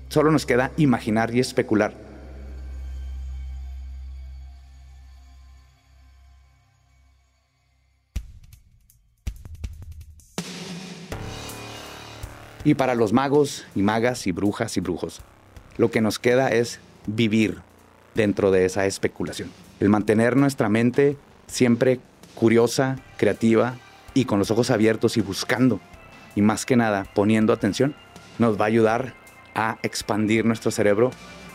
solo 0.08 0.30
nos 0.30 0.46
queda 0.46 0.72
imaginar 0.76 1.34
y 1.34 1.40
especular. 1.40 1.94
Y 12.64 12.74
para 12.74 12.94
los 12.94 13.12
magos 13.12 13.66
y 13.74 13.82
magas 13.82 14.26
y 14.28 14.32
brujas 14.32 14.76
y 14.76 14.80
brujos, 14.80 15.20
lo 15.78 15.90
que 15.90 16.00
nos 16.00 16.20
queda 16.20 16.48
es 16.48 16.78
vivir 17.07 17.61
dentro 18.14 18.50
de 18.50 18.64
esa 18.64 18.86
especulación. 18.86 19.50
El 19.80 19.88
mantener 19.88 20.36
nuestra 20.36 20.68
mente 20.68 21.16
siempre 21.46 22.00
curiosa, 22.34 22.96
creativa 23.16 23.76
y 24.14 24.24
con 24.24 24.38
los 24.38 24.50
ojos 24.50 24.70
abiertos 24.70 25.16
y 25.16 25.20
buscando. 25.20 25.80
Y 26.34 26.42
más 26.42 26.66
que 26.66 26.76
nada, 26.76 27.07
poniendo 27.14 27.53
atención, 27.53 27.94
nos 28.38 28.59
va 28.59 28.64
a 28.64 28.68
ayudar 28.68 29.14
a 29.55 29.78
expandir 29.82 30.44
nuestro 30.44 30.70
cerebro, 30.70 31.11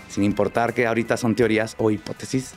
sin 0.10 0.24
importar 0.24 0.74
que 0.74 0.88
ahorita 0.88 1.18
son 1.18 1.36
teorías 1.36 1.76
o 1.78 1.92
hipótesis. 1.92 2.54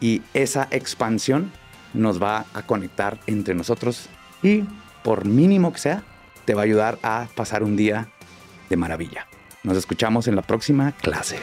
Y 0.00 0.22
esa 0.34 0.68
expansión 0.70 1.50
nos 1.94 2.22
va 2.22 2.44
a 2.52 2.62
conectar 2.62 3.18
entre 3.26 3.54
nosotros 3.54 4.08
y, 4.42 4.64
por 5.02 5.24
mínimo 5.24 5.72
que 5.72 5.78
sea, 5.78 6.02
te 6.44 6.54
va 6.54 6.62
a 6.62 6.64
ayudar 6.64 6.98
a 7.02 7.26
pasar 7.34 7.62
un 7.62 7.76
día 7.76 8.08
de 8.68 8.76
maravilla. 8.76 9.26
Nos 9.62 9.76
escuchamos 9.76 10.28
en 10.28 10.36
la 10.36 10.42
próxima 10.42 10.92
clase. 10.92 11.38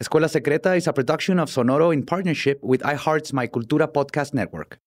Escuela 0.00 0.30
Secreta 0.30 0.74
is 0.74 0.86
a 0.86 0.92
production 0.92 1.40
of 1.40 1.50
Sonoro 1.50 1.92
in 1.92 2.06
partnership 2.06 2.62
with 2.62 2.82
iHeart's 2.82 3.32
My 3.32 3.48
Cultura 3.48 3.92
podcast 3.92 4.32
network. 4.32 4.78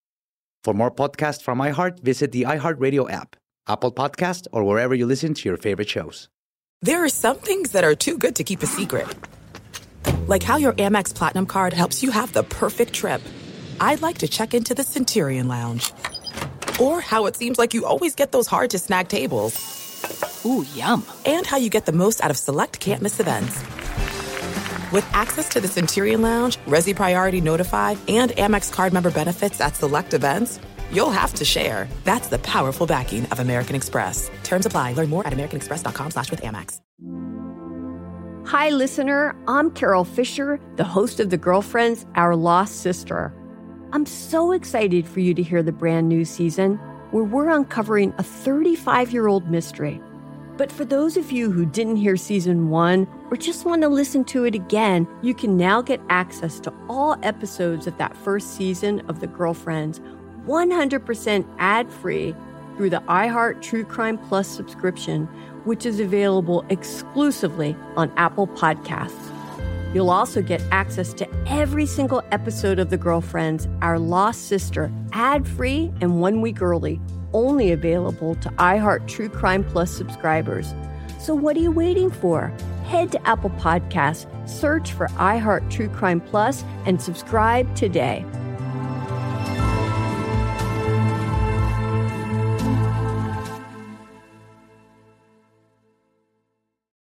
For 0.64 0.74
more 0.74 0.90
podcasts 0.90 1.42
from 1.42 1.60
iHeart, 1.60 2.00
visit 2.00 2.32
the 2.32 2.44
iHeartRadio 2.44 3.12
app, 3.12 3.36
Apple 3.68 3.92
Podcast, 3.92 4.48
or 4.54 4.64
wherever 4.64 4.96
you 4.96 5.06
listen 5.06 5.34
to 5.34 5.50
your 5.50 5.58
favorite 5.58 5.90
shows. 5.90 6.30
There 6.82 7.04
are 7.04 7.10
some 7.10 7.36
things 7.36 7.74
that 7.74 7.84
are 7.84 7.94
too 7.94 8.18
good 8.18 8.38
to 8.38 8.46
keep 8.46 8.64
a 8.64 8.66
secret. 8.66 9.06
Like 10.28 10.44
how 10.44 10.56
your 10.56 10.72
Amex 10.74 11.14
Platinum 11.14 11.46
card 11.46 11.74
helps 11.74 12.02
you 12.02 12.12
have 12.12 12.32
the 12.32 12.44
perfect 12.44 12.94
trip. 12.94 13.22
I'd 13.82 14.02
like 14.02 14.20
to 14.20 14.30
check 14.30 14.54
into 14.54 14.74
the 14.74 14.84
Centurion 14.84 15.50
Lounge. 15.50 15.92
Or 16.80 17.02
how 17.02 17.26
it 17.26 17.36
seems 17.36 17.60
like 17.60 17.74
you 17.74 17.86
always 17.86 18.16
get 18.16 18.32
those 18.32 18.48
hard 18.48 18.70
to 18.70 18.80
snag 18.80 19.10
tables. 19.10 19.60
Ooh, 20.46 20.66
yum. 20.74 21.06
And 21.26 21.46
how 21.46 21.58
you 21.58 21.70
get 21.70 21.86
the 21.86 21.92
most 21.92 22.24
out 22.24 22.32
of 22.32 22.38
select 22.38 22.80
can't 22.80 23.02
miss 23.02 23.20
events. 23.20 23.62
With 24.92 25.08
access 25.14 25.48
to 25.50 25.62
the 25.62 25.70
Centurion 25.70 26.22
Lounge, 26.22 26.58
Resi 26.68 26.94
Priority 26.94 27.40
Notify, 27.40 27.96
and 28.10 28.32
Amex 28.32 28.72
card 28.74 28.92
member 28.92 29.10
benefits 29.10 29.62
at 29.62 29.78
select 29.78 30.14
events, 30.14 30.60
you'll 30.92 31.12
have 31.12 31.34
to 31.36 31.46
share. 31.46 31.88
That's 32.04 32.28
the 32.28 32.40
powerful 32.40 32.86
backing 32.86 33.26
of 33.28 33.40
American 33.40 33.76
Express. 33.76 34.30
Terms 34.44 34.66
apply. 34.66 34.94
Learn 34.94 35.10
more 35.10 35.26
at 35.26 35.32
americanexpress.com 35.32 36.12
slash 36.12 36.30
with 36.30 36.42
Amex. 36.42 36.82
Hi, 38.48 38.70
listener. 38.70 39.34
I'm 39.48 39.72
Carol 39.72 40.04
Fisher, 40.04 40.60
the 40.76 40.84
host 40.84 41.22
of 41.22 41.30
The 41.30 41.38
Girlfriends, 41.38 42.06
Our 42.16 42.36
Lost 42.36 42.82
Sister. 42.82 43.34
I'm 43.94 44.06
so 44.06 44.52
excited 44.52 45.08
for 45.08 45.22
you 45.22 45.34
to 45.34 45.44
hear 45.44 45.64
the 45.64 45.72
brand 45.72 46.10
new 46.10 46.26
season 46.26 46.76
where 47.12 47.24
we're 47.24 47.50
uncovering 47.50 48.14
a 48.18 48.24
35 48.24 49.14
year 49.14 49.28
old 49.28 49.50
mystery. 49.50 50.02
But 50.58 50.72
for 50.72 50.86
those 50.86 51.18
of 51.18 51.32
you 51.32 51.52
who 51.52 51.66
didn't 51.66 51.96
hear 51.96 52.16
season 52.18 52.70
one 52.70 53.08
or 53.32 53.38
just 53.38 53.66
want 53.66 53.82
to 53.82 53.88
listen 53.90 54.24
to 54.26 54.44
it 54.44 54.54
again, 54.54 55.08
you 55.22 55.34
can 55.34 55.58
now 55.58 55.82
get 55.82 56.02
access 56.10 56.60
to 56.62 56.74
all 56.90 57.18
episodes 57.24 57.88
of 57.88 57.98
that 57.98 58.16
first 58.18 58.56
season 58.56 59.00
of 59.10 59.20
The 59.20 59.28
Girlfriends 59.28 60.02
100% 60.46 61.46
ad 61.60 61.90
free 61.90 62.36
through 62.76 62.90
the 62.90 63.02
iHeart 63.02 63.62
True 63.62 63.84
Crime 63.84 64.18
Plus 64.18 64.48
subscription, 64.48 65.26
which 65.66 65.86
is 65.86 66.00
available 66.00 66.66
exclusively 66.70 67.76
on 67.96 68.12
Apple 68.18 68.48
Podcasts. 68.48 69.32
You'll 69.94 70.10
also 70.10 70.42
get 70.42 70.64
access 70.72 71.14
to 71.16 71.28
every 71.48 71.86
single 71.86 72.24
episode 72.32 72.80
of 72.80 72.90
The 72.90 72.98
Girlfriends, 72.98 73.68
Our 73.82 74.00
Lost 74.00 74.48
Sister, 74.48 74.92
ad 75.12 75.48
free 75.48 75.92
and 76.02 76.22
one 76.22 76.42
week 76.42 76.62
early 76.62 77.00
only 77.34 77.72
available 77.72 78.36
to 78.36 78.50
iHeart 78.52 79.08
True 79.08 79.30
Crime 79.30 79.64
Plus 79.64 79.92
subscribers. 79.92 80.74
So 81.20 81.36
what 81.36 81.56
are 81.56 81.60
you 81.60 81.72
waiting 81.72 82.10
for? 82.10 82.54
Head 82.86 83.12
to 83.12 83.28
Apple 83.28 83.52
Podcasts, 83.52 84.28
search 84.50 84.92
for 84.92 85.08
iHeart 85.10 85.70
True 85.70 85.90
Crime 85.90 86.20
Plus, 86.20 86.64
and 86.86 87.02
subscribe 87.02 87.74
today. 87.76 88.26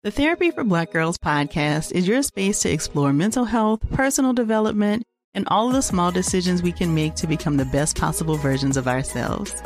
The 0.03 0.09
Therapy 0.09 0.49
for 0.49 0.63
Black 0.63 0.91
Girls 0.91 1.19
podcast 1.19 1.91
is 1.91 2.07
your 2.07 2.23
space 2.23 2.59
to 2.61 2.71
explore 2.71 3.13
mental 3.13 3.45
health, 3.45 3.88
personal 3.91 4.34
development, 4.34 5.03
and 5.36 5.47
all 5.47 5.69
the 5.69 5.84
small 5.84 6.11
decisions 6.11 6.63
we 6.63 6.71
can 6.71 6.95
make 6.95 7.13
to 7.15 7.27
become 7.27 7.57
the 7.57 7.65
best 7.65 7.97
possible 7.97 8.36
versions 8.36 8.77
of 8.77 8.88
ourselves. 8.88 9.61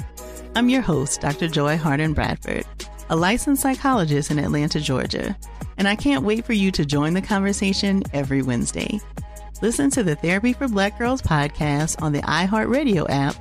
I'm 0.58 0.70
your 0.70 0.82
host, 0.82 1.20
Dr. 1.20 1.50
Joy 1.50 1.76
Harden 1.76 2.14
Bradford, 2.14 2.66
a 3.10 3.16
licensed 3.18 3.62
psychologist 3.62 4.32
in 4.32 4.40
Atlanta, 4.40 4.80
Georgia, 4.80 5.38
and 5.78 5.86
I 5.86 5.98
can't 5.98 6.24
wait 6.24 6.46
for 6.46 6.54
you 6.54 6.72
to 6.72 6.86
join 6.86 7.14
the 7.14 7.22
conversation 7.22 8.04
every 8.14 8.42
Wednesday. 8.42 9.02
Listen 9.62 9.90
to 9.90 10.02
the 10.02 10.16
Therapy 10.16 10.54
for 10.54 10.70
Black 10.70 10.98
Girls 10.98 11.22
podcast 11.22 12.02
on 12.02 12.14
the 12.14 12.22
iHeartRadio 12.22 13.06
app, 13.10 13.36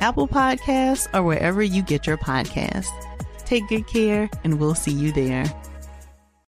Apple 0.00 0.28
Podcasts, 0.28 1.12
or 1.12 1.24
wherever 1.24 1.60
you 1.60 1.82
get 1.82 2.06
your 2.06 2.18
podcasts. 2.18 2.86
Take 3.44 3.66
good 3.66 3.88
care, 3.88 4.30
and 4.44 4.60
we'll 4.60 4.76
see 4.76 4.92
you 4.92 5.10
there. 5.10 5.52